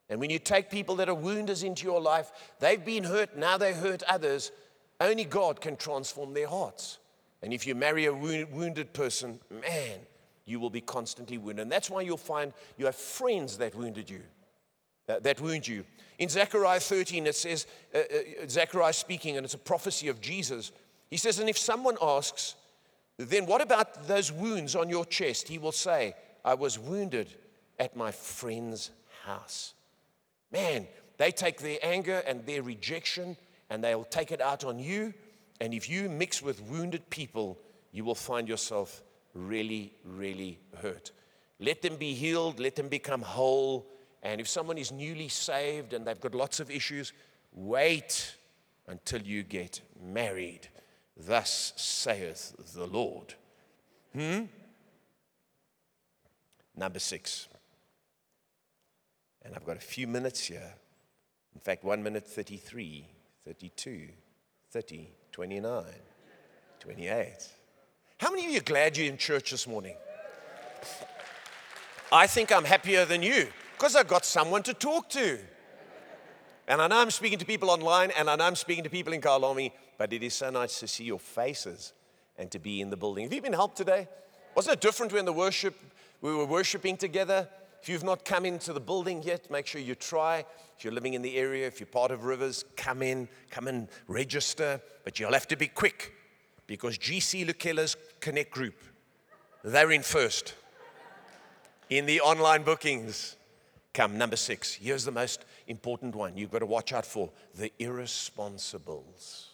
And 0.09 0.19
when 0.19 0.29
you 0.29 0.39
take 0.39 0.69
people 0.69 0.95
that 0.95 1.09
are 1.09 1.15
wounders 1.15 1.63
into 1.63 1.85
your 1.85 2.01
life, 2.01 2.31
they've 2.59 2.83
been 2.83 3.03
hurt, 3.03 3.37
now 3.37 3.57
they 3.57 3.73
hurt 3.73 4.03
others, 4.03 4.51
only 4.99 5.23
God 5.25 5.61
can 5.61 5.75
transform 5.75 6.33
their 6.33 6.47
hearts. 6.47 6.99
And 7.41 7.53
if 7.53 7.67
you 7.67 7.75
marry 7.75 8.05
a 8.05 8.13
wounded 8.13 8.93
person, 8.93 9.39
man, 9.49 9.99
you 10.45 10.59
will 10.59 10.69
be 10.69 10.81
constantly 10.81 11.37
wounded. 11.37 11.63
And 11.63 11.71
that's 11.71 11.89
why 11.89 12.01
you'll 12.01 12.17
find 12.17 12.53
you 12.77 12.85
have 12.85 12.95
friends 12.95 13.57
that 13.57 13.75
wounded 13.75 14.09
you. 14.09 14.21
That 15.07 15.41
wound 15.41 15.67
you. 15.67 15.85
In 16.19 16.29
Zechariah 16.29 16.79
13, 16.79 17.27
it 17.27 17.35
says, 17.35 17.67
uh, 17.93 17.97
uh, 17.97 18.03
Zechariah 18.47 18.93
speaking, 18.93 19.37
and 19.37 19.43
it's 19.43 19.55
a 19.55 19.59
prophecy 19.59 20.07
of 20.07 20.21
Jesus. 20.21 20.71
He 21.09 21.17
says, 21.17 21.39
And 21.39 21.49
if 21.49 21.57
someone 21.57 21.97
asks, 22.01 22.55
then 23.17 23.45
what 23.45 23.61
about 23.61 24.07
those 24.07 24.31
wounds 24.31 24.75
on 24.75 24.89
your 24.89 25.05
chest? 25.05 25.47
He 25.47 25.57
will 25.57 25.71
say, 25.71 26.15
I 26.43 26.55
was 26.55 26.79
wounded 26.79 27.27
at 27.79 27.95
my 27.95 28.11
friend's 28.11 28.91
house. 29.25 29.73
Man, 30.51 30.87
they 31.17 31.31
take 31.31 31.59
their 31.59 31.79
anger 31.83 32.23
and 32.27 32.45
their 32.45 32.61
rejection 32.63 33.37
and 33.69 33.83
they'll 33.83 34.03
take 34.03 34.31
it 34.31 34.41
out 34.41 34.63
on 34.63 34.79
you. 34.79 35.13
And 35.61 35.73
if 35.73 35.89
you 35.89 36.09
mix 36.09 36.41
with 36.41 36.61
wounded 36.63 37.09
people, 37.09 37.57
you 37.91 38.03
will 38.03 38.15
find 38.15 38.47
yourself 38.47 39.01
really, 39.33 39.93
really 40.03 40.59
hurt. 40.81 41.11
Let 41.59 41.81
them 41.81 41.95
be 41.95 42.13
healed, 42.13 42.59
let 42.59 42.75
them 42.75 42.87
become 42.87 43.21
whole. 43.21 43.87
And 44.23 44.39
if 44.39 44.47
someone 44.47 44.77
is 44.77 44.91
newly 44.91 45.27
saved 45.27 45.93
and 45.93 46.07
they've 46.07 46.19
got 46.19 46.33
lots 46.33 46.61
of 46.61 46.71
issues, 46.71 47.11
wait 47.51 48.35
until 48.87 49.21
you 49.21 49.43
get 49.43 49.81
married. 50.01 50.69
Thus 51.17 51.73
saith 51.75 52.55
the 52.73 52.87
Lord. 52.87 53.35
Hmm? 54.13 54.43
Number 56.75 56.99
six. 56.99 57.49
And 59.43 59.53
I've 59.55 59.65
got 59.65 59.75
a 59.75 59.81
few 59.81 60.07
minutes 60.07 60.45
here. 60.45 60.73
In 61.53 61.59
fact, 61.59 61.83
one 61.83 62.01
minute 62.01 62.25
33, 62.25 63.05
32, 63.45 64.07
30, 64.71 65.09
29, 65.33 65.83
28. 66.79 67.33
How 68.19 68.29
many 68.31 68.45
of 68.45 68.51
you 68.51 68.57
are 68.59 68.63
glad 68.63 68.95
you're 68.95 69.07
in 69.07 69.17
church 69.17 69.51
this 69.51 69.67
morning? 69.67 69.95
I 72.11 72.25
think 72.25 72.53
I'm 72.53 72.63
happier 72.63 73.03
than 73.03 73.21
you 73.21 73.47
because 73.83 73.97
I've 73.97 74.07
got 74.07 74.23
someone 74.23 74.63
to 74.63 74.73
talk 74.73 75.09
to. 75.09 75.37
And 76.69 76.81
I 76.81 76.87
know 76.87 76.99
I'm 76.99 77.11
speaking 77.11 77.37
to 77.39 77.45
people 77.45 77.69
online 77.69 78.11
and 78.11 78.29
I 78.29 78.37
know 78.37 78.45
I'm 78.45 78.55
speaking 78.55 78.85
to 78.85 78.89
people 78.89 79.11
in 79.11 79.19
Kyalami, 79.19 79.73
but 79.97 80.13
it 80.13 80.23
is 80.23 80.33
so 80.33 80.49
nice 80.49 80.79
to 80.79 80.87
see 80.87 81.03
your 81.03 81.19
faces 81.19 81.91
and 82.37 82.49
to 82.51 82.59
be 82.59 82.79
in 82.79 82.89
the 82.89 82.95
building. 82.95 83.25
Have 83.25 83.33
you 83.33 83.41
been 83.41 83.51
helped 83.51 83.75
today? 83.75 84.07
Wasn't 84.55 84.73
it 84.73 84.79
different 84.79 85.11
when 85.11 85.25
the 85.25 85.33
worship 85.33 85.77
we 86.21 86.33
were 86.33 86.45
worshiping 86.45 86.95
together? 86.95 87.45
If 87.81 87.89
you've 87.89 88.05
not 88.05 88.23
come 88.23 88.45
into 88.45 88.71
the 88.71 88.79
building 88.79 89.21
yet, 89.21 89.51
make 89.51 89.67
sure 89.67 89.81
you 89.81 89.95
try. 89.95 90.45
If 90.77 90.85
you're 90.85 90.93
living 90.93 91.13
in 91.13 91.21
the 91.21 91.35
area, 91.35 91.67
if 91.67 91.81
you're 91.81 91.87
part 91.87 92.11
of 92.11 92.23
Rivers, 92.23 92.63
come 92.77 93.01
in, 93.01 93.27
come 93.51 93.67
and 93.67 93.89
register. 94.07 94.79
But 95.03 95.19
you'll 95.19 95.33
have 95.33 95.49
to 95.49 95.57
be 95.57 95.67
quick 95.67 96.13
because 96.67 96.97
GC 96.97 97.45
Lukella's 97.45 97.97
Connect 98.21 98.49
group, 98.49 98.81
they're 99.61 99.91
in 99.91 100.03
first 100.03 100.53
in 101.89 102.05
the 102.05 102.21
online 102.21 102.63
bookings. 102.63 103.35
Come, 103.93 104.17
number 104.17 104.35
six. 104.35 104.73
Here's 104.73 105.05
the 105.05 105.11
most 105.11 105.45
important 105.67 106.15
one 106.15 106.35
you've 106.35 106.51
got 106.51 106.59
to 106.59 106.65
watch 106.65 106.93
out 106.93 107.05
for 107.05 107.29
the 107.55 107.71
irresponsibles. 107.79 109.47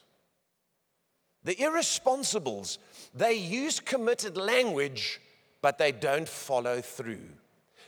The 1.43 1.55
irresponsibles, 1.55 2.77
they 3.13 3.33
use 3.33 3.79
committed 3.79 4.37
language, 4.37 5.21
but 5.61 5.77
they 5.77 5.91
don't 5.91 6.27
follow 6.27 6.81
through. 6.81 7.27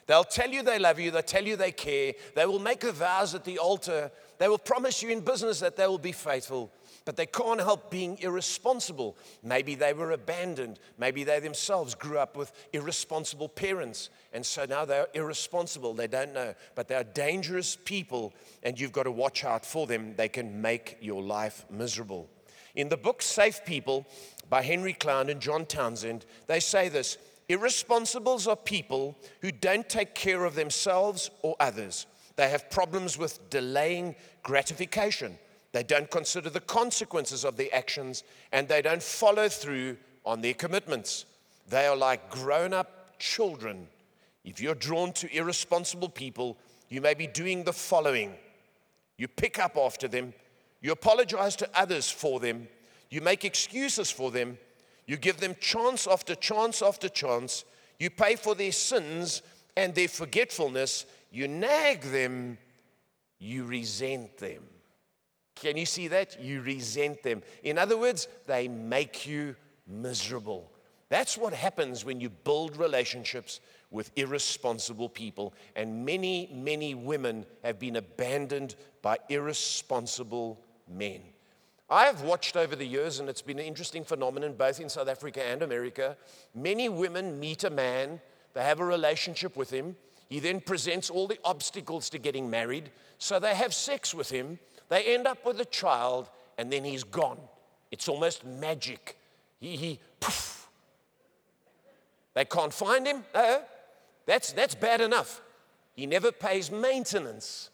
They'll 0.08 0.24
tell 0.24 0.50
you 0.50 0.64
they 0.64 0.80
love 0.80 1.00
you, 1.00 1.12
they'll 1.12 1.22
tell 1.22 1.46
you 1.46 1.56
they 1.56 1.72
care, 1.72 2.14
they 2.36 2.46
will 2.46 2.60
make 2.60 2.82
the 2.82 2.92
vows 2.92 3.34
at 3.36 3.46
the 3.46 3.60
altar, 3.60 4.12
they 4.40 4.48
will 4.48 4.58
promise 4.58 5.02
you 5.02 5.10
in 5.10 5.22
business 5.22 5.60
that 5.60 5.78
they 5.78 5.88
will 5.88 5.98
be 5.98 6.12
faithful, 6.12 6.72
but 7.06 7.16
they 7.16 7.26
can't 7.26 7.60
help 7.60 7.90
being 7.90 8.18
irresponsible. 8.20 9.18
Maybe 9.44 9.76
they 9.76 9.94
were 9.94 10.12
abandoned. 10.12 10.80
Maybe 10.98 11.24
they 11.24 11.40
themselves 11.40 11.96
grew 11.96 12.20
up 12.20 12.38
with 12.38 12.52
irresponsible 12.74 13.50
parents. 13.50 14.10
And 14.34 14.46
so 14.46 14.66
now 14.66 14.86
they're 14.86 15.08
irresponsible. 15.14 15.94
They 15.94 16.08
don't 16.08 16.34
know. 16.34 16.54
But 16.76 16.88
they 16.88 16.96
are 16.96 17.04
dangerous 17.04 17.76
people, 17.76 18.34
and 18.64 18.80
you've 18.80 18.92
got 18.92 19.04
to 19.04 19.12
watch 19.12 19.44
out 19.44 19.66
for 19.66 19.88
them. 19.88 20.16
They 20.16 20.30
can 20.30 20.62
make 20.62 20.98
your 21.02 21.24
life 21.24 21.66
miserable. 21.70 22.30
In 22.76 22.90
the 22.90 22.98
book 22.98 23.22
Safe 23.22 23.66
People 23.66 24.06
by 24.50 24.62
Henry 24.62 24.94
Cloud 24.94 25.30
and 25.30 25.42
John 25.42 25.66
Townsend, 25.66 26.26
they 26.48 26.60
say 26.60 26.88
this 26.88 27.18
Irresponsibles 27.50 28.48
are 28.48 28.56
people 28.56 29.18
who 29.42 29.52
don't 29.52 29.90
take 29.90 30.16
care 30.16 30.46
of 30.46 30.56
themselves 30.56 31.30
or 31.42 31.56
others. 31.60 32.06
They 32.38 32.50
have 32.50 32.70
problems 32.70 33.18
with 33.18 33.50
delaying 33.50 34.16
gratification. 34.42 35.38
They 35.72 35.84
don't 35.84 36.12
consider 36.12 36.50
the 36.50 36.60
consequences 36.60 37.46
of 37.46 37.56
their 37.56 37.74
actions 37.74 38.24
and 38.52 38.68
they 38.68 38.82
don't 38.82 39.02
follow 39.02 39.48
through 39.48 39.98
on 40.26 40.42
their 40.42 40.54
commitments. 40.54 41.26
They 41.70 41.88
are 41.88 41.96
like 41.96 42.30
grown 42.30 42.74
up 42.74 43.18
children. 43.20 43.88
If 44.44 44.60
you're 44.60 44.76
drawn 44.76 45.14
to 45.14 45.34
irresponsible 45.34 46.10
people, 46.10 46.58
you 46.90 47.00
may 47.00 47.14
be 47.14 47.28
doing 47.28 47.64
the 47.64 47.74
following. 47.74 48.34
You 49.18 49.28
pick 49.28 49.60
up 49.60 49.78
after 49.78 50.08
them, 50.08 50.34
you 50.82 50.92
apologize 50.92 51.56
to 51.58 51.70
others 51.76 52.10
for 52.10 52.40
them, 52.40 52.68
you 53.10 53.22
make 53.22 53.46
excuses 53.46 54.10
for 54.10 54.32
them, 54.32 54.58
you 55.06 55.16
give 55.16 55.40
them 55.40 55.56
chance 55.60 56.08
after 56.08 56.36
chance 56.36 56.82
after 56.82 57.08
chance, 57.08 57.64
you 58.00 58.10
pay 58.10 58.36
for 58.36 58.56
their 58.56 58.72
sins 58.72 59.42
and 59.78 59.94
their 59.94 60.08
forgetfulness, 60.08 61.06
you 61.32 61.48
nag 61.48 62.02
them, 62.02 62.58
you 63.40 63.64
resent 63.64 64.38
them. 64.38 64.64
Can 65.62 65.78
you 65.78 65.86
see 65.86 66.08
that? 66.08 66.42
You 66.42 66.62
resent 66.62 67.22
them. 67.22 67.44
In 67.62 67.78
other 67.78 67.96
words, 67.96 68.28
they 68.48 68.68
make 68.68 69.28
you 69.28 69.56
miserable. 69.88 70.72
That's 71.10 71.38
what 71.38 71.54
happens 71.54 72.04
when 72.04 72.20
you 72.20 72.30
build 72.30 72.78
relationships 72.78 73.60
with 73.92 74.12
irresponsible 74.16 75.08
people. 75.08 75.54
And 75.76 76.04
many, 76.04 76.50
many 76.52 76.96
women 76.96 77.46
have 77.64 77.78
been 77.78 77.98
abandoned 77.98 78.76
by 79.04 79.20
irresponsible 79.30 80.60
men. 80.90 81.22
I 81.92 82.06
have 82.06 82.24
watched 82.24 82.58
over 82.58 82.76
the 82.76 82.86
years, 82.86 83.20
and 83.20 83.30
it's 83.30 83.44
been 83.44 83.60
an 83.60 83.66
interesting 83.66 84.04
phenomenon 84.04 84.56
both 84.58 84.80
in 84.80 84.90
South 84.90 85.10
Africa 85.10 85.44
and 85.44 85.62
America. 85.62 86.18
Many 86.56 86.90
women 86.90 87.40
meet 87.40 87.66
a 87.66 87.70
man, 87.70 88.20
they 88.54 88.64
have 88.64 88.80
a 88.80 88.86
relationship 88.86 89.56
with 89.56 89.70
him. 89.70 89.96
He 90.28 90.40
then 90.40 90.62
presents 90.62 91.12
all 91.12 91.28
the 91.28 91.40
obstacles 91.46 92.10
to 92.12 92.18
getting 92.18 92.50
married. 92.50 92.90
So 93.18 93.38
they 93.38 93.54
have 93.54 93.74
sex 93.74 94.16
with 94.16 94.32
him, 94.32 94.58
they 94.92 95.14
end 95.14 95.26
up 95.26 95.46
with 95.46 95.58
a 95.62 95.66
child, 95.66 96.30
and 96.58 96.70
then 96.70 96.84
he's 96.84 97.06
gone. 97.06 97.40
It's 97.92 98.10
almost 98.10 98.46
magic. 98.46 99.18
He, 99.62 99.78
he 99.78 100.00
poof. 100.20 100.68
They 102.34 102.44
can't 102.44 102.74
find 102.74 103.08
him. 103.08 103.24
That's, 104.26 104.52
that's 104.52 104.76
bad 104.76 105.00
enough. 105.00 105.42
He 105.96 106.06
never 106.06 106.34
pays 106.34 106.70
maintenance, 106.70 107.70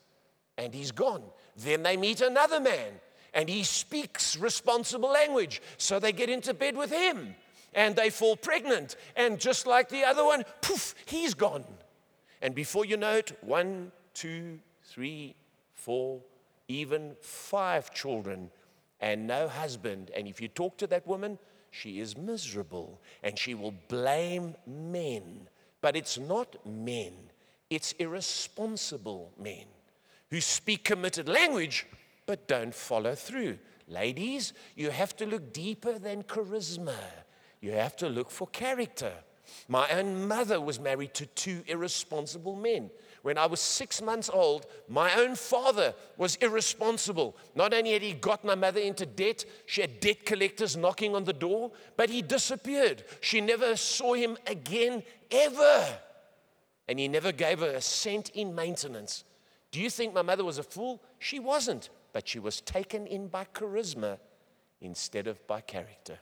and 0.60 0.76
he's 0.76 0.92
gone. 0.92 1.24
Then 1.58 1.82
they 1.82 1.98
meet 1.98 2.22
another 2.22 2.60
man, 2.60 2.94
and 3.34 3.50
he 3.50 3.64
speaks 3.64 4.38
responsible 4.38 5.10
language. 5.10 5.60
So 5.78 6.00
they 6.00 6.12
get 6.12 6.30
into 6.30 6.54
bed 6.54 6.78
with 6.78 6.92
him, 6.92 7.34
and 7.74 7.96
they 7.96 8.12
fall 8.12 8.36
pregnant. 8.36 8.96
And 9.16 9.40
just 9.40 9.66
like 9.66 9.90
the 9.90 10.04
other 10.04 10.24
one, 10.24 10.46
poof, 10.62 10.94
he's 11.08 11.34
gone. 11.34 11.64
And 12.44 12.54
before 12.54 12.86
you 12.86 12.96
know 12.96 13.16
it, 13.16 13.36
one, 13.42 13.92
two, 14.14 14.60
three, 14.84 15.34
four, 15.74 16.20
even 16.68 17.16
five 17.22 17.94
children 17.94 18.52
and 19.00 19.28
no 19.28 19.48
husband. 19.48 20.12
And 20.16 20.28
if 20.28 20.42
you 20.42 20.48
talk 20.48 20.78
to 20.78 20.88
that 20.88 21.08
woman, 21.08 21.38
she 21.72 22.00
is 22.00 22.18
miserable 22.18 23.00
and 23.24 23.38
she 23.38 23.54
will 23.54 23.74
blame 23.88 24.56
men. 24.66 25.48
But 25.82 25.96
it's 25.96 26.18
not 26.18 26.56
men, 26.66 27.14
it's 27.70 27.94
irresponsible 27.94 29.32
men 29.42 29.66
who 30.30 30.42
speak 30.42 30.84
committed 30.84 31.30
language 31.30 31.86
but 32.26 32.48
don't 32.48 32.74
follow 32.74 33.16
through. 33.16 33.58
Ladies, 33.88 34.54
you 34.76 34.90
have 34.90 35.16
to 35.16 35.26
look 35.26 35.54
deeper 35.54 35.98
than 35.98 36.24
charisma, 36.24 36.96
you 37.62 37.72
have 37.72 37.96
to 37.98 38.10
look 38.10 38.30
for 38.30 38.48
character. 38.48 39.14
My 39.70 39.90
own 39.92 40.28
mother 40.28 40.60
was 40.60 40.78
married 40.78 41.14
to 41.16 41.26
two 41.26 41.64
irresponsible 41.68 42.58
men. 42.58 42.90
When 43.28 43.38
I 43.38 43.46
was 43.46 43.60
six 43.60 44.02
months 44.02 44.30
old, 44.32 44.68
my 44.88 45.14
own 45.16 45.36
father 45.36 45.94
was 46.16 46.38
irresponsible. 46.38 47.36
Not 47.56 47.74
only 47.74 47.92
had 47.92 48.02
he 48.02 48.14
got 48.14 48.46
my 48.46 48.56
mother 48.56 48.80
into 48.80 49.06
debt, 49.06 49.44
she 49.66 49.82
had 49.82 50.00
debt 50.00 50.26
collectors 50.26 50.78
knocking 50.78 51.14
on 51.14 51.26
the 51.26 51.34
door, 51.34 51.74
but 51.98 52.10
he 52.10 52.22
disappeared. 52.22 53.04
She 53.20 53.42
never 53.42 53.76
saw 53.76 54.14
him 54.14 54.38
again, 54.48 55.04
ever. 55.30 56.00
And 56.88 56.98
he 56.98 57.10
never 57.10 57.34
gave 57.34 57.60
her 57.60 57.72
a 57.72 57.82
cent 57.82 58.30
in 58.30 58.56
maintenance. 58.56 59.26
Do 59.72 59.82
you 59.82 59.90
think 59.90 60.14
my 60.14 60.22
mother 60.22 60.46
was 60.46 60.58
a 60.58 60.64
fool? 60.64 61.04
She 61.20 61.38
wasn't, 61.38 61.90
but 62.14 62.30
she 62.30 62.40
was 62.40 62.62
taken 62.62 63.06
in 63.08 63.28
by 63.28 63.44
charisma 63.54 64.20
instead 64.80 65.28
of 65.28 65.46
by 65.48 65.60
character. 65.60 66.18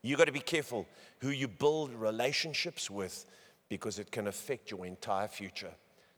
You've 0.00 0.18
got 0.18 0.26
to 0.26 0.32
be 0.32 0.38
careful 0.38 0.86
who 1.18 1.30
you 1.30 1.48
build 1.48 1.92
relationships 1.92 2.88
with 2.88 3.26
because 3.68 3.98
it 3.98 4.12
can 4.12 4.28
affect 4.28 4.70
your 4.70 4.86
entire 4.86 5.26
future. 5.26 5.72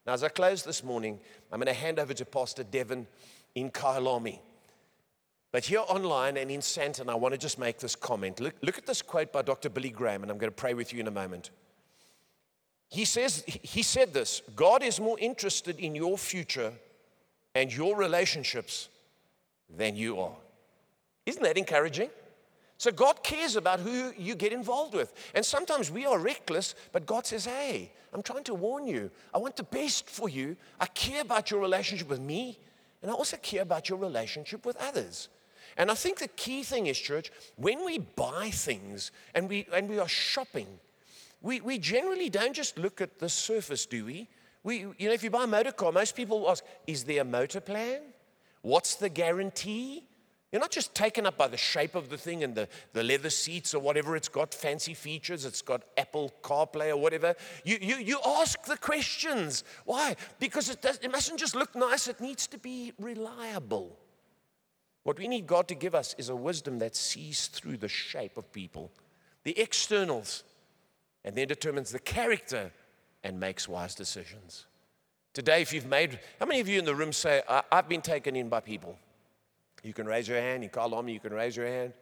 Now, 0.06 0.12
as 0.12 0.22
I 0.22 0.28
close 0.28 0.62
this 0.62 0.84
morning, 0.84 1.18
I'm 1.50 1.58
going 1.58 1.66
to 1.66 1.72
hand 1.72 1.98
over 1.98 2.14
to 2.14 2.24
Pastor 2.24 2.62
Devon 2.62 3.06
in 3.54 3.70
Kyalami. 3.70 4.38
But 5.50 5.64
here 5.64 5.80
online 5.88 6.36
and 6.36 6.50
in 6.50 6.60
Sandton, 6.60 7.08
I 7.08 7.14
want 7.14 7.32
to 7.32 7.38
just 7.38 7.58
make 7.58 7.78
this 7.78 7.96
comment. 7.96 8.40
Look, 8.40 8.54
look 8.62 8.78
at 8.78 8.86
this 8.86 9.02
quote 9.02 9.32
by 9.32 9.42
Dr. 9.42 9.68
Billy 9.68 9.90
Graham, 9.90 10.22
and 10.22 10.30
I'm 10.30 10.38
going 10.38 10.50
to 10.50 10.56
pray 10.56 10.74
with 10.74 10.92
you 10.92 11.00
in 11.00 11.08
a 11.08 11.12
moment. 11.12 11.50
He 12.88 13.04
says, 13.04 13.42
he 13.46 13.82
said 13.82 14.14
this 14.14 14.42
God 14.54 14.82
is 14.82 15.00
more 15.00 15.18
interested 15.18 15.80
in 15.80 15.94
your 15.94 16.16
future 16.16 16.72
and 17.54 17.74
your 17.74 17.96
relationships 17.96 18.88
than 19.74 19.96
you 19.96 20.20
are. 20.20 20.36
Isn't 21.24 21.42
that 21.42 21.58
encouraging? 21.58 22.10
So 22.78 22.92
God 22.92 23.22
cares 23.22 23.56
about 23.56 23.80
who 23.80 24.12
you 24.18 24.34
get 24.34 24.52
involved 24.52 24.94
with. 24.94 25.12
And 25.34 25.44
sometimes 25.44 25.90
we 25.90 26.04
are 26.04 26.18
reckless, 26.18 26.74
but 26.92 27.06
God 27.06 27.26
says, 27.26 27.46
Hey, 27.46 27.92
I'm 28.12 28.22
trying 28.22 28.44
to 28.44 28.54
warn 28.54 28.86
you. 28.86 29.10
I 29.34 29.38
want 29.38 29.56
the 29.56 29.62
best 29.62 30.08
for 30.08 30.28
you. 30.28 30.56
I 30.80 30.86
care 30.86 31.22
about 31.22 31.50
your 31.50 31.60
relationship 31.60 32.08
with 32.08 32.20
me, 32.20 32.58
and 33.02 33.10
I 33.10 33.14
also 33.14 33.36
care 33.38 33.62
about 33.62 33.88
your 33.88 33.98
relationship 33.98 34.66
with 34.66 34.76
others. 34.76 35.28
And 35.76 35.90
I 35.90 35.94
think 35.94 36.18
the 36.18 36.28
key 36.28 36.62
thing 36.62 36.86
is, 36.86 36.98
church, 36.98 37.30
when 37.56 37.84
we 37.84 37.98
buy 37.98 38.50
things 38.50 39.10
and 39.34 39.48
we, 39.48 39.66
and 39.72 39.88
we 39.88 39.98
are 39.98 40.08
shopping, 40.08 40.66
we, 41.42 41.60
we 41.60 41.78
generally 41.78 42.30
don't 42.30 42.54
just 42.54 42.78
look 42.78 43.00
at 43.00 43.18
the 43.18 43.28
surface, 43.28 43.84
do 43.84 44.06
we? 44.06 44.28
we? 44.62 44.78
You 44.98 45.08
know, 45.08 45.12
if 45.12 45.22
you 45.22 45.30
buy 45.30 45.44
a 45.44 45.46
motor 45.46 45.72
car, 45.72 45.92
most 45.92 46.16
people 46.16 46.48
ask, 46.50 46.64
Is 46.86 47.04
there 47.04 47.20
a 47.20 47.24
motor 47.24 47.60
plan? 47.60 48.00
What's 48.62 48.96
the 48.96 49.10
guarantee? 49.10 50.04
You're 50.52 50.60
not 50.60 50.70
just 50.70 50.94
taken 50.94 51.26
up 51.26 51.36
by 51.36 51.48
the 51.48 51.56
shape 51.56 51.94
of 51.94 52.08
the 52.08 52.16
thing 52.16 52.44
and 52.44 52.54
the, 52.54 52.68
the 52.92 53.02
leather 53.02 53.30
seats 53.30 53.74
or 53.74 53.80
whatever. 53.80 54.14
It's 54.14 54.28
got 54.28 54.54
fancy 54.54 54.94
features, 54.94 55.44
it's 55.44 55.60
got 55.60 55.82
Apple 55.96 56.32
CarPlay 56.42 56.90
or 56.90 56.96
whatever. 56.96 57.34
You, 57.64 57.78
you, 57.80 57.96
you 57.96 58.18
ask 58.24 58.62
the 58.64 58.76
questions. 58.76 59.64
Why? 59.84 60.14
Because 60.38 60.70
it, 60.70 60.80
does, 60.80 60.98
it 61.02 61.10
mustn't 61.10 61.40
just 61.40 61.56
look 61.56 61.74
nice, 61.74 62.06
it 62.06 62.20
needs 62.20 62.46
to 62.48 62.58
be 62.58 62.92
reliable. 63.00 63.98
What 65.02 65.18
we 65.18 65.28
need 65.28 65.46
God 65.46 65.68
to 65.68 65.74
give 65.74 65.94
us 65.94 66.14
is 66.18 66.28
a 66.28 66.36
wisdom 66.36 66.78
that 66.78 66.96
sees 66.96 67.48
through 67.48 67.76
the 67.78 67.88
shape 67.88 68.36
of 68.36 68.52
people, 68.52 68.90
the 69.44 69.58
externals, 69.58 70.44
and 71.24 71.36
then 71.36 71.48
determines 71.48 71.90
the 71.90 71.98
character 71.98 72.72
and 73.24 73.38
makes 73.38 73.68
wise 73.68 73.94
decisions. 73.94 74.66
Today, 75.32 75.60
if 75.60 75.72
you've 75.72 75.86
made, 75.86 76.18
how 76.40 76.46
many 76.46 76.60
of 76.60 76.68
you 76.68 76.78
in 76.78 76.84
the 76.84 76.94
room 76.94 77.12
say, 77.12 77.42
I've 77.70 77.88
been 77.88 78.00
taken 78.00 78.36
in 78.36 78.48
by 78.48 78.60
people? 78.60 78.98
You 79.82 79.92
can 79.92 80.06
raise 80.06 80.26
your 80.28 80.40
hand. 80.40 80.62
You 80.62 80.68
call 80.68 80.94
on 80.94 81.04
me, 81.04 81.12
you 81.12 81.20
can 81.20 81.32
raise 81.32 81.56
your 81.56 81.66
hand. 81.66 81.92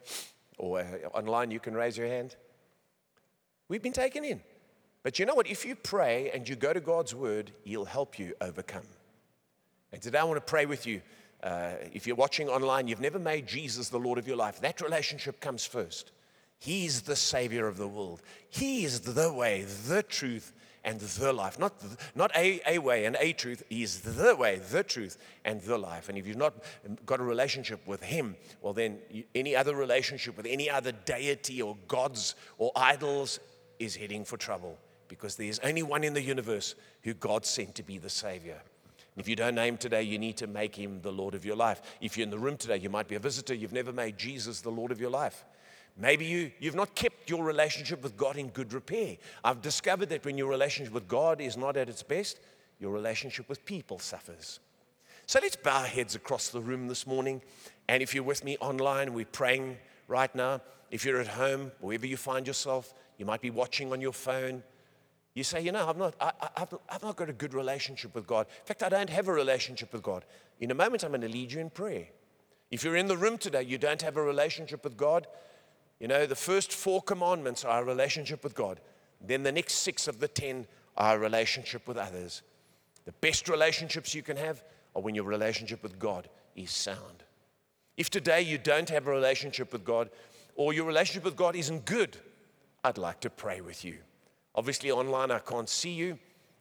Or 0.59 0.81
uh, 0.81 0.85
online, 1.13 1.51
you 1.51 1.61
can 1.61 1.75
raise 1.75 1.97
your 1.97 2.07
hand. 2.07 2.37
We've 3.69 3.83
been 3.83 3.93
taken 3.93 4.25
in. 4.25 4.41
But 5.03 5.19
you 5.19 5.27
know 5.27 5.35
what? 5.35 5.47
If 5.47 5.65
you 5.65 5.75
pray 5.77 6.31
and 6.33 6.49
you 6.49 6.57
go 6.57 6.73
to 6.73 6.81
God's 6.81 7.15
word, 7.15 7.53
He'll 7.65 7.85
help 7.85 8.19
you 8.19 8.35
overcome. 8.41 8.87
And 9.93 10.01
today 10.01 10.19
I 10.19 10.25
want 10.25 10.37
to 10.37 10.51
pray 10.51 10.67
with 10.67 10.87
you. 10.87 11.03
Uh, 11.43 11.73
if 11.93 12.07
you're 12.07 12.17
watching 12.17 12.49
online, 12.49 12.89
you've 12.89 13.01
never 13.01 13.19
made 13.19 13.47
Jesus 13.47 13.91
the 13.91 13.99
Lord 13.99 14.19
of 14.19 14.27
your 14.27 14.37
life. 14.37 14.61
That 14.61 14.81
relationship 14.81 15.41
comes 15.41 15.67
first. 15.67 16.11
He's 16.59 17.03
the 17.03 17.17
Savior 17.17 17.69
of 17.69 17.77
the 17.77 17.87
world. 17.87 18.23
He 18.49 18.85
is 18.85 19.01
the 19.01 19.31
way, 19.31 19.67
the 19.87 20.03
truth, 20.03 20.55
and 20.85 21.01
the 21.01 21.33
life. 21.33 21.59
Not, 21.59 21.75
not 22.15 22.31
a, 22.37 22.61
a 22.67 22.79
way 22.79 23.07
and 23.07 23.17
a 23.19 23.33
truth. 23.33 23.63
He 23.69 23.83
is 23.83 24.01
the 24.01 24.37
way, 24.37 24.61
the 24.71 24.83
truth, 24.83 25.19
and 25.45 25.61
the 25.63 25.79
life. 25.79 26.09
And 26.09 26.19
if 26.19 26.27
you've 26.27 26.37
not 26.37 26.55
got 27.07 27.21
a 27.21 27.25
relationship 27.25 27.87
with 27.87 28.03
Him, 28.03 28.37
well, 28.61 28.73
then 28.73 28.99
any 29.35 29.57
other 29.57 29.75
relationship 29.75 30.37
with 30.37 30.47
any 30.47 30.69
other 30.69 30.93
deity 30.93 31.63
or 31.63 31.77
gods 31.89 32.35
or 32.59 32.71
idols 32.77 33.41
is 33.79 33.97
heading 33.97 34.25
for 34.25 34.37
trouble 34.37 34.79
because 35.09 35.37
there's 35.37 35.59
only 35.61 35.83
one 35.83 36.05
in 36.05 36.15
the 36.15 36.23
universe 36.23 36.75
who 37.03 37.15
God 37.15 37.45
sent 37.45 37.75
to 37.77 37.83
be 37.83 37.99
the 37.99 38.11
Savior. 38.11 38.61
If 39.17 39.29
you 39.29 39.37
don't 39.37 39.55
name 39.55 39.77
today, 39.77 40.03
you 40.03 40.19
need 40.19 40.37
to 40.39 40.47
make 40.47 40.75
him 40.75 41.01
the 41.01 41.13
Lord 41.13 41.35
of 41.35 41.45
your 41.45 41.55
life. 41.55 41.81
If 42.01 42.17
you're 42.17 42.25
in 42.25 42.31
the 42.31 42.39
room 42.39 42.57
today, 42.57 42.79
you 42.79 42.91
might 42.91 43.07
be 43.07 43.15
a 43.15 43.21
visitor, 43.21 43.55
you've 43.55 43.73
never 43.73 43.93
made 43.93 44.19
Jesus 44.19 44.61
the 44.61 44.71
Lord 44.71 44.91
of 44.91 45.01
your 45.01 45.11
life. 45.11 45.45
Maybe 45.97 46.25
you, 46.25 46.51
you've 46.59 46.75
not 46.75 46.95
kept 46.95 47.31
your 47.31 47.45
relationship 47.45 48.03
with 48.03 48.17
God 48.17 48.37
in 48.37 48.49
good 48.49 48.73
repair. 48.73 49.17
I've 49.45 49.63
discovered 49.63 50.09
that 50.09 50.25
when 50.25 50.37
your 50.37 50.49
relationship 50.49 50.93
with 50.93 51.07
God 51.07 51.41
is 51.41 51.57
not 51.57 51.77
at 51.77 51.89
its 51.89 52.03
best, 52.03 52.41
your 52.81 52.91
relationship 52.93 53.49
with 53.49 53.65
people 53.65 53.99
suffers. 54.01 54.59
So 55.27 55.39
let's 55.41 55.57
bow 55.57 55.81
our 55.81 55.87
heads 55.87 56.15
across 56.15 56.49
the 56.49 56.61
room 56.61 56.89
this 56.89 57.07
morning. 57.07 57.41
And 57.89 58.03
if 58.03 58.15
you're 58.15 58.25
with 58.25 58.45
me 58.45 58.57
online, 58.61 59.15
we're 59.15 59.25
praying 59.25 59.79
right 60.09 60.35
now. 60.35 60.61
If 60.91 61.05
you're 61.05 61.21
at 61.21 61.29
home, 61.29 61.73
wherever 61.81 62.07
you 62.07 62.17
find 62.17 62.47
yourself, 62.47 62.93
you 63.17 63.25
might 63.25 63.41
be 63.41 63.51
watching 63.51 63.93
on 63.93 64.01
your 64.01 64.13
phone. 64.13 64.63
You 65.35 65.45
say, 65.45 65.61
you 65.63 65.73
know, 65.73 65.89
I've 65.89 65.97
not, 65.97 66.15
I, 66.21 66.33
have 66.57 66.75
I've 66.89 67.03
not 67.03 67.17
got 67.17 67.31
a 67.31 67.33
good 67.33 67.55
relationship 67.55 68.15
with 68.15 68.27
God. 68.27 68.47
In 68.47 68.67
fact, 68.67 68.83
I 68.83 68.89
don't 68.89 69.11
have 69.11 69.29
a 69.29 69.33
relationship 69.33 69.93
with 69.93 70.03
God. 70.03 70.25
In 70.61 70.71
a 70.71 70.75
moment, 70.75 71.05
I'm 71.05 71.11
going 71.11 71.23
to 71.23 71.29
lead 71.29 71.53
you 71.53 71.61
in 71.61 71.71
prayer. 71.71 72.07
If 72.71 72.85
you're 72.85 72.97
in 72.97 73.07
the 73.07 73.17
room 73.17 73.39
today, 73.39 73.63
you 73.63 73.79
don't 73.79 74.03
have 74.03 74.17
a 74.17 74.23
relationship 74.23 74.85
with 74.85 74.97
God, 74.97 75.27
you 76.05 76.09
know, 76.09 76.27
the 76.27 76.37
first 76.37 76.71
four 76.71 77.01
commandments 77.01 77.65
are 77.65 77.81
a 77.81 77.87
relationship 77.87 78.45
with 78.45 78.55
God. 78.55 78.79
Then 79.27 79.43
the 79.43 79.51
next 79.51 79.77
six 79.77 80.07
of 80.07 80.21
the 80.21 80.29
ten 80.29 80.67
are 80.99 81.17
a 81.17 81.19
relationship 81.19 81.89
with 81.89 81.97
others. 81.97 82.43
The 83.07 83.13
best 83.23 83.49
relationships 83.49 84.15
you 84.15 84.23
can 84.23 84.37
have 84.37 84.63
are 84.95 85.01
when 85.01 85.15
your 85.15 85.25
relationship 85.25 85.83
with 85.83 85.99
God 85.99 86.29
is 86.55 86.71
sound. 86.71 87.25
If 87.97 88.11
today 88.11 88.43
you 88.43 88.59
don't 88.59 88.91
have 88.91 89.07
a 89.07 89.11
relationship 89.11 89.73
with 89.73 89.83
God 89.83 90.11
or 90.57 90.75
your 90.75 90.85
relationship 90.85 91.25
with 91.25 91.37
God 91.37 91.57
isn't 91.57 91.87
good, 91.87 92.19
I'd 92.85 92.99
like 92.99 93.21
to 93.21 93.31
pray 93.31 93.63
with 93.63 93.83
you. 93.83 93.97
Obviously, 94.55 94.91
online, 94.91 95.31
I 95.31 95.39
can't 95.39 95.71
see 95.71 95.95
you, 95.95 96.19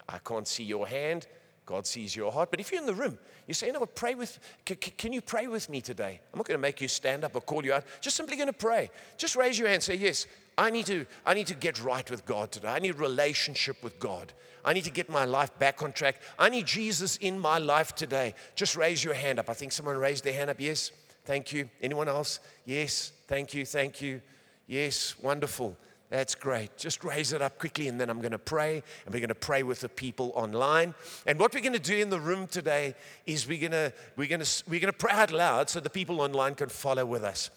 I 0.08 0.20
can't 0.20 0.48
see 0.48 0.64
your 0.64 0.88
hand. 0.88 1.28
God 1.66 1.88
sees 1.88 2.16
your 2.16 2.32
heart. 2.32 2.51
But 2.51 2.59
if 2.59 2.72
you're 2.72 2.82
in 2.82 2.88
the 2.88 2.93
room, 2.93 3.18
you 3.47 3.53
say, 3.53 3.68
you 3.68 3.74
know 3.74 3.80
what, 3.80 3.95
pray 3.95 4.16
with, 4.16 4.39
can, 4.66 4.78
can 4.78 5.14
you 5.14 5.22
pray 5.22 5.47
with 5.47 5.70
me 5.70 5.82
today? 5.82 6.20
I'm 6.34 6.38
not 6.38 6.47
going 6.47 6.57
to 6.57 6.61
make 6.61 6.82
you 6.82 6.88
stand 6.88 7.24
up 7.24 7.36
or 7.36 7.41
call 7.41 7.64
you 7.66 7.74
out. 7.74 7.86
Just 8.01 8.16
simply 8.16 8.36
going 8.36 8.47
to 8.47 8.53
pray. 8.53 8.89
Just 9.18 9.36
raise 9.36 9.57
your 9.57 9.68
hand 9.70 9.84
say, 9.84 9.95
yes, 9.95 10.28
I 10.57 10.70
need 10.70 10.86
to, 10.88 11.05
I 11.26 11.34
need 11.34 11.47
to 11.47 11.55
get 11.55 11.82
right 11.84 12.09
with 12.09 12.26
God 12.26 12.51
today. 12.51 12.68
I 12.68 12.80
need 12.80 12.95
relationship 12.95 13.82
with 13.84 13.99
God. 13.99 14.34
I 14.66 14.74
need 14.74 14.84
to 14.86 14.91
get 14.91 15.09
my 15.09 15.26
life 15.26 15.57
back 15.59 15.82
on 15.84 15.91
track. 15.91 16.22
I 16.39 16.49
need 16.49 16.66
Jesus 16.66 17.18
in 17.18 17.39
my 17.39 17.57
life 17.57 17.95
today. 17.95 18.34
Just 18.55 18.76
raise 18.76 19.03
your 19.03 19.14
hand 19.14 19.39
up. 19.39 19.49
I 19.49 19.53
think 19.53 19.72
someone 19.72 19.97
raised 19.97 20.24
their 20.24 20.34
hand 20.34 20.49
up. 20.49 20.59
Yes, 20.59 20.91
thank 21.26 21.51
you. 21.51 21.70
Anyone 21.82 22.07
else? 22.07 22.39
Yes, 22.66 23.11
thank 23.28 23.53
you, 23.53 23.66
thank 23.66 24.01
you. 24.01 24.22
Yes, 24.68 25.16
wonderful. 25.22 25.78
That's 26.14 26.36
great. 26.36 26.78
Just 26.78 27.03
raise 27.03 27.34
it 27.34 27.41
up 27.41 27.57
quickly, 27.57 27.88
and 27.88 27.99
then 27.99 28.07
I'm 28.07 28.20
going 28.20 28.34
to 28.34 28.38
pray, 28.38 28.84
and 29.03 29.11
we're 29.11 29.20
going 29.20 29.30
to 29.30 29.34
pray 29.34 29.64
with 29.64 29.80
the 29.80 29.89
people 29.89 30.32
online. 30.36 30.93
And 31.26 31.39
what 31.39 31.55
we're 31.55 31.61
going 31.61 31.74
to 31.74 31.80
do 31.80 31.97
in 31.97 32.11
the 32.11 32.20
room 32.20 32.45
today 32.45 32.93
is 33.26 33.47
we're 33.47 33.57
going 33.57 33.72
to 33.72 33.91
we're 34.16 34.28
going 34.28 34.41
to 34.41 34.64
we're 34.68 34.80
going 34.80 34.93
to 34.93 34.97
pray 34.97 35.11
out 35.11 35.32
loud 35.32 35.72
so 35.72 35.80
the 35.80 35.89
people 35.89 36.22
online 36.22 36.53
can 36.53 36.70
follow 36.70 37.03
with 37.03 37.24
us. 37.24 37.49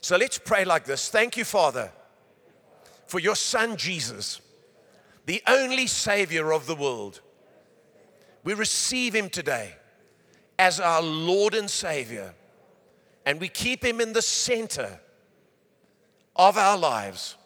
So 0.00 0.16
let's 0.16 0.38
pray 0.38 0.64
like 0.64 0.86
this. 0.86 1.10
Thank 1.10 1.36
you, 1.36 1.44
Father, 1.44 1.92
for 3.04 3.20
your 3.20 3.36
Son 3.36 3.76
Jesus, 3.76 4.40
the 5.26 5.42
only 5.46 5.86
Savior 5.86 6.54
of 6.54 6.64
the 6.64 6.76
world. 6.76 7.20
We 8.42 8.54
receive 8.54 9.14
Him 9.14 9.28
today 9.28 9.74
as 10.58 10.80
our 10.80 11.02
Lord 11.02 11.54
and 11.54 11.68
Savior, 11.68 12.32
and 13.26 13.38
we 13.38 13.48
keep 13.48 13.84
Him 13.84 14.00
in 14.00 14.14
the 14.14 14.22
center 14.22 14.98
of 16.36 16.56
our 16.56 16.78
lives. 16.78 17.36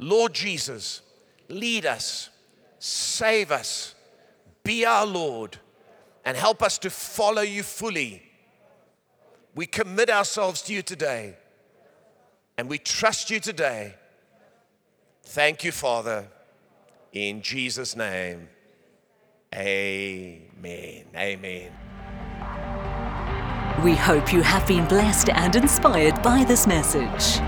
Lord 0.00 0.32
Jesus, 0.32 1.02
lead 1.48 1.84
us, 1.84 2.30
save 2.78 3.52
us, 3.52 3.94
be 4.64 4.86
our 4.86 5.06
Lord, 5.06 5.58
and 6.24 6.36
help 6.36 6.62
us 6.62 6.78
to 6.78 6.90
follow 6.90 7.42
you 7.42 7.62
fully. 7.62 8.22
We 9.54 9.66
commit 9.66 10.08
ourselves 10.08 10.62
to 10.62 10.72
you 10.72 10.80
today, 10.80 11.36
and 12.56 12.68
we 12.68 12.78
trust 12.78 13.30
you 13.30 13.40
today. 13.40 13.94
Thank 15.22 15.64
you, 15.64 15.72
Father, 15.72 16.28
in 17.12 17.42
Jesus' 17.42 17.94
name. 17.94 18.48
Amen. 19.54 21.04
Amen. 21.14 21.72
We 23.84 23.94
hope 23.96 24.32
you 24.32 24.40
have 24.40 24.66
been 24.66 24.86
blessed 24.88 25.28
and 25.30 25.56
inspired 25.56 26.22
by 26.22 26.44
this 26.44 26.66
message. 26.66 27.40